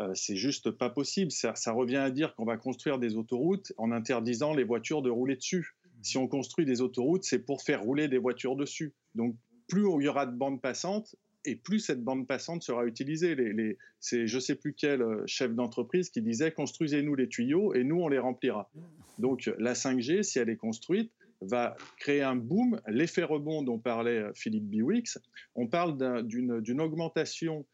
euh, 0.00 0.10
c'est 0.14 0.36
juste 0.36 0.70
pas 0.70 0.90
possible. 0.90 1.30
Ça, 1.30 1.72
revient 1.72 1.96
à 1.96 2.10
dire 2.10 2.34
qu'on 2.34 2.44
va 2.44 2.56
construire 2.56 2.98
des 2.98 3.16
autoroutes 3.16 3.72
en 3.76 3.92
interdisant 3.92 4.54
les 4.54 4.64
voitures 4.64 5.02
de 5.02 5.10
rouler 5.10 5.36
dessus. 5.36 5.74
Si 6.02 6.16
on 6.16 6.26
construit 6.26 6.64
des 6.64 6.80
autoroutes, 6.80 7.24
c'est 7.24 7.40
pour 7.40 7.62
faire 7.62 7.82
rouler 7.82 8.08
des 8.08 8.18
voitures 8.18 8.56
dessus. 8.56 8.94
Donc, 9.14 9.36
plus 9.68 9.82
il 9.82 10.04
y 10.04 10.08
aura 10.08 10.26
de 10.26 10.36
bandes 10.36 10.60
passantes, 10.60 11.14
et 11.44 11.56
plus 11.56 11.80
cette 11.80 12.02
bande 12.02 12.26
passante 12.26 12.62
sera 12.62 12.84
utilisée. 12.86 13.34
Les, 13.34 13.78
c'est 13.98 14.26
je 14.26 14.36
ne 14.36 14.40
sais 14.40 14.54
plus 14.54 14.74
quel 14.74 15.02
euh, 15.02 15.22
chef 15.26 15.54
d'entreprise 15.54 16.10
qui 16.10 16.22
disait 16.22 16.52
construisez-nous 16.52 17.14
les 17.14 17.28
tuyaux 17.28 17.74
et 17.74 17.84
nous 17.84 18.00
on 18.00 18.08
les 18.08 18.18
remplira. 18.18 18.70
Donc 19.18 19.50
la 19.58 19.74
5G, 19.74 20.22
si 20.22 20.38
elle 20.38 20.50
est 20.50 20.56
construite, 20.56 21.12
va 21.40 21.76
créer 21.98 22.22
un 22.22 22.36
boom, 22.36 22.80
l'effet 22.86 23.22
rebond 23.22 23.62
dont 23.62 23.78
parlait 23.78 24.18
euh, 24.18 24.32
Philippe 24.34 24.68
Biwix. 24.68 25.18
On 25.54 25.66
parle 25.66 26.26
d'une 26.26 26.80
augmentation 26.80 27.64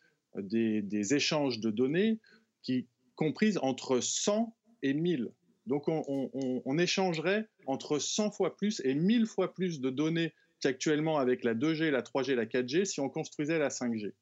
des, 0.43 1.15
échanges 1.15 1.61
de 1.61 1.71
données 1.71 2.21
qui 2.63 2.89
comprises 3.15 3.59
entre 3.63 4.01
100 4.01 4.55
et 4.83 4.95
1000. 4.95 5.31
Donc 5.67 5.85
on, 5.89 6.79
échangerait 6.79 7.49
entre 7.67 7.99
100 7.99 8.31
fois 8.31 8.57
plus 8.57 8.81
et 8.85 8.95
1000 8.95 9.27
fois 9.27 9.53
plus 9.53 9.81
de 9.81 9.91
données 9.91 10.33
qu'actuellement 10.61 11.19
avec 11.19 11.43
la 11.43 11.55
2G, 11.55 11.91
la 11.91 12.03
3G, 12.03 12.35
la 12.35 12.47
4G 12.47 12.85
si 12.85 13.01
on 13.01 13.09
construisait 13.09 13.59
la 13.59 13.69
5G. 13.69 14.13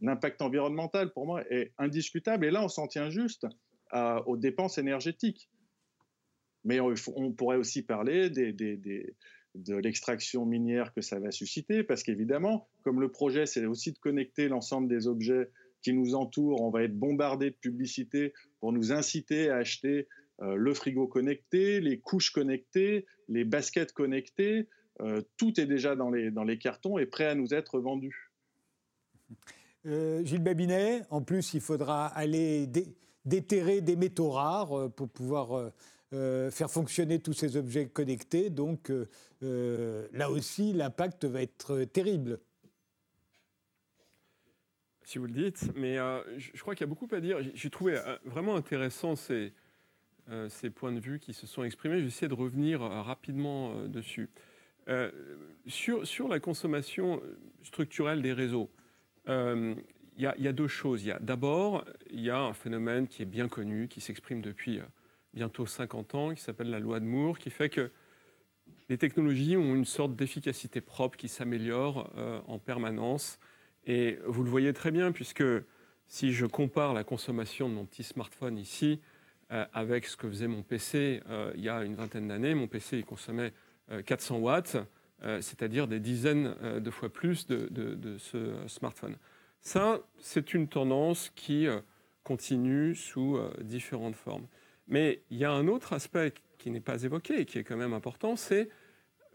L'impact 0.00 0.40
environnemental 0.40 1.12
pour 1.12 1.26
moi 1.26 1.44
est 1.50 1.72
indiscutable 1.76 2.46
et 2.46 2.50
là 2.50 2.64
on 2.64 2.68
s'en 2.68 2.86
tient 2.86 3.10
juste 3.10 3.46
aux 3.92 4.36
dépenses 4.36 4.78
énergétiques. 4.78 5.50
Mais 6.64 6.78
on, 6.80 7.32
pourrait 7.32 7.56
aussi 7.56 7.82
parler 7.82 8.30
de 9.54 9.74
l'extraction 9.74 10.46
minière 10.46 10.92
que 10.92 11.00
ça 11.00 11.18
va 11.18 11.30
susciter, 11.30 11.82
parce 11.82 12.02
qu'évidemment, 12.02 12.68
comme 12.82 13.00
le 13.00 13.10
projet, 13.10 13.46
c'est 13.46 13.64
aussi 13.66 13.92
de 13.92 13.98
connecter 13.98 14.48
l'ensemble 14.48 14.88
des 14.88 15.06
objets 15.08 15.50
qui 15.82 15.92
nous 15.92 16.14
entourent, 16.14 16.60
on 16.60 16.70
va 16.70 16.82
être 16.82 16.96
bombardé 16.96 17.50
de 17.50 17.56
publicité 17.56 18.32
pour 18.60 18.72
nous 18.72 18.92
inciter 18.92 19.50
à 19.50 19.56
acheter 19.56 20.08
euh, 20.42 20.54
le 20.54 20.74
frigo 20.74 21.06
connecté, 21.06 21.80
les 21.80 21.98
couches 21.98 22.30
connectées, 22.30 23.06
les 23.28 23.44
baskets 23.44 23.92
connectées. 23.92 24.68
Euh, 25.00 25.22
tout 25.36 25.58
est 25.60 25.66
déjà 25.66 25.96
dans 25.96 26.10
les, 26.10 26.30
dans 26.30 26.44
les 26.44 26.58
cartons 26.58 26.98
et 26.98 27.06
prêt 27.06 27.26
à 27.26 27.34
nous 27.34 27.54
être 27.54 27.80
vendu. 27.80 28.30
Euh, 29.86 30.24
Gilles 30.24 30.42
Babinet, 30.42 31.02
en 31.10 31.22
plus, 31.22 31.54
il 31.54 31.60
faudra 31.60 32.06
aller 32.06 32.68
déterrer 33.24 33.80
des 33.80 33.96
métaux 33.96 34.30
rares 34.30 34.90
pour 34.92 35.08
pouvoir 35.08 35.72
euh, 36.12 36.50
faire 36.50 36.68
fonctionner 36.68 37.20
tous 37.20 37.34
ces 37.34 37.56
objets 37.56 37.86
connectés. 37.86 38.50
Donc 38.50 38.90
euh, 38.90 39.06
euh, 39.44 40.08
là 40.12 40.28
aussi, 40.28 40.72
l'impact 40.72 41.24
va 41.24 41.40
être 41.40 41.84
terrible. 41.84 42.40
Si 45.04 45.18
vous 45.18 45.26
le 45.26 45.32
dites, 45.32 45.70
mais 45.76 45.96
je, 46.36 46.60
crois 46.60 46.74
qu'il 46.74 46.84
y 46.84 46.88
a 46.88 46.92
beaucoup 46.92 47.08
à 47.12 47.20
dire. 47.20 47.38
J'ai 47.54 47.70
trouvé 47.70 48.00
vraiment 48.24 48.54
intéressant 48.54 49.14
ces, 49.16 49.52
points 50.74 50.92
de 50.92 51.00
vue 51.00 51.18
qui 51.18 51.32
se 51.32 51.48
sont 51.48 51.64
exprimés. 51.64 52.00
J'essaie 52.00 52.28
de 52.28 52.34
revenir 52.34 52.80
rapidement 52.80 53.74
dessus. 53.86 54.30
sur, 55.66 56.28
la 56.28 56.38
consommation 56.38 57.20
structurelle 57.64 58.22
des 58.22 58.32
réseaux, 58.32 58.70
il 59.26 59.74
y, 60.16 60.26
a 60.26 60.52
deux 60.52 60.68
choses. 60.68 61.04
D'abord, 61.20 61.84
il 62.10 62.20
y 62.20 62.30
a 62.30 62.38
un 62.38 62.52
phénomène 62.52 63.08
qui 63.08 63.22
est 63.22 63.26
bien 63.26 63.48
connu, 63.48 63.88
qui 63.88 64.00
s'exprime 64.00 64.40
depuis 64.40 64.80
bientôt 65.34 65.66
50 65.66 66.14
ans, 66.14 66.34
qui 66.34 66.42
s'appelle 66.42 66.70
la 66.70 66.80
loi 66.80 67.00
de 67.00 67.04
Moore, 67.04 67.38
qui 67.38 67.50
fait 67.50 67.68
que 67.68 67.90
les 68.88 68.98
technologies 68.98 69.56
ont 69.56 69.74
une 69.74 69.84
sorte 69.84 70.16
d'efficacité 70.16 70.80
propre 70.80 71.16
qui 71.16 71.28
s'améliore 71.28 72.12
euh, 72.16 72.40
en 72.46 72.58
permanence. 72.58 73.38
Et 73.86 74.18
vous 74.26 74.42
le 74.42 74.50
voyez 74.50 74.72
très 74.72 74.90
bien, 74.90 75.12
puisque 75.12 75.44
si 76.06 76.32
je 76.32 76.46
compare 76.46 76.92
la 76.92 77.04
consommation 77.04 77.68
de 77.68 77.74
mon 77.74 77.84
petit 77.84 78.02
smartphone 78.02 78.58
ici 78.58 79.00
euh, 79.52 79.64
avec 79.72 80.06
ce 80.06 80.16
que 80.16 80.28
faisait 80.28 80.48
mon 80.48 80.62
PC 80.62 81.22
euh, 81.28 81.52
il 81.54 81.62
y 81.62 81.68
a 81.68 81.84
une 81.84 81.94
vingtaine 81.94 82.28
d'années, 82.28 82.54
mon 82.54 82.66
PC 82.66 82.98
il 82.98 83.04
consommait 83.04 83.52
400 84.06 84.38
watts, 84.38 84.76
c'est-à-dire 85.40 85.88
des 85.88 85.98
dizaines 85.98 86.54
de 86.78 86.90
fois 86.92 87.12
plus 87.12 87.48
de, 87.48 87.66
de 87.72 88.18
ce 88.18 88.54
smartphone. 88.68 89.16
Ça, 89.60 89.98
c'est 90.20 90.54
une 90.54 90.68
tendance 90.68 91.32
qui 91.34 91.66
continue 92.22 92.94
sous 92.94 93.36
différentes 93.62 94.14
formes. 94.14 94.46
Mais 94.90 95.22
il 95.30 95.38
y 95.38 95.44
a 95.44 95.52
un 95.52 95.68
autre 95.68 95.94
aspect 95.94 96.34
qui 96.58 96.70
n'est 96.70 96.80
pas 96.80 97.04
évoqué 97.04 97.40
et 97.40 97.44
qui 97.46 97.58
est 97.58 97.64
quand 97.64 97.76
même 97.76 97.94
important, 97.94 98.36
c'est, 98.36 98.68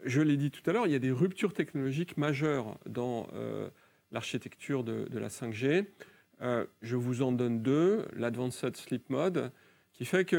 je 0.04 0.20
l'ai 0.20 0.36
dit 0.36 0.50
tout 0.50 0.62
à 0.68 0.72
l'heure, 0.72 0.86
il 0.86 0.92
y 0.92 0.96
a 0.96 1.00
des 1.00 1.10
ruptures 1.10 1.54
technologiques 1.54 2.18
majeures 2.18 2.78
dans 2.86 3.26
euh, 3.32 3.68
l'architecture 4.12 4.84
de, 4.84 5.08
la 5.18 5.28
5G. 5.28 5.86
Euh, 6.42 6.66
je 6.82 6.94
vous 6.94 7.22
en 7.22 7.32
donne 7.32 7.62
deux. 7.62 8.06
L'Advanced 8.14 8.76
Sleep 8.76 9.08
Mode, 9.08 9.50
qui 9.94 10.04
fait 10.04 10.26
que 10.26 10.36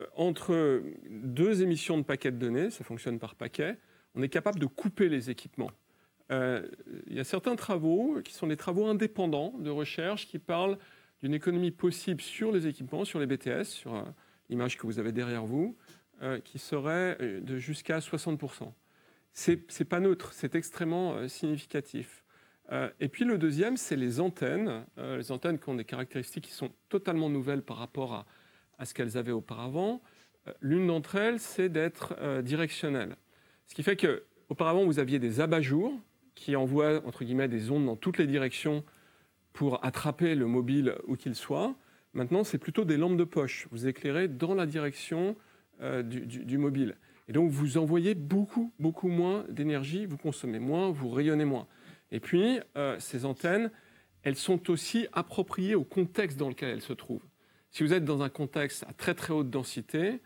euh, 0.00 0.06
entre 0.14 0.82
deux 1.10 1.62
émissions 1.62 1.98
de 1.98 2.04
paquets 2.04 2.30
de 2.30 2.38
données, 2.38 2.70
ça 2.70 2.84
fonctionne 2.84 3.18
par 3.18 3.34
paquet, 3.34 3.76
on 4.14 4.22
est 4.22 4.28
capable 4.28 4.60
de 4.60 4.66
couper 4.66 5.08
les 5.08 5.30
équipements. 5.30 5.72
il 6.30 6.64
y 7.12 7.18
a 7.18 7.24
certains 7.24 7.56
travaux 7.56 8.20
qui 8.24 8.32
sont 8.32 8.46
des 8.46 8.56
travaux 8.56 8.86
indépendants 8.86 9.52
de 9.58 9.70
recherche 9.70 10.28
qui 10.28 10.38
parlent 10.38 10.78
d'une 11.20 11.34
économie 11.34 11.72
possible 11.72 12.20
sur 12.20 12.52
les 12.52 12.68
équipements, 12.68 13.04
sur 13.04 13.18
les 13.18 13.26
BTS, 13.26 13.64
sur 13.64 14.04
l'image 14.54 14.78
que 14.78 14.86
vous 14.86 15.00
avez 15.00 15.10
derrière 15.10 15.44
vous, 15.44 15.76
euh, 16.22 16.38
qui 16.38 16.60
serait 16.60 17.18
euh, 17.20 17.40
de 17.40 17.58
jusqu'à 17.58 17.98
60%. 17.98 18.72
C'est 19.32 19.84
pas 19.84 19.98
neutre, 19.98 20.32
c'est 20.32 20.54
extrêmement 20.54 21.14
euh, 21.14 21.26
significatif. 21.26 22.22
et 23.00 23.08
puis 23.08 23.24
le 23.24 23.36
deuxième, 23.36 23.76
c'est 23.76 23.96
les 23.96 24.20
antennes. 24.20 24.86
les 24.96 25.30
antennes 25.32 25.58
qui 25.58 25.68
ont 25.68 25.74
des 25.74 25.84
caractéristiques 25.84 26.44
qui 26.44 26.52
sont 26.52 26.70
totalement 26.88 27.28
nouvelles 27.28 27.60
par 27.62 27.76
rapport 27.76 28.14
à, 28.14 28.26
à 28.78 28.86
ce 28.86 28.94
qu'elles 28.94 29.18
avaient 29.18 29.36
auparavant. 29.42 30.00
L'une 30.62 30.86
d'entre 30.86 31.16
elles, 31.16 31.40
c'est 31.40 31.68
d'être 31.68 32.14
directionnelle. 32.40 33.16
Ce 33.66 33.74
qui 33.74 33.82
fait 33.82 33.96
que 33.96 34.24
auparavant, 34.48 34.86
vous 34.86 34.98
aviez 34.98 35.18
des 35.18 35.40
abat-jours 35.40 35.92
qui 36.34 36.56
envoient 36.56 37.02
entre 37.04 37.24
guillemets 37.24 37.48
des 37.48 37.70
ondes 37.70 37.84
dans 37.84 37.96
toutes 37.96 38.16
les 38.16 38.26
directions 38.26 38.82
pour 39.52 39.84
attraper 39.84 40.34
le 40.34 40.46
mobile 40.46 40.94
où 41.06 41.16
qu'il 41.16 41.34
soit. 41.34 41.74
Maintenant, 42.14 42.44
c'est 42.44 42.58
plutôt 42.58 42.84
des 42.84 42.96
lampes 42.96 43.16
de 43.16 43.24
poche. 43.24 43.66
Vous 43.72 43.88
éclairez 43.88 44.28
dans 44.28 44.54
la 44.54 44.66
direction 44.66 45.36
euh, 45.80 46.02
du, 46.02 46.56
mobile. 46.58 46.96
Et 47.26 47.32
donc, 47.32 47.50
vous 47.50 47.76
envoyez 47.76 48.14
beaucoup, 48.14 48.72
beaucoup 48.78 49.08
moins 49.08 49.44
d'énergie, 49.48 50.06
vous 50.06 50.16
consommez 50.16 50.60
moins, 50.60 50.90
vous 50.90 51.08
rayonnez 51.08 51.44
moins. 51.44 51.66
Et 52.12 52.20
puis, 52.20 52.60
euh, 52.76 52.96
ces 53.00 53.24
antennes, 53.24 53.72
elles 54.22 54.36
sont 54.36 54.70
aussi 54.70 55.08
appropriées 55.12 55.74
au 55.74 55.82
contexte 55.82 56.38
dans 56.38 56.48
lequel 56.48 56.70
elles 56.70 56.82
se 56.82 56.92
trouvent. 56.92 57.26
Si 57.72 57.82
vous 57.82 57.92
êtes 57.92 58.04
dans 58.04 58.22
un 58.22 58.28
contexte 58.28 58.84
à 58.84 58.92
très 58.92 59.14
très 59.14 59.34
haute 59.34 59.50
densité, 59.50 60.20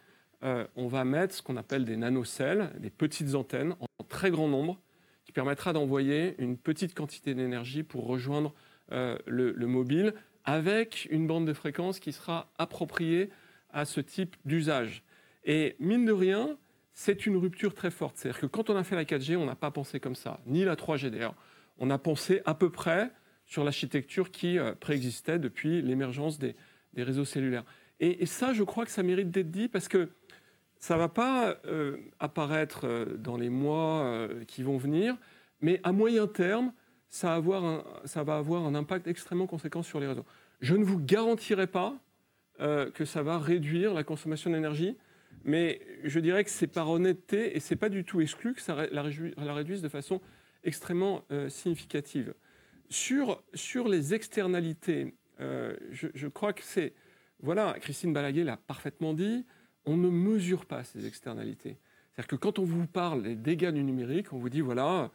euh, 0.45 0.67
on 0.77 0.87
va 0.87 1.05
mettre 1.05 1.35
ce 1.35 1.43
qu'on 1.43 1.57
appelle 1.57 1.87
des 1.87 1.97
nanocelles, 1.97 2.71
des 2.79 2.91
petites 2.91 3.35
antennes 3.35 3.75
en 3.81 4.05
très 4.05 4.31
grand 4.31 4.49
nombre, 4.49 4.79
qui 5.25 5.33
permettra 5.33 5.73
d'envoyer 5.73 6.35
une 6.39 6.59
petite 6.59 6.95
quantité 6.95 7.35
d'énergie 7.35 7.83
pour 7.83 8.07
rejoindre 8.07 8.55
le, 8.91 9.53
mobile 9.67 10.15
avec 10.49 11.07
une 11.11 11.27
bande 11.27 11.47
de 11.47 11.53
fréquence 11.53 12.01
qui 12.01 12.11
sera 12.11 12.51
appropriée 12.57 13.29
à 13.69 13.85
ce 13.85 14.01
type 14.01 14.35
d'usage. 14.47 15.05
Et 15.45 15.77
mine 15.79 16.07
de 16.07 16.13
rien, 16.13 16.57
c'est 16.95 17.27
une 17.27 17.37
rupture 17.37 17.75
très 17.75 17.91
forte. 17.91 18.17
C'est-à-dire 18.17 18.41
que 18.41 18.47
quand 18.47 18.71
on 18.71 18.77
a 18.77 18.83
fait 18.83 18.97
la 18.97 19.05
4G, 19.05 19.37
on 19.37 19.45
n'a 19.45 19.57
pas 19.57 19.71
pensé 19.71 20.01
comme 20.01 20.15
ça, 20.15 20.41
ni 20.47 20.65
la 20.65 20.75
3G 20.75 21.11
d'ailleurs. 21.11 21.35
On 21.77 21.91
a 21.91 21.99
pensé 21.99 22.41
à 22.47 22.55
peu 22.55 22.71
près 22.71 23.13
sur 23.45 23.63
l'architecture 23.63 24.31
qui 24.31 24.59
euh, 24.59 24.73
préexistait 24.75 25.39
depuis 25.39 25.83
l'émergence 25.83 26.39
des, 26.39 26.55
réseaux 26.97 27.27
cellulaires. 27.27 27.65
Et, 28.01 28.25
ça, 28.25 28.55
je 28.55 28.63
crois 28.63 28.87
que 28.87 28.91
ça 28.91 29.03
mérite 29.03 29.31
d'être 29.31 29.51
dit 29.51 29.69
parce 29.69 29.87
que 29.87 30.09
ça 30.79 30.95
ne 30.95 31.01
va 31.01 31.09
pas 31.11 31.59
euh, 31.67 31.99
apparaître 32.21 32.87
euh, 32.87 33.19
dans 33.19 33.37
les 33.37 33.51
mois 33.51 34.29
qui 34.47 34.63
vont 34.63 34.79
venir, 34.79 35.15
mais 35.61 35.79
à 35.85 35.93
moyen 35.93 36.27
terme, 36.27 36.73
ça, 37.09 37.41
va 37.41 38.37
avoir 38.37 38.65
un 38.65 38.75
impact 38.75 39.07
extrêmement 39.07 39.47
conséquent 39.47 39.83
sur 39.83 40.01
les 40.01 40.07
réseaux. 40.07 40.27
Je 40.61 40.75
ne 40.75 40.85
vous 40.85 40.99
garantirai 40.99 41.67
pas 41.67 41.99
euh, 42.61 42.91
que 42.91 43.05
ça 43.05 43.23
va 43.23 43.39
réduire 43.39 43.95
la 43.95 44.05
consommation 44.05 44.51
d'énergie, 44.51 44.97
mais 45.45 45.81
je 46.05 46.21
dirais 46.21 46.45
que 46.45 46.51
c'est 46.51 46.67
par 46.67 46.91
honnêteté 46.91 47.57
et 47.57 47.61
c'est 47.61 47.77
pas 47.77 47.89
du 47.89 48.05
tout 48.05 48.21
exclu 48.21 48.55
que 48.55 48.61
ça 48.61 48.87
la, 48.91 49.03
réduise 49.55 49.83
de 49.83 49.89
façon 49.89 50.21
extrêmement 50.65 51.25
euh, 51.31 51.49
significative. 51.49 52.35
Sur, 52.91 53.43
sur 53.55 53.89
les 53.89 54.15
externalités, 54.15 55.15
euh, 55.41 55.77
je, 55.91 56.27
crois 56.27 56.53
que 56.53 56.63
c'est. 56.63 56.95
Voilà, 57.41 57.77
Christine 57.81 58.13
Balaguer 58.13 58.45
l'a 58.45 58.57
parfaitement 58.57 59.15
dit, 59.15 59.47
on 59.87 59.97
ne 59.97 60.09
mesure 60.09 60.67
pas 60.67 60.83
ces 60.85 61.07
externalités. 61.07 61.79
C'est-à-dire 62.11 62.27
que 62.27 62.37
quand 62.37 62.59
on 62.59 62.65
vous 62.65 62.87
parle 62.87 63.23
des 63.23 63.37
dégâts 63.37 63.71
du 63.71 63.85
numérique, 63.85 64.33
on 64.33 64.39
vous 64.39 64.49
dit 64.49 64.61
voilà, 64.61 65.13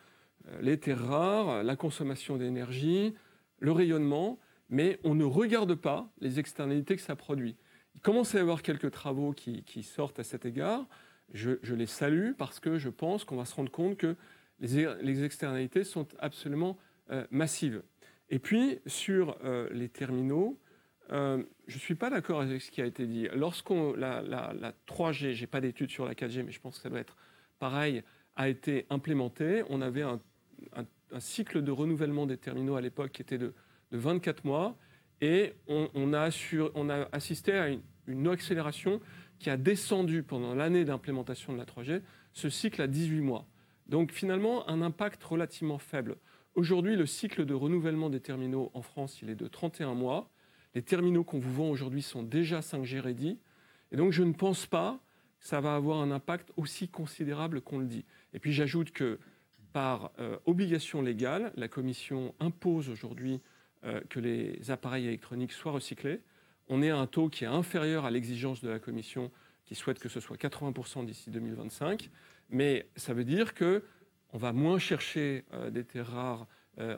les 0.62 0.78
terres 0.78 1.06
rares, 1.06 1.64
la 1.64 1.76
consommation 1.76 2.38
d'énergie, 2.38 3.14
le 3.60 3.72
rayonnement, 3.72 4.40
mais 4.70 5.00
on 5.04 5.16
ne 5.16 5.24
regarde 5.24 5.76
pas 5.76 6.10
les 6.20 6.40
externalités 6.40 6.96
que 6.96 7.02
ça 7.02 7.16
produit. 7.16 7.56
Il 7.96 8.02
commence 8.02 8.34
à 8.36 8.40
y 8.40 8.42
avoir 8.42 8.62
quelques 8.62 8.92
travaux 8.92 9.32
qui, 9.32 9.84
sortent 9.84 10.20
à 10.20 10.24
cet 10.24 10.46
égard. 10.46 10.86
Je, 11.34 11.52
les 11.74 11.86
salue 11.86 12.32
parce 12.38 12.60
que 12.60 12.78
je 12.78 12.90
pense 12.90 13.24
qu'on 13.24 13.38
va 13.38 13.46
se 13.46 13.56
rendre 13.56 13.72
compte 13.72 13.98
que 13.98 14.16
les, 14.60 15.24
externalités 15.24 15.84
sont 15.84 16.08
absolument 16.20 16.78
euh, 17.12 17.26
massives. 17.32 17.84
Et 18.30 18.40
puis, 18.40 18.80
sur 18.86 19.38
euh, 19.44 19.70
les 19.72 19.90
terminaux, 19.90 20.60
euh, 21.12 21.44
je 21.68 21.76
ne 21.76 21.80
suis 21.80 21.96
pas 21.96 22.10
d'accord 22.10 22.42
avec 22.42 22.62
ce 22.62 22.72
qui 22.72 22.82
a 22.82 22.86
été 22.86 23.06
dit. 23.06 23.28
Lorsqu'on 23.34 23.94
la, 23.94 24.22
la 24.22 24.74
3G, 24.88 25.34
j'ai 25.34 25.48
pas 25.48 25.62
d'études 25.62 25.92
sur 25.92 26.06
la 26.06 26.16
4G, 26.16 26.44
mais 26.44 26.52
je 26.52 26.60
pense 26.60 26.78
que 26.78 26.82
ça 26.82 26.90
doit 26.90 27.00
être 27.00 27.16
pareil, 27.60 28.04
a 28.36 28.50
été 28.50 28.88
implémentée, 28.90 29.64
on 29.70 29.82
avait 29.82 30.02
un, 30.02 30.20
cycle 31.20 31.62
de 31.62 31.72
renouvellement 31.72 32.26
des 32.26 32.38
terminaux 32.38 32.76
à 32.76 32.82
l'époque 32.82 33.12
qui 33.12 33.22
était 33.22 33.38
de, 33.38 33.54
24 33.92 34.44
mois, 34.46 34.76
et 35.22 35.54
on, 35.68 36.14
a, 36.14 36.30
assisté 37.12 37.54
à 37.54 37.70
une, 37.70 37.82
une, 38.08 38.28
accélération 38.28 39.00
qui 39.38 39.52
a 39.52 39.58
descendu 39.58 40.24
pendant 40.24 40.56
l'année 40.56 40.84
d'implémentation 40.84 41.54
de 41.54 41.60
la 41.60 41.66
3G, 41.66 42.02
ce 42.34 42.50
cycle 42.50 42.82
à 42.82 42.88
18 42.88 43.22
mois. 43.22 43.48
Donc 43.88 44.12
finalement, 44.12 44.68
un 44.70 44.82
impact 44.82 45.24
relativement 45.24 45.78
faible. 45.78 46.18
Aujourd'hui, 46.56 46.96
le 46.96 47.06
cycle 47.06 47.46
de 47.46 47.54
renouvellement 47.54 48.10
des 48.10 48.20
terminaux 48.20 48.72
en 48.74 48.82
France, 48.82 49.22
il 49.22 49.30
est 49.30 49.36
de 49.36 49.48
31 49.48 49.96
mois. 49.96 50.30
Les 50.76 50.82
terminaux 50.82 51.24
qu'on 51.24 51.40
vous 51.40 51.54
vend 51.54 51.70
aujourd'hui 51.70 52.02
sont 52.02 52.24
déjà 52.24 52.60
5G 52.60 53.00
ready. 53.00 53.40
Et 53.92 53.96
donc, 53.96 54.12
je 54.12 54.24
ne 54.24 54.34
pense 54.34 54.66
pas 54.66 55.00
que 55.40 55.48
ça 55.48 55.62
va 55.62 55.76
avoir 55.76 56.00
un 56.02 56.12
impact 56.12 56.52
aussi 56.56 56.90
considérable 56.90 57.62
qu'on 57.62 57.80
le 57.80 57.86
dit. 57.86 58.06
Et 58.34 58.40
puis, 58.40 58.54
j'ajoute 58.54 58.92
que 58.92 59.20
par 59.74 60.12
euh, 60.20 60.38
obligation 60.46 61.02
légale, 61.02 61.52
la 61.58 61.68
Commission 61.68 62.34
impose 62.40 62.90
aujourd'hui 62.90 63.42
euh, 63.84 64.00
que 64.10 64.20
les 64.20 64.72
appareils 64.72 65.08
électroniques 65.08 65.52
soient 65.52 65.72
recyclés. 65.72 66.22
On 66.70 66.82
est 66.82 66.92
à 66.92 66.98
un 66.98 67.08
taux 67.08 67.28
qui 67.28 67.44
est 67.44 67.48
inférieur 67.48 68.06
à 68.06 68.12
l'exigence 68.12 68.62
de 68.62 68.70
la 68.70 68.80
Commission 68.80 69.32
qui 69.66 69.76
souhaite 69.76 70.00
que 70.00 70.10
ce 70.10 70.20
soit 70.20 70.38
80% 70.38 71.06
d'ici 71.06 71.32
2025. 71.32 72.10
Mais 72.50 72.88
ça 72.96 73.14
veut 73.14 73.26
dire 73.26 73.54
que 73.54 73.84
on 74.32 74.38
va 74.38 74.54
moins 74.54 74.80
chercher 74.80 75.44
euh, 75.54 75.70
des 75.70 75.84
terres 75.84 76.08
rares 76.08 76.48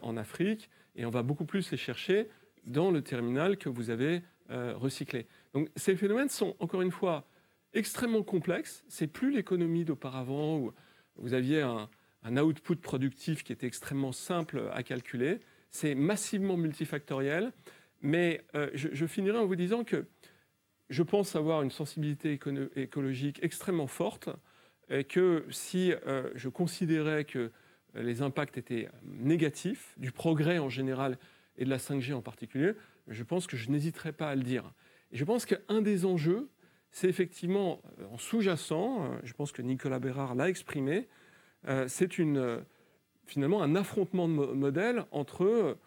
en 0.03 0.15
Afrique 0.15 0.69
et 0.95 1.05
on 1.05 1.09
va 1.09 1.21
beaucoup 1.21 1.43
plus 1.43 1.69
les 1.69 1.76
chercher 1.76 2.30
dans 2.65 2.91
le 2.91 3.01
terminal 3.01 3.57
que 3.57 3.67
vous 3.67 3.89
avez 3.89 4.21
recyclé. 4.47 5.28
Donc 5.53 5.69
ces 5.76 5.97
phénomènes 5.97 6.30
sont, 6.30 6.55
encore 6.59 6.82
une 6.82 6.91
fois, 6.91 7.28
extrêmement 7.73 8.23
complexes. 8.23 8.86
C'est 8.88 9.07
plus 9.07 9.32
l'économie 9.32 9.84
d'auparavant 9.84 10.59
où 10.59 10.71
vous 11.17 11.34
aviez 11.34 11.59
un, 11.59 11.89
output 12.26 12.76
productif 12.76 13.43
qui 13.43 13.53
était 13.53 13.67
extrêmement 13.67 14.11
simple 14.11 14.69
à 14.73 14.84
calculer. 14.84 15.39
C'est 15.69 15.95
massivement 15.95 16.57
multifactoriel. 16.57 17.51
Mais 18.05 18.43
euh, 18.53 18.69
je, 18.73 19.05
finirai 19.07 19.39
en 19.39 19.45
vous 19.45 19.55
disant 19.55 19.84
que 19.84 20.05
je 20.89 21.01
pense 21.01 21.36
avoir 21.36 21.63
une 21.63 21.71
sensibilité 21.71 22.39
écologique 22.76 23.39
extrêmement 23.41 23.88
forte 23.88 24.30
et 24.89 25.03
que 25.03 25.45
si 25.49 25.91
euh, 25.91 26.30
je 26.36 26.49
considérais 26.49 27.26
que 27.26 27.51
les 27.95 28.21
impacts 28.21 28.59
étaient 28.59 28.89
négatifs, 29.03 29.95
du 29.97 30.11
progrès 30.11 30.59
en 30.59 30.69
général 30.69 31.17
et 31.57 31.65
de 31.65 31.69
la 31.69 31.78
5G 31.78 32.13
en 32.13 32.21
particulier, 32.21 32.73
je 33.07 33.23
pense 33.23 33.47
que 33.47 33.57
je 33.57 33.71
n'hésiterai 33.71 34.11
pas 34.11 34.30
à 34.30 34.36
le 34.36 34.43
dire. 34.43 34.71
Et 35.11 35.17
je 35.17 35.23
pense 35.23 35.47
qu'un 35.47 35.82
des 35.82 36.05
enjeux, 36.05 36.49
c'est 36.91 37.09
effectivement 37.09 37.82
euh, 37.99 38.05
en 38.11 38.19
sous-jacent, 38.19 39.19
je 39.23 39.34
pense 39.34 39.51
que 39.51 39.63
Nicolas 39.63 39.97
Bérard 39.97 40.36
l'a 40.36 40.47
exprimé, 40.47 41.07
euh, 41.68 41.86
c'est 41.88 42.09
finalement 43.26 43.61
un 43.61 43.76
affrontement 43.76 44.28
de 44.28 44.34
modèles 44.34 45.05
entre 45.11 45.78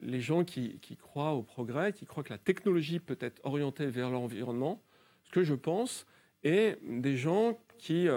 les 0.00 0.20
gens 0.20 0.44
qui, 0.44 0.78
croient 1.00 1.32
au 1.32 1.42
progrès, 1.42 1.92
qui 1.92 2.06
croient 2.06 2.22
que 2.22 2.32
la 2.32 2.38
technologie 2.38 3.00
peut 3.00 3.18
être 3.20 3.40
orientée 3.44 3.86
vers 3.86 4.10
l'environnement, 4.10 4.82
ce 5.24 5.30
que 5.30 5.42
je 5.42 5.54
pense, 5.54 6.06
et 6.44 6.76
des 6.86 7.16
gens 7.16 7.58
qui 7.78 8.08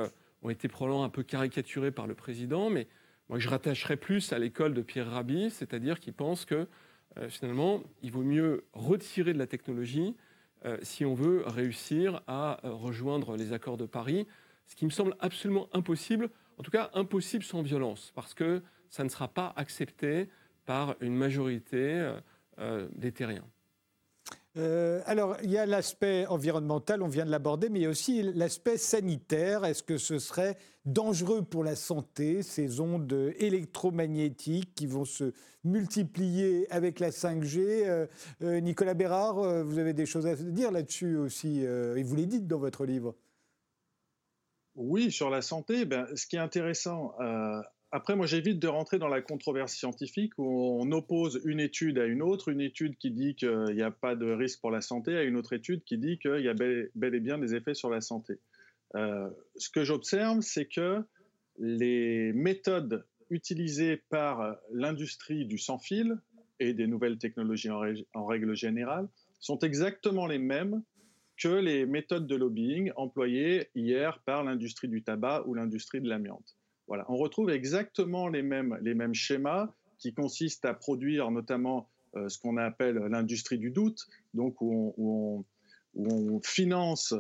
ont 0.43 0.49
été 0.49 0.67
probablement 0.67 1.03
un 1.03 1.09
peu 1.09 1.23
caricaturés 1.23 1.91
par 1.91 2.05
le 2.05 2.15
président, 2.15 2.69
mais 2.69 2.87
moi 3.29 3.39
je 3.39 3.49
rattacherais 3.49 3.97
plus 3.97 4.33
à 4.33 4.39
l'école 4.39 4.73
de 4.73 4.81
Pierre 4.81 5.09
Rabhi, 5.09 5.49
c'est-à-dire 5.49 5.99
qui 5.99 6.11
pense 6.11 6.45
que 6.45 6.67
euh, 7.17 7.29
finalement, 7.29 7.83
il 8.01 8.11
vaut 8.11 8.23
mieux 8.23 8.65
retirer 8.73 9.33
de 9.33 9.39
la 9.39 9.47
technologie 9.47 10.15
euh, 10.65 10.77
si 10.81 11.05
on 11.05 11.13
veut 11.13 11.43
réussir 11.45 12.21
à 12.27 12.65
euh, 12.65 12.71
rejoindre 12.71 13.35
les 13.35 13.53
accords 13.53 13.77
de 13.77 13.85
Paris, 13.85 14.27
ce 14.67 14.75
qui 14.75 14.85
me 14.85 14.89
semble 14.89 15.15
absolument 15.19 15.67
impossible, 15.73 16.29
en 16.59 16.63
tout 16.63 16.71
cas 16.71 16.91
impossible 16.93 17.43
sans 17.43 17.63
violence, 17.63 18.11
parce 18.13 18.35
que 18.35 18.61
ça 18.89 19.03
ne 19.03 19.09
sera 19.09 19.27
pas 19.27 19.53
accepté 19.55 20.29
par 20.65 20.95
une 20.99 21.15
majorité 21.15 22.13
des 22.95 23.11
terriens. 23.11 23.47
Euh, 24.57 25.01
alors, 25.05 25.37
il 25.43 25.51
y 25.51 25.57
a 25.57 25.65
l'aspect 25.65 26.25
environnemental, 26.25 27.03
on 27.03 27.07
vient 27.07 27.25
de 27.25 27.31
l'aborder, 27.31 27.69
mais 27.69 27.79
il 27.79 27.83
y 27.83 27.85
a 27.85 27.89
aussi 27.89 28.23
l'aspect 28.23 28.77
sanitaire. 28.77 29.63
Est-ce 29.63 29.83
que 29.83 29.97
ce 29.97 30.17
serait 30.17 30.57
dangereux 30.85 31.43
pour 31.43 31.63
la 31.63 31.75
santé, 31.75 32.41
ces 32.41 32.79
ondes 32.79 33.33
électromagnétiques 33.37 34.73
qui 34.73 34.87
vont 34.87 35.05
se 35.05 35.33
multiplier 35.63 36.67
avec 36.71 36.99
la 36.99 37.11
5G 37.11 37.59
euh, 37.59 38.07
euh, 38.41 38.59
Nicolas 38.59 38.95
Bérard, 38.95 39.63
vous 39.63 39.77
avez 39.77 39.93
des 39.93 40.05
choses 40.05 40.25
à 40.25 40.35
dire 40.35 40.71
là-dessus 40.71 41.15
aussi, 41.15 41.61
et 41.61 42.03
vous 42.03 42.15
les 42.15 42.25
dites 42.25 42.47
dans 42.47 42.59
votre 42.59 42.85
livre. 42.85 43.15
Oui, 44.81 45.11
sur 45.11 45.29
la 45.29 45.41
santé, 45.41 45.83
ben, 45.83 46.07
ce 46.15 46.25
qui 46.25 46.37
est 46.37 46.39
intéressant, 46.39 47.13
après, 47.91 48.15
moi, 48.15 48.27
j'évite 48.27 48.59
de 48.59 48.67
rentrer 48.67 48.99
dans 48.99 49.07
la 49.07 49.21
controverse 49.21 49.73
scientifique 49.73 50.37
où 50.37 50.79
on 50.79 50.91
oppose 50.91 51.41
une 51.43 51.59
étude 51.59 51.97
à 51.97 52.05
une 52.05 52.21
autre, 52.21 52.49
une 52.49 52.61
étude 52.61 52.97
qui 52.97 53.09
dit 53.09 53.35
qu'il 53.35 53.73
n'y 53.73 53.81
a 53.81 53.89
pas 53.89 54.15
de 54.15 54.31
risque 54.31 54.61
pour 54.61 54.69
la 54.69 54.81
santé 54.81 55.17
à 55.17 55.23
une 55.23 55.35
autre 55.35 55.53
étude 55.53 55.83
qui 55.83 55.97
dit 55.97 56.19
qu'il 56.19 56.41
y 56.41 56.47
a 56.47 56.53
bel, 56.53 56.89
et 56.95 57.19
bien 57.19 57.39
des 57.39 57.55
effets 57.55 57.73
sur 57.73 57.89
la 57.89 57.99
santé. 57.99 58.35
Euh, 58.95 59.29
ce 59.57 59.69
que 59.69 59.83
j'observe, 59.83 60.41
c'est 60.41 60.67
que 60.67 61.03
les 61.57 62.31
méthodes 62.33 63.05
utilisées 63.31 63.97
par 64.09 64.55
l'industrie 64.71 65.45
du 65.45 65.57
sans-fil 65.57 66.17
et 66.59 66.73
des 66.73 66.87
nouvelles 66.87 67.17
technologies 67.17 67.69
en 68.13 68.25
règle 68.25 68.55
générale 68.55 69.09
sont 69.39 69.59
exactement 69.59 70.25
les 70.25 70.39
mêmes 70.39 70.83
que 71.41 71.47
les 71.47 71.85
méthodes 71.85 72.27
de 72.27 72.35
lobbying 72.35 72.91
employées 72.95 73.69
hier 73.75 74.19
par 74.25 74.43
l'industrie 74.43 74.87
du 74.87 75.01
tabac 75.03 75.43
ou 75.47 75.53
l'industrie 75.53 76.01
de 76.01 76.09
l'amiante 76.09 76.55
on 77.07 77.15
retrouve 77.15 77.49
exactement 77.49 78.27
les 78.27 78.41
mêmes, 78.41 78.77
les 78.81 78.93
mêmes 78.93 79.13
schémas 79.13 79.69
qui 79.97 80.13
consistent 80.13 80.65
à 80.65 80.73
produire 80.73 81.31
notamment 81.31 81.89
euh, 82.15 82.29
ce 82.29 82.39
qu'on 82.39 82.57
appelle 82.57 82.95
l'industrie 82.95 83.57
du 83.57 83.69
doute, 83.69 84.07
donc 84.33 84.61
où 84.61 85.45
on, 85.95 86.39
finance, 86.43 87.13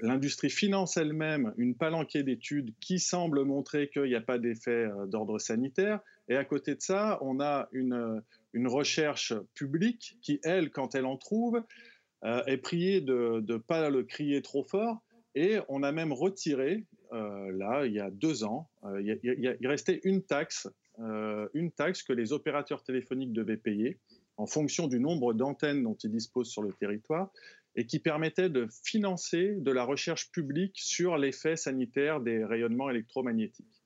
l'industrie 0.00 0.50
finance 0.50 0.96
elle-même 0.96 1.52
une 1.56 1.74
palanquée 1.74 2.22
d'études 2.22 2.72
qui 2.80 2.98
semblent 2.98 3.44
montrer 3.44 3.88
qu'il 3.88 4.04
n'y 4.04 4.14
a 4.14 4.20
pas 4.20 4.38
d'effet 4.38 4.86
euh, 4.86 5.06
d'ordre 5.06 5.38
sanitaire. 5.38 6.00
Et 6.28 6.36
à 6.36 6.44
côté 6.44 6.74
de 6.74 6.80
ça, 6.80 7.18
on 7.20 7.38
a 7.40 7.68
une, 7.72 8.22
une 8.54 8.66
recherche 8.66 9.34
publique 9.54 10.16
qui, 10.22 10.40
elle, 10.42 10.70
quand 10.70 10.94
elle 10.94 11.04
en 11.04 11.18
trouve, 11.18 11.62
euh, 12.24 12.42
est 12.46 12.58
priée 12.58 13.00
de 13.00 13.44
ne 13.46 13.56
pas 13.56 13.90
le 13.90 14.02
crier 14.02 14.42
trop 14.42 14.64
fort. 14.64 15.02
Et 15.34 15.58
on 15.68 15.82
a 15.82 15.90
même 15.90 16.12
retiré, 16.12 16.84
euh, 17.12 17.52
là, 17.52 17.86
il 17.86 17.92
y 17.92 18.00
a 18.00 18.10
deux 18.10 18.44
ans, 18.44 18.68
euh, 18.84 19.00
il, 19.02 19.66
restait 19.66 20.00
une 20.04 20.22
taxe, 20.22 20.68
euh, 21.00 21.48
une 21.54 21.70
taxe 21.70 22.02
que 22.02 22.12
les 22.12 22.32
opérateurs 22.32 22.82
téléphoniques 22.82 23.32
devaient 23.32 23.56
payer 23.56 23.98
en 24.36 24.46
fonction 24.46 24.88
du 24.88 24.98
nombre 24.98 25.32
d'antennes 25.32 25.82
dont 25.82 25.94
ils 25.94 26.10
disposent 26.10 26.50
sur 26.50 26.62
le 26.62 26.72
territoire 26.72 27.30
et 27.76 27.86
qui 27.86 27.98
permettait 27.98 28.48
de 28.48 28.68
financer 28.84 29.54
de 29.58 29.70
la 29.70 29.84
recherche 29.84 30.30
publique 30.30 30.76
sur 30.76 31.18
l'effet 31.18 31.56
sanitaire 31.56 32.20
des 32.20 32.44
rayonnements 32.44 32.90
électromagnétiques. 32.90 33.83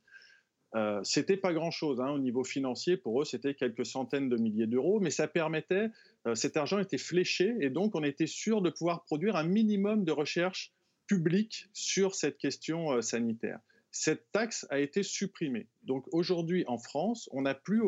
Euh, 0.74 1.00
c'était 1.02 1.36
pas 1.36 1.52
grand-chose 1.52 2.00
hein, 2.00 2.10
au 2.10 2.18
niveau 2.18 2.44
financier. 2.44 2.96
Pour 2.96 3.22
eux, 3.22 3.24
c'était 3.24 3.54
quelques 3.54 3.86
centaines 3.86 4.28
de 4.28 4.36
milliers 4.36 4.66
d'euros, 4.66 5.00
mais 5.00 5.10
ça 5.10 5.26
permettait, 5.26 5.88
cet 6.34 6.56
argent 6.56 6.78
était 6.78 6.98
fléché 6.98 7.54
et 7.60 7.70
donc 7.70 7.94
on 7.94 8.02
était 8.02 8.26
sûr 8.26 8.60
de 8.60 8.70
pouvoir 8.70 9.04
produire 9.04 9.36
un 9.36 9.44
minimum 9.44 10.04
de 10.04 10.12
recherche 10.12 10.72
public 11.06 11.68
sur 11.72 12.14
cette 12.14 12.38
question 12.38 12.92
euh, 12.92 13.00
sanitaire. 13.00 13.58
Cette 13.90 14.30
taxe 14.30 14.66
a 14.70 14.78
été 14.78 15.02
supprimée. 15.02 15.66
Donc 15.82 16.04
aujourd'hui 16.12 16.64
en 16.68 16.78
France, 16.78 17.28
on 17.32 17.42
n'a 17.42 17.54
plus, 17.54 17.82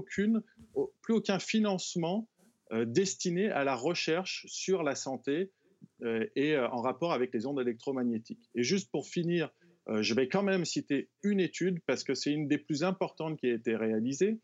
plus 1.03 1.14
aucun 1.14 1.39
financement 1.39 2.26
euh, 2.72 2.87
destiné 2.87 3.51
à 3.51 3.62
la 3.62 3.76
recherche 3.76 4.47
sur 4.49 4.83
la 4.83 4.95
santé 4.95 5.53
et 6.37 6.59
en 6.59 6.83
rapport 6.83 7.12
avec 7.12 7.33
les 7.33 7.47
ondes 7.47 7.61
électromagnétiques. 7.61 8.51
Et 8.55 8.62
juste 8.62 8.91
pour 8.91 9.07
finir, 9.07 9.51
je 10.01 10.14
vais 10.14 10.28
quand 10.28 10.43
même 10.43 10.64
citer 10.64 11.09
une 11.22 11.41
étude 11.41 11.80
parce 11.86 12.05
que 12.05 12.14
c'est 12.14 12.32
une 12.32 12.49
des 12.49 12.59
plus 12.59 12.84
importantes 12.84 13.38
qui 13.38 13.49
a 13.51 13.55
été 13.55 13.76
réalisée. 13.76 14.38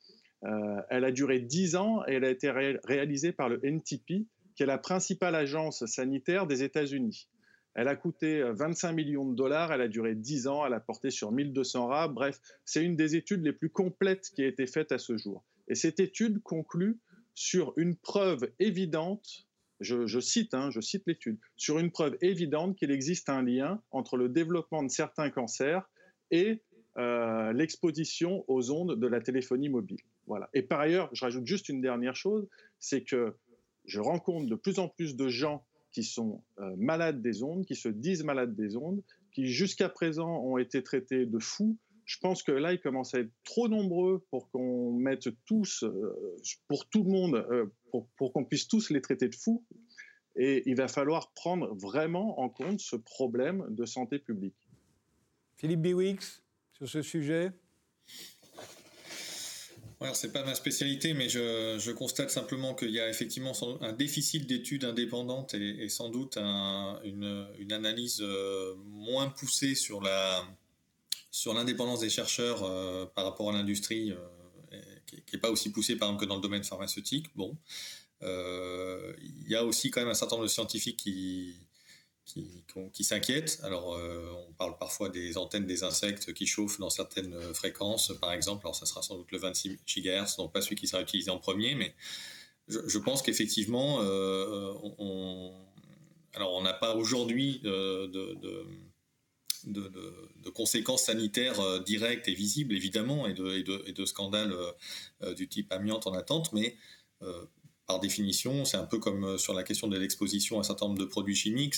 elle 0.90 1.04
a 1.04 1.12
duré 1.12 1.40
10 1.40 1.76
ans 1.76 2.02
et 2.06 2.14
elle 2.14 2.24
a 2.24 2.30
été 2.30 2.50
réalisée 2.50 3.32
par 3.32 3.48
le 3.48 3.60
NTP, 3.64 4.26
qui 4.56 4.62
est 4.62 4.66
la 4.66 4.78
principale 4.78 5.34
agence 5.34 5.84
sanitaire 5.86 6.46
des 6.46 6.62
États-Unis. 6.62 7.28
Elle 7.76 7.88
a 7.88 7.94
coûté 7.94 8.42
25 8.42 8.88
euh, 8.88 8.94
millions 8.94 9.28
de 9.30 9.36
dollars, 9.36 9.70
elle 9.70 9.82
a 9.82 9.88
duré 9.88 10.14
10 10.14 10.46
ans, 10.46 10.66
elle 10.66 10.72
a 10.72 10.80
porté 10.80 11.10
sur 11.10 11.30
1200 11.30 11.86
rats. 11.88 12.08
Bref, 12.08 12.40
c'est 12.64 12.82
une 12.82 12.96
des 12.96 13.16
études 13.16 13.44
les 13.44 13.52
plus 13.52 13.68
complètes 13.68 14.30
qui 14.34 14.42
a 14.42 14.46
été 14.46 14.66
faite 14.66 14.92
à 14.92 14.98
ce 14.98 15.18
jour. 15.18 15.44
Et 15.68 15.74
cette 15.74 16.00
étude 16.00 16.42
conclut 16.42 16.98
sur 17.34 17.74
une 17.76 17.94
preuve 17.94 18.50
évidente, 18.58 19.46
je, 19.80 20.20
cite, 20.20 20.54
hein, 20.54 20.70
je 20.70 20.80
cite 20.80 21.04
l'étude, 21.06 21.38
sur 21.56 21.78
une 21.78 21.90
preuve 21.90 22.16
évidente 22.20 22.76
qu'il 22.76 22.90
existe 22.90 23.28
un 23.28 23.42
lien 23.42 23.82
entre 23.90 24.16
le 24.16 24.28
développement 24.28 24.82
de 24.82 24.88
certains 24.88 25.30
cancers 25.30 25.88
et 26.30 26.62
euh, 26.98 27.52
l'exposition 27.52 28.44
aux 28.48 28.70
ondes 28.70 28.98
de 28.98 29.06
la 29.06 29.20
téléphonie 29.20 29.68
mobile. 29.68 30.00
Voilà. 30.26 30.48
Et 30.54 30.62
par 30.62 30.80
ailleurs, 30.80 31.10
je 31.12 31.24
rajoute 31.24 31.46
juste 31.46 31.68
une 31.68 31.80
dernière 31.80 32.16
chose, 32.16 32.48
c'est 32.78 33.02
que 33.02 33.36
je 33.84 34.00
rencontre 34.00 34.48
de 34.48 34.54
plus 34.54 34.78
en 34.78 34.88
plus 34.88 35.14
de 35.14 35.28
gens 35.28 35.64
qui 35.92 36.02
sont 36.02 36.42
euh, 36.58 36.74
malades 36.76 37.22
des 37.22 37.42
ondes, 37.42 37.64
qui 37.64 37.76
se 37.76 37.88
disent 37.88 38.24
malades 38.24 38.54
des 38.54 38.76
ondes, 38.76 39.02
qui 39.32 39.46
jusqu'à 39.46 39.88
présent 39.88 40.42
ont 40.42 40.58
été 40.58 40.82
traités 40.82 41.26
de 41.26 41.38
fous. 41.38 41.78
Je 42.06 42.18
pense 42.18 42.44
que 42.44 42.52
là, 42.52 42.72
ils 42.72 42.80
commencent 42.80 43.14
à 43.14 43.18
être 43.18 43.32
trop 43.44 43.68
nombreux 43.68 44.24
pour 44.30 44.48
qu'on 44.50 44.92
mette 44.92 45.28
tous, 45.44 45.82
euh, 45.82 46.36
pour 46.68 46.88
tout 46.88 47.02
le 47.02 47.10
monde, 47.10 47.34
euh, 47.50 47.66
pour, 47.90 48.08
pour 48.16 48.32
qu'on 48.32 48.44
puisse 48.44 48.68
tous 48.68 48.90
les 48.90 49.00
traiter 49.00 49.28
de 49.28 49.34
fous. 49.34 49.64
Et 50.36 50.62
il 50.66 50.76
va 50.76 50.86
falloir 50.86 51.32
prendre 51.32 51.74
vraiment 51.74 52.38
en 52.40 52.48
compte 52.48 52.78
ce 52.80 52.94
problème 52.94 53.66
de 53.70 53.84
santé 53.86 54.20
publique. 54.20 54.54
Philippe 55.56 55.80
Biwix, 55.80 56.42
sur 56.72 56.88
ce 56.88 57.02
sujet 57.02 57.52
Ouais, 60.00 60.10
c'est 60.12 60.30
pas 60.30 60.44
ma 60.44 60.54
spécialité, 60.54 61.14
mais 61.14 61.30
je, 61.30 61.90
constate 61.92 62.30
simplement 62.30 62.74
qu'il 62.74 62.90
y 62.90 63.00
a 63.00 63.08
effectivement 63.08 63.52
un 63.80 63.94
déficit 63.94 64.46
d'études 64.46 64.84
indépendantes 64.84 65.54
et, 65.54 65.88
sans 65.88 66.10
doute 66.10 66.36
une, 66.36 67.72
analyse 67.72 68.20
euh, 68.20 68.74
moins 68.84 69.30
poussée 69.30 69.74
sur 69.74 70.02
la 70.02 70.46
sur 71.36 71.54
l'indépendance 71.54 72.00
des 72.00 72.10
chercheurs 72.10 72.62
euh, 72.62 73.06
par 73.06 73.24
rapport 73.24 73.50
à 73.50 73.52
l'industrie, 73.52 74.12
euh, 74.12 74.80
qui 75.06 75.22
n'est 75.34 75.40
pas 75.40 75.50
aussi 75.50 75.70
poussée 75.70 75.96
par 75.96 76.08
exemple 76.08 76.24
que 76.24 76.28
dans 76.28 76.36
le 76.36 76.42
domaine 76.42 76.64
pharmaceutique. 76.64 77.26
Bon, 77.34 77.56
il 78.22 79.48
y 79.48 79.54
a 79.54 79.64
aussi 79.64 79.90
quand 79.90 80.00
même 80.00 80.08
un 80.08 80.14
certain 80.14 80.36
nombre 80.36 80.46
de 80.46 80.52
scientifiques 80.52 80.98
qui 80.98 81.56
qui, 82.92 83.04
s'inquiètent. 83.04 83.60
Alors, 83.62 83.94
euh, 83.94 84.32
on 84.48 84.52
parle 84.54 84.76
parfois 84.78 85.08
des 85.08 85.38
antennes 85.38 85.66
des 85.66 85.84
insectes 85.84 86.32
qui 86.32 86.46
chauffent 86.46 86.78
dans 86.78 86.90
certaines 86.90 87.34
euh, 87.34 87.54
fréquences, 87.54 88.12
par 88.20 88.32
exemple. 88.32 88.66
Alors, 88.66 88.74
ça 88.74 88.86
sera 88.86 89.02
sans 89.02 89.16
doute 89.16 89.30
le 89.30 89.38
26 89.38 89.78
GHz, 89.86 90.36
donc 90.36 90.52
pas 90.52 90.60
celui 90.60 90.76
qui 90.76 90.88
sera 90.88 91.02
utilisé 91.02 91.30
en 91.30 91.38
premier, 91.38 91.74
mais 91.74 91.94
je, 92.68 92.98
pense 92.98 93.22
qu'effectivement, 93.22 94.00
euh, 94.00 94.72
on, 94.98 95.54
alors 96.34 96.52
on 96.54 96.62
n'a 96.62 96.72
pas 96.72 96.96
aujourd'hui 96.96 97.60
de, 97.60 98.10
conséquences 100.54 101.04
sanitaires 101.04 101.82
directes 101.84 102.28
et 102.28 102.34
visibles, 102.34 102.74
évidemment, 102.74 103.26
et 103.26 103.34
de, 103.34 103.84
et 103.86 103.92
de 103.92 104.04
scandales 104.04 104.54
du 105.36 105.48
type 105.48 105.72
amiante 105.72 106.06
en 106.06 106.12
attente, 106.12 106.52
mais 106.52 106.76
par 107.86 108.00
définition, 108.00 108.64
c'est 108.64 108.76
un 108.76 108.84
peu 108.84 108.98
comme 108.98 109.24
euh, 109.24 109.38
sur 109.38 109.54
la 109.54 109.62
question 109.62 109.86
de 109.88 109.96
l'exposition 109.96 110.56
à 110.56 110.60
un 110.60 110.64
certain 110.64 110.86
nombre 110.86 110.98
de 110.98 111.04
produits 111.04 111.36
chimiques, 111.36 111.74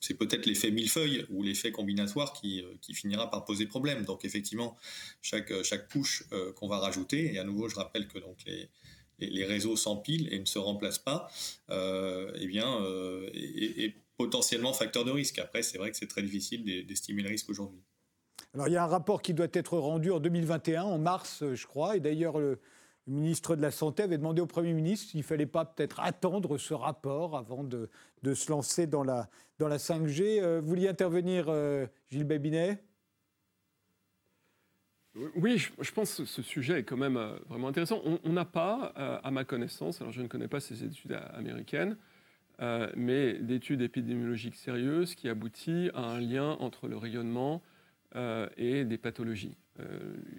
c'est 0.00 0.14
peut-être 0.14 0.46
l'effet 0.46 0.70
millefeuille 0.70 1.24
ou 1.30 1.42
l'effet 1.42 1.72
combinatoire 1.72 2.32
qui, 2.32 2.62
euh, 2.62 2.92
finira 2.92 3.30
par 3.30 3.44
poser 3.44 3.66
problème. 3.66 4.04
Donc 4.04 4.24
effectivement, 4.24 4.76
chaque, 5.22 5.50
euh, 5.52 5.62
chaque 5.62 5.88
couche 5.88 6.24
qu'on 6.56 6.68
va 6.68 6.78
rajouter, 6.78 7.34
et 7.34 7.38
à 7.38 7.44
nouveau 7.44 7.68
je 7.68 7.76
rappelle 7.76 8.08
que 8.08 8.18
donc 8.18 8.38
les, 8.46 8.68
les, 9.18 9.44
réseaux 9.44 9.76
s'empilent 9.76 10.32
et 10.32 10.38
ne 10.38 10.44
se 10.44 10.58
remplacent 10.58 10.98
pas, 10.98 11.28
eh 11.70 12.46
bien, 12.46 12.80
potentiellement 14.18 14.74
facteur 14.74 15.04
de 15.04 15.10
risque. 15.10 15.38
Après, 15.38 15.62
c'est 15.62 15.78
vrai 15.78 15.90
que 15.90 15.96
c'est 15.96 16.08
très 16.08 16.22
difficile 16.22 16.86
d'estimer 16.86 17.22
le 17.22 17.30
risque 17.30 17.48
aujourd'hui. 17.48 17.80
Alors 18.54 18.68
il 18.68 18.72
y 18.72 18.76
a 18.76 18.84
un 18.84 18.88
rapport 18.88 19.22
qui 19.22 19.32
doit 19.32 19.48
être 19.52 19.78
rendu 19.78 20.10
en 20.10 20.20
2021, 20.20 20.82
en 20.82 20.98
mars, 20.98 21.44
je 21.54 21.66
crois, 21.66 21.96
et 21.96 22.00
d'ailleurs 22.00 22.38
le 22.38 22.58
le 23.08 23.14
ministre 23.14 23.56
de 23.56 23.62
la 23.62 23.70
Santé 23.70 24.02
avait 24.02 24.18
demandé 24.18 24.42
au 24.42 24.46
Premier 24.46 24.74
ministre 24.74 25.10
s'il 25.10 25.20
ne 25.20 25.24
fallait 25.24 25.46
pas 25.46 25.64
peut-être 25.64 25.98
attendre 26.00 26.58
ce 26.58 26.74
rapport 26.74 27.36
avant 27.36 27.64
de, 27.64 27.88
se 28.34 28.50
lancer 28.50 28.86
dans 28.86 29.02
la, 29.02 29.30
dans 29.58 29.68
la 29.68 29.78
5G. 29.78 30.42
Euh, 30.42 30.60
vous 30.60 30.68
vouliez 30.68 30.88
intervenir, 30.88 31.46
euh, 31.48 31.86
Gilles 32.10 32.24
Babinet? 32.24 32.84
Oui, 35.34 35.56
je, 35.56 35.92
pense 35.92 36.18
que 36.18 36.26
ce 36.26 36.42
sujet 36.42 36.80
est 36.80 36.84
quand 36.84 36.98
même 36.98 37.16
euh, 37.16 37.38
vraiment 37.48 37.68
intéressant. 37.68 38.02
On 38.04 38.32
n'a 38.32 38.44
pas, 38.44 38.92
à 39.24 39.30
ma 39.30 39.44
connaissance, 39.44 40.00
alors 40.00 40.12
je 40.12 40.20
ne 40.20 40.28
connais 40.28 40.46
pas 40.46 40.60
ces 40.60 40.84
études 40.84 41.18
américaines, 41.32 41.96
mais 42.96 43.34
d'études 43.34 43.82
épidémiologiques 43.82 44.56
sérieuses 44.56 45.14
qui 45.14 45.28
aboutissent 45.28 45.90
à 45.94 46.00
un 46.00 46.20
lien 46.20 46.56
entre 46.60 46.88
le 46.88 46.96
rayonnement 46.96 47.62
et 48.56 48.84
des 48.84 48.98
pathologies. 48.98 49.56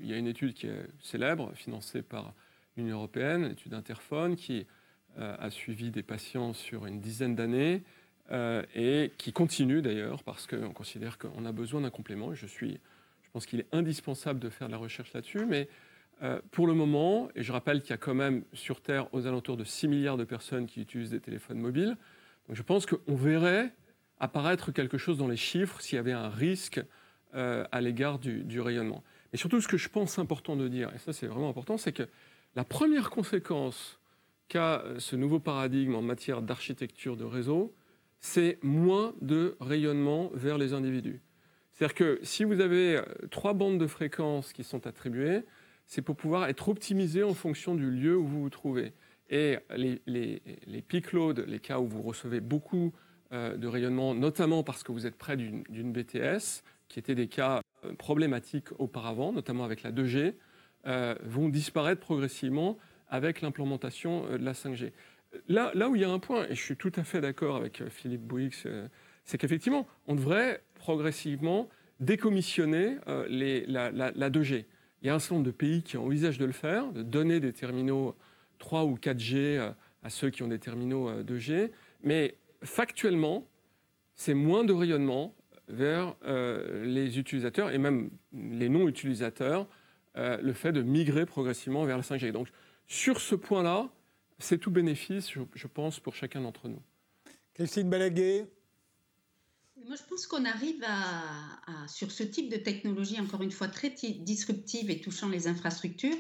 il 0.02 0.08
y 0.08 0.14
a 0.14 0.18
une 0.18 0.28
étude 0.28 0.54
qui 0.54 0.68
est 0.68 0.86
célèbre, 1.00 1.54
financée 1.56 2.02
par 2.02 2.34
l'Union 2.76 2.98
européenne, 2.98 3.48
l'étude 3.48 3.74
Interphone, 3.74 4.36
qui 4.36 4.66
euh, 5.18 5.36
a 5.40 5.50
suivi 5.50 5.92
des 5.92 6.04
patients 6.04 6.54
sur 6.54 6.86
une 6.86 7.00
dizaine 7.00 7.36
d'années 7.36 7.84
euh, 8.32 8.64
et 8.76 9.12
qui 9.18 9.34
continue 9.34 9.82
d'ailleurs 9.82 10.24
parce 10.24 10.46
qu'on 10.46 10.72
considère 10.72 11.18
qu'on 11.18 11.46
a 11.46 11.52
besoin 11.52 11.82
d'un 11.82 11.90
complément. 11.90 12.34
Je, 12.36 12.46
suis, 12.46 12.80
je 13.24 13.30
pense 13.32 13.46
qu'il 13.46 13.60
est 13.60 13.68
indispensable 13.74 14.40
de 14.40 14.50
faire 14.50 14.68
de 14.68 14.72
la 14.72 14.78
recherche 14.78 15.12
là-dessus, 15.14 15.46
mais 15.46 15.68
euh, 16.22 16.40
pour 16.52 16.68
le 16.68 16.74
moment, 16.74 17.30
et 17.36 17.44
je 17.44 17.52
rappelle 17.52 17.82
qu'il 17.82 17.92
y 17.92 17.94
a 17.94 17.98
quand 17.98 18.14
même 18.14 18.44
sur 18.54 18.82
Terre 18.82 19.14
aux 19.14 19.26
alentours 19.26 19.58
de 19.58 19.64
6 19.64 19.88
milliards 19.88 20.18
de 20.18 20.24
personnes 20.24 20.66
qui 20.66 20.82
utilisent 20.82 21.12
des 21.12 21.20
téléphones 21.20 21.60
mobiles, 21.60 21.98
je 22.50 22.62
pense 22.62 22.86
qu'on 22.86 23.16
verrait 23.16 23.74
apparaître 24.20 24.72
quelque 24.72 24.98
chose 24.98 25.18
dans 25.18 25.28
les 25.28 25.38
chiffres 25.38 25.82
s'il 25.82 25.96
y 25.96 26.00
avait 26.00 26.12
un 26.12 26.30
risque 26.30 26.82
à 27.32 27.80
l'égard 27.80 28.18
du, 28.18 28.44
du, 28.44 28.60
rayonnement. 28.60 29.04
Et 29.34 29.38
surtout, 29.38 29.62
ce 29.62 29.68
que 29.68 29.78
je 29.78 29.88
pense 29.88 30.18
important 30.18 30.56
de 30.56 30.68
dire, 30.68 30.92
et 30.96 30.98
ça 30.98 31.14
c'est 31.14 31.28
vraiment 31.28 31.50
important, 31.50 31.78
c'est 31.78 31.92
que 31.92 32.10
la 32.56 32.64
première 32.64 33.12
conséquence 33.12 34.00
qu'a 34.50 34.82
euh, 34.82 35.00
ce 35.00 35.16
nouveau 35.16 35.40
paradigme 35.40 35.96
en 35.96 36.02
matière 36.02 36.42
d'architecture 36.42 37.16
de 37.16 37.24
réseau, 37.24 37.74
c'est 38.20 38.60
moins 38.62 39.14
de 39.22 39.56
rayonnement 39.62 40.32
vers 40.34 40.58
les 40.58 40.74
individus. 40.74 41.22
C'est-à-dire 41.72 41.96
que 41.96 42.20
si 42.24 42.44
vous 42.44 42.60
avez 42.60 42.98
euh, 42.98 43.04
trois 43.32 43.54
bandes 43.54 43.80
de 43.80 43.88
fréquences 43.88 44.52
qui 44.52 44.64
sont 44.64 44.88
attribuées, 44.88 45.44
c'est 45.90 46.02
pour 46.02 46.16
pouvoir 46.16 46.48
être 46.48 46.70
optimisé 46.70 47.24
en 47.24 47.34
fonction 47.34 47.76
du 47.76 47.92
lieu 47.92 48.16
où 48.16 48.26
vous 48.26 48.44
vous 48.44 48.50
trouvez. 48.50 48.94
Et 49.30 49.58
les, 49.76 50.02
les, 50.08 50.42
les 50.66 50.82
peak 50.82 51.12
loads, 51.12 51.42
les 51.46 51.60
cas 51.60 51.80
où 51.80 51.88
vous 51.88 52.02
recevez 52.02 52.40
beaucoup 52.40 52.94
euh, 53.34 53.58
de 53.58 53.68
rayonnement, 53.68 54.16
notamment 54.16 54.64
parce 54.64 54.84
que 54.84 54.94
vous 54.94 55.06
êtes 55.06 55.18
près 55.18 55.36
d'une 55.36 55.92
BTS, 55.92 56.64
qui 56.88 57.00
étaient 57.00 57.16
des 57.16 57.28
cas 57.28 57.62
problématiques 57.98 58.68
auparavant, 58.80 59.32
notamment 59.32 59.64
avec 59.64 59.84
la 59.84 59.92
2G, 59.92 60.34
euh, 60.88 61.16
vont 61.24 61.50
disparaître 61.50 62.00
progressivement 62.00 62.78
avec 63.10 63.42
l'implémentation 63.42 64.26
euh, 64.28 64.38
de 64.38 64.46
la 64.46 64.54
5G. 64.54 64.92
Là, 65.48 65.72
là 65.74 65.90
où 65.90 65.96
il 65.96 66.02
y 66.02 66.06
a 66.06 66.10
un 66.10 66.20
point, 66.20 66.46
et 66.48 66.56
je 66.56 66.62
suis 66.62 66.78
tout 66.78 66.92
à 66.96 67.04
fait 67.04 67.22
d'accord 67.22 67.58
avec 67.58 67.82
euh, 67.82 67.90
Philippe 67.90 68.22
Bouix, 68.22 68.66
c'est 69.26 69.38
qu'effectivement, 69.38 69.88
on 70.08 70.16
devrait 70.16 70.64
progressivement 70.76 71.70
décommissionner 72.00 72.96
la, 73.08 73.92
la, 73.92 74.30
2G. 74.30 74.66
Il 75.02 75.08
y 75.08 75.10
a 75.10 75.16
un 75.16 75.20
certain 75.20 75.36
nombre 75.36 75.48
de 75.48 75.52
pays 75.52 75.84
qui 75.84 75.98
envisagent 75.98 76.38
de 76.38 76.46
le 76.46 76.52
faire, 76.52 76.92
de 76.92 77.04
donner 77.04 77.40
des 77.40 77.54
terminaux 77.54 78.16
3 78.58 78.86
ou 78.86 78.96
4G 78.96 79.74
à 80.04 80.10
ceux 80.10 80.30
qui 80.30 80.44
ont 80.44 80.48
des 80.48 80.60
terminaux 80.60 81.12
2G, 81.24 81.72
mais 82.04 82.36
factuellement, 82.64 83.48
c'est 84.16 84.34
moins 84.34 84.64
de 84.64 84.74
rayonnement 84.74 85.34
vers 85.70 86.16
les 86.84 87.18
utilisateurs 87.18 87.72
et 87.72 87.78
même 87.78 88.10
les 88.34 88.68
non-utilisateurs 88.68 89.68
euh, 90.18 90.38
le 90.42 90.54
fait 90.54 90.72
de 90.72 90.82
migrer 90.82 91.26
progressivement 91.26 91.86
vers 91.86 91.98
la 91.98 92.04
5G. 92.04 92.32
Donc, 92.32 92.50
sur 92.88 93.22
ce 93.22 93.36
point-là, 93.36 93.90
c'est 94.40 94.58
tout 94.58 94.72
bénéfice, 94.72 95.32
je, 95.32 95.68
pense, 95.68 96.00
pour 96.00 96.16
chacun 96.16 96.42
d'entre 96.42 96.68
nous. 96.68 96.82
Christine 97.54 97.90
Balaguer 97.90 98.46
moi, 99.88 99.96
je 99.96 100.04
pense 100.10 100.28
qu'on 100.28 100.46
arrive 100.46 100.84
à, 100.86 101.88
sur 101.88 102.12
ce 102.12 102.24
type 102.24 102.50
de 102.50 102.58
technologie, 102.58 103.20
encore 103.20 103.42
une 103.42 103.52
fois 103.52 103.68
très 103.68 103.90
disruptive 103.90 104.90
et 104.90 105.02
touchant 105.02 105.30
les 105.30 105.48
infrastructures, 105.48 106.16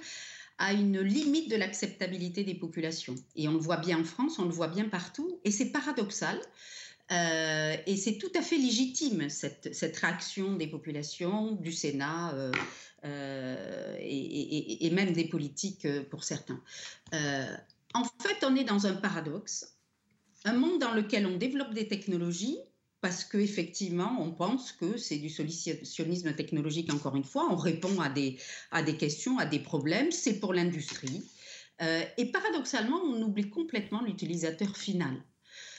à 0.58 0.74
une 0.74 1.00
limite 1.00 1.50
de 1.50 1.56
l'acceptabilité 1.56 2.44
des 2.44 2.56
populations. 2.56 3.16
Et 3.36 3.48
on 3.48 3.54
le 3.54 3.60
voit 3.60 3.78
bien 3.78 4.00
en 4.00 4.04
France, 4.04 4.40
on 4.40 4.46
le 4.46 4.52
voit 4.52 4.68
bien 4.68 4.90
partout, 4.90 5.40
et 5.46 5.52
c'est 5.52 5.72
paradoxal. 5.72 6.40
Euh, 7.12 7.76
et 7.88 7.98
c'est 7.98 8.18
tout 8.18 8.32
à 8.36 8.42
fait 8.42 8.58
légitime, 8.58 9.30
cette, 9.30 9.74
cette, 9.74 9.98
réaction 9.98 10.56
des 10.56 10.68
populations, 10.68 11.54
du 11.54 11.72
Sénat, 11.72 12.36
euh, 12.36 12.52
euh, 13.04 13.96
et, 14.00 14.90
même 14.92 15.14
des 15.14 15.26
politiques 15.26 15.88
pour 16.10 16.24
certains. 16.24 16.62
En 17.94 18.04
fait, 18.04 18.44
on 18.44 18.56
est 18.56 18.64
dans 18.64 18.86
un 18.86 18.94
paradoxe. 18.94 19.76
Un 20.46 20.54
monde 20.54 20.80
dans 20.80 20.94
lequel 20.94 21.26
on 21.26 21.38
développe 21.38 21.74
des 21.74 21.88
technologies 21.88 22.60
parce 23.02 23.24
qu'effectivement, 23.24 24.18
on 24.20 24.32
pense 24.32 24.72
que 24.72 24.98
c'est 24.98 25.18
du 25.18 25.30
solutionnisme 25.30 26.34
technologique, 26.34 26.94
encore 26.94 27.16
une 27.16 27.24
fois. 27.24 27.48
On 27.52 27.56
répond 27.56 28.00
à 28.02 28.10
des, 28.10 28.38
à 28.72 28.84
des 28.84 28.98
questions, 28.98 29.38
à 29.38 29.46
des 29.46 29.60
problèmes. 29.60 30.12
C'est 30.12 30.40
pour 30.40 30.54
l'industrie. 30.54 31.24
Euh, 31.82 32.04
et 32.18 32.26
paradoxalement, 32.26 33.00
on 33.04 33.22
oublie 33.22 33.50
complètement 33.50 34.02
l'utilisateur 34.02 34.76
final. 34.76 35.16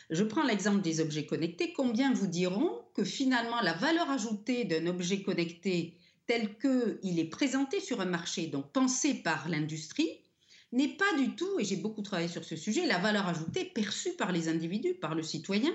Je 0.08 0.24
prends 0.24 0.42
l'exemple 0.42 0.80
des 0.80 1.00
objets 1.00 1.26
connectés. 1.26 1.72
Combien 1.72 2.12
vous 2.12 2.26
diront 2.26 2.80
que 2.94 3.04
finalement, 3.04 3.60
la 3.60 3.74
valeur 3.74 4.10
ajoutée 4.10 4.64
d'un 4.64 4.86
objet 4.86 5.22
connecté 5.22 5.98
tel 6.26 6.56
qu'il 6.58 7.18
est 7.18 7.30
présenté 7.30 7.80
sur 7.80 8.00
un 8.00 8.06
marché, 8.06 8.46
donc 8.46 8.72
pensé 8.72 9.14
par 9.14 9.48
l'industrie, 9.48 10.10
n'est 10.72 10.96
pas 10.96 11.16
du 11.18 11.34
tout, 11.34 11.58
et 11.58 11.64
j'ai 11.64 11.76
beaucoup 11.76 12.02
travaillé 12.02 12.28
sur 12.28 12.44
ce 12.44 12.56
sujet, 12.56 12.86
la 12.86 12.98
valeur 12.98 13.26
ajoutée 13.26 13.64
perçue 13.64 14.12
par 14.12 14.30
les 14.30 14.48
individus, 14.48 14.94
par 14.94 15.14
le 15.14 15.22
citoyen. 15.22 15.72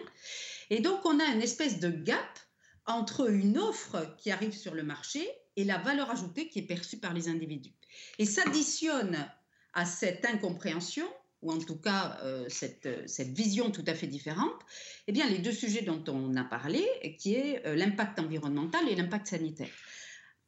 Et 0.69 0.79
donc, 0.79 1.05
on 1.05 1.19
a 1.19 1.25
une 1.25 1.41
espèce 1.41 1.79
de 1.79 1.89
gap 1.89 2.39
entre 2.85 3.29
une 3.29 3.57
offre 3.57 4.15
qui 4.17 4.31
arrive 4.31 4.53
sur 4.53 4.73
le 4.73 4.83
marché 4.83 5.27
et 5.55 5.63
la 5.63 5.77
valeur 5.77 6.09
ajoutée 6.11 6.49
qui 6.49 6.59
est 6.59 6.67
perçue 6.67 6.97
par 6.97 7.13
les 7.13 7.29
individus. 7.29 7.73
Et 8.19 8.25
s'additionne 8.25 9.27
à 9.73 9.85
cette 9.85 10.25
incompréhension, 10.25 11.07
ou 11.41 11.51
en 11.51 11.59
tout 11.59 11.77
cas 11.77 12.17
euh, 12.23 12.45
cette, 12.49 13.07
cette, 13.07 13.31
vision 13.35 13.71
tout 13.71 13.83
à 13.87 13.93
fait 13.93 14.07
différente, 14.07 14.59
eh 15.07 15.11
bien, 15.11 15.27
les 15.29 15.39
deux 15.39 15.51
sujets 15.51 15.81
dont 15.81 16.03
on 16.07 16.35
a 16.35 16.43
parlé, 16.43 16.85
qui 17.19 17.35
est 17.35 17.65
euh, 17.65 17.75
l'impact 17.75 18.19
environnemental 18.19 18.87
et 18.89 18.95
l'impact 18.95 19.27
sanitaire. 19.27 19.69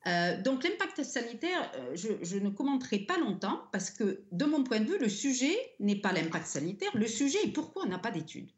Euh, 0.07 0.41
donc 0.41 0.63
l'impact 0.63 1.03
sanitaire, 1.03 1.69
euh, 1.75 1.95
je, 1.95 2.37
ne 2.37 2.49
commenterai 2.49 2.99
pas 2.99 3.17
longtemps 3.17 3.63
parce 3.73 3.89
que 3.89 4.23
de 4.31 4.45
mon 4.45 4.63
point 4.63 4.79
de 4.79 4.85
vue, 4.85 4.97
le 4.99 5.09
sujet 5.09 5.55
n'est 5.79 5.99
pas 5.99 6.13
l'impact 6.13 6.47
sanitaire, 6.47 6.91
le 6.95 7.07
sujet 7.07 7.39
est 7.43 7.51
pourquoi 7.51 7.83
on 7.83 7.89
n'a 7.89 7.99
pas 7.99 8.11
d'études. 8.11 8.49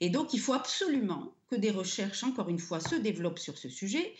Et 0.00 0.10
donc 0.10 0.34
il 0.34 0.40
faut 0.40 0.52
absolument 0.52 1.32
que 1.48 1.56
des 1.56 1.70
recherches, 1.70 2.24
encore 2.24 2.48
une 2.48 2.58
fois, 2.58 2.80
se 2.80 2.96
développent 2.96 3.38
sur 3.38 3.56
ce 3.56 3.68
sujet 3.68 4.14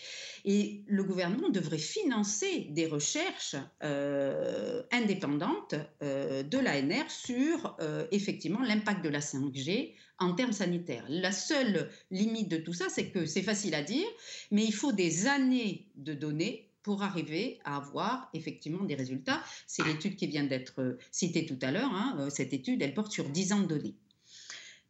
et 0.45 0.83
le 0.87 1.03
gouvernement 1.03 1.49
devrait 1.49 1.79
financer 1.79 2.69
des 2.71 2.87
recherches 2.87 3.57
euh, 3.83 4.83
indépendantes 4.93 5.75
de 6.01 6.59
l'ANR 6.59 7.11
sur 7.11 7.77
effectivement 8.13 8.63
l'impact 8.63 9.05
de 9.05 9.09
la 9.09 9.21
5G 9.21 9.95
en 10.19 10.35
termes 10.35 10.53
sanitaires. 10.53 11.05
La 11.09 11.33
seule 11.33 11.91
limite 12.11 12.49
de 12.49 12.57
tout 12.57 12.73
ça, 12.73 12.87
c'est 12.89 13.09
que 13.09 13.27
c'est 13.27 13.43
facile 13.43 13.75
à 13.75 13.83
dire, 13.83 14.07
mais 14.51 14.65
il 14.65 14.73
faut 14.73 14.93
des 14.93 15.27
années 15.27 15.87
de 15.97 16.15
données 16.15 16.67
pour 16.83 17.03
arriver 17.03 17.59
à 17.65 17.79
avoir 17.79 18.31
effectivement 18.33 18.85
des 18.85 18.95
résultats. 18.95 19.43
C'est 19.67 19.85
l'étude 19.85 20.15
qui 20.15 20.29
vient 20.29 20.45
d'être 20.45 20.81
euh, 20.81 20.99
citée 21.11 21.45
tout 21.45 21.59
à 21.63 21.73
l'heure. 21.73 21.93
Hein, 21.93 22.17
euh, 22.21 22.31
cette 22.31 22.53
étude, 22.53 22.81
elle 22.81 22.95
porte 22.95 23.11
sur 23.11 23.29
10 23.29 23.53
ans 23.55 23.61
de 23.61 23.67
données. 23.67 23.97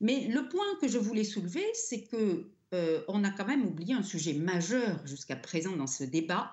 Mais 0.01 0.29
le 0.29 0.49
point 0.49 0.67
que 0.81 0.89
je 0.89 0.99
voulais 0.99 1.25
soulever, 1.25 1.65
c'est 1.75 2.05
que 2.05 2.51
euh, 2.75 3.03
on 3.09 3.25
a 3.25 3.31
quand 3.31 3.47
même 3.47 3.65
oublié 3.65 3.95
un 3.95 4.03
sujet 4.03 4.35
majeur 4.35 5.07
jusqu'à 5.07 5.37
présent 5.37 5.77
dans 5.77 5.87
ce 5.87 6.05
débat, 6.05 6.53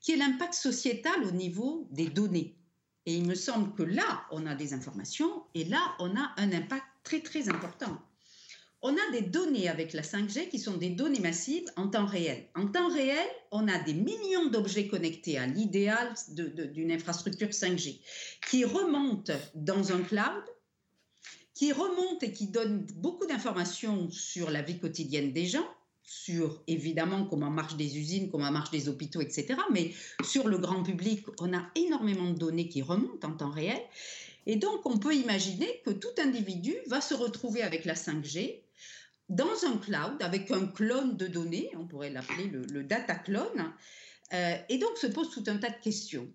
qui 0.00 0.12
est 0.12 0.16
l'impact 0.16 0.54
sociétal 0.54 1.24
au 1.24 1.30
niveau 1.30 1.88
des 1.90 2.08
données. 2.08 2.56
Et 3.06 3.16
il 3.16 3.26
me 3.26 3.34
semble 3.34 3.74
que 3.74 3.82
là, 3.82 4.24
on 4.30 4.46
a 4.46 4.54
des 4.54 4.74
informations 4.74 5.44
et 5.54 5.64
là, 5.64 5.80
on 5.98 6.16
a 6.16 6.32
un 6.36 6.52
impact 6.52 6.86
très 7.02 7.20
très 7.20 7.48
important 7.48 8.00
on 8.86 8.92
a 8.92 9.12
des 9.12 9.22
données 9.22 9.70
avec 9.70 9.94
la 9.94 10.02
5G 10.02 10.50
qui 10.50 10.58
sont 10.58 10.76
des 10.76 10.90
données 10.90 11.18
massives 11.18 11.64
en 11.76 11.88
temps 11.88 12.04
réel. 12.04 12.44
En 12.54 12.66
temps 12.66 12.90
réel, 12.92 13.26
on 13.50 13.66
a 13.66 13.78
des 13.78 13.94
millions 13.94 14.50
d'objets 14.50 14.88
connectés 14.88 15.38
à 15.38 15.46
l'idéal 15.46 16.12
d'une 16.28 16.92
infrastructure 16.92 17.48
5G 17.48 18.00
qui 18.46 18.62
remontent 18.66 19.32
dans 19.54 19.90
un 19.90 20.02
cloud, 20.02 20.44
qui 21.54 21.72
remontent 21.72 22.20
et 22.22 22.32
qui 22.32 22.48
donnent 22.48 22.86
beaucoup 22.96 23.26
d'informations 23.26 24.10
sur 24.10 24.50
la 24.50 24.62
vie 24.62 24.78
quotidienne 24.78 25.32
des 25.32 25.46
gens, 25.46 25.66
sur 26.02 26.62
évidemment 26.66 27.24
comment 27.24 27.50
marchent 27.50 27.76
des 27.76 27.96
usines, 27.96 28.30
comment 28.30 28.50
marchent 28.50 28.72
des 28.72 28.88
hôpitaux, 28.88 29.20
etc. 29.20 29.54
Mais 29.72 29.92
sur 30.22 30.48
le 30.48 30.58
grand 30.58 30.82
public, 30.82 31.24
on 31.40 31.56
a 31.56 31.64
énormément 31.76 32.30
de 32.30 32.38
données 32.38 32.68
qui 32.68 32.82
remontent 32.82 33.26
en 33.28 33.32
temps 33.32 33.50
réel. 33.50 33.80
Et 34.46 34.56
donc, 34.56 34.84
on 34.84 34.98
peut 34.98 35.14
imaginer 35.14 35.80
que 35.86 35.90
tout 35.90 36.14
individu 36.18 36.74
va 36.88 37.00
se 37.00 37.14
retrouver 37.14 37.62
avec 37.62 37.86
la 37.86 37.94
5G 37.94 38.60
dans 39.28 39.64
un 39.64 39.78
cloud 39.78 40.22
avec 40.22 40.50
un 40.50 40.66
clone 40.66 41.16
de 41.16 41.26
données, 41.26 41.70
on 41.76 41.86
pourrait 41.86 42.10
l'appeler 42.10 42.46
le, 42.46 42.82
data 42.84 43.14
clone, 43.14 43.72
euh, 44.32 44.56
et 44.68 44.78
donc 44.78 44.96
se 44.98 45.06
pose 45.06 45.30
tout 45.30 45.44
un 45.46 45.56
tas 45.56 45.70
de 45.70 45.80
questions. 45.82 46.28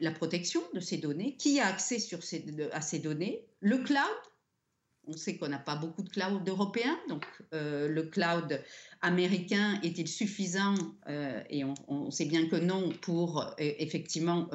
La 0.00 0.10
protection 0.10 0.60
de 0.74 0.80
ces 0.80 0.96
données, 0.96 1.36
qui 1.36 1.60
a 1.60 1.66
accès 1.66 1.98
sur 1.98 2.22
ces, 2.22 2.44
à 2.72 2.80
ces 2.80 2.98
données, 2.98 3.44
le 3.60 3.78
cloud, 3.78 4.00
on 5.06 5.12
sait 5.12 5.36
qu'on 5.36 5.48
n'a 5.48 5.58
pas 5.58 5.76
beaucoup 5.76 6.02
de 6.02 6.08
cloud 6.08 6.46
européens, 6.48 6.98
donc 7.08 7.24
euh, 7.54 7.88
le 7.88 8.02
cloud 8.02 8.62
américain 9.00 9.80
est-il 9.82 10.06
suffisant 10.06 10.74
euh, 11.08 11.42
Et 11.50 11.64
on, 11.88 12.10
sait 12.10 12.26
bien 12.26 12.46
que 12.48 12.56
non 12.56 12.90
pour 13.00 13.54
effectivement 13.58 14.48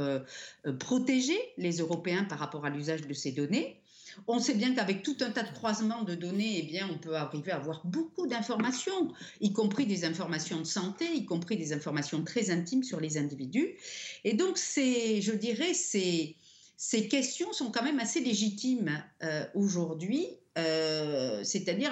protéger 0.79 1.37
les 1.57 1.77
Européens 1.77 2.25
par 2.25 2.39
rapport 2.39 2.65
à 2.65 2.69
l'usage 2.69 3.01
de 3.01 3.13
ces 3.13 3.31
données. 3.31 3.81
On 4.27 4.39
sait 4.39 4.53
bien 4.53 4.73
qu'avec 4.73 5.03
tout 5.03 5.17
un 5.21 5.31
tas 5.31 5.43
de 5.43 5.53
croisements 5.53 6.03
de 6.03 6.15
données, 6.15 6.59
eh 6.59 6.63
bien, 6.63 6.89
on 6.91 6.97
peut 6.97 7.15
arriver 7.15 7.51
à 7.51 7.57
avoir 7.57 7.81
beaucoup 7.85 8.27
d'informations, 8.27 9.11
y 9.41 9.53
compris 9.53 9.85
des 9.85 10.05
informations 10.05 10.59
de 10.59 10.65
santé, 10.65 11.05
y 11.13 11.25
compris 11.25 11.57
des 11.57 11.73
informations 11.73 12.23
très 12.23 12.49
intimes 12.49 12.83
sur 12.83 12.99
les 12.99 13.17
individus. 13.17 13.75
Et 14.23 14.33
donc, 14.33 14.57
c'est, 14.57 15.21
je 15.21 15.33
dirais, 15.33 15.73
ces, 15.73 16.35
ces 16.77 17.07
questions 17.07 17.53
sont 17.53 17.71
quand 17.71 17.83
même 17.83 17.99
assez 17.99 18.19
légitimes 18.19 19.01
euh, 19.23 19.45
aujourd'hui, 19.53 20.27
euh, 20.57 21.43
c'est-à-dire 21.43 21.91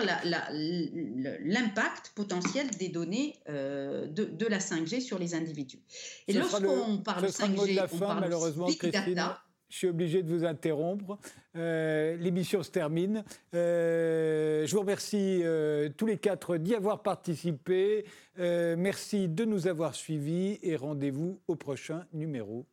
l'impact 1.43 2.13
potentiel 2.15 2.69
des 2.71 2.89
données 2.89 3.35
euh, 3.49 4.07
de, 4.07 4.45
la 4.45 4.59
5G 4.59 5.01
sur 5.01 5.19
les 5.19 5.35
individus. 5.35 5.79
Et 6.27 6.33
lorsqu'on 6.33 6.97
parle 6.99 7.23
de 7.23 7.27
5G, 7.27 7.87
on 7.91 7.97
parle 7.97 8.21
malheureusement, 8.21 8.67
de 8.67 8.71
big 8.71 8.91
data. 8.91 9.41
Je 9.73 9.79
suis 9.79 9.87
obligé 9.87 10.21
de 10.21 10.31
vous 10.31 10.45
interrompre. 10.45 11.17
Euh, 11.55 12.15
l'émission 12.17 12.61
se 12.61 12.69
termine. 12.69 13.23
Euh, 13.55 14.67
je 14.67 14.71
vous 14.71 14.81
remercie 14.81 15.41
euh, 15.43 15.89
tous 15.97 16.05
les 16.05 16.19
quatre 16.19 16.57
d'y 16.57 16.75
avoir 16.75 17.01
participé. 17.01 18.05
merci 18.37 19.27
de 19.27 19.45
nous 19.45 19.65
avoir 19.65 19.95
suivis 19.95 20.59
et 20.61 20.75
rendez-vous 20.75 21.41
au 21.47 21.55
prochain 21.55 22.05
numéro. 22.13 22.67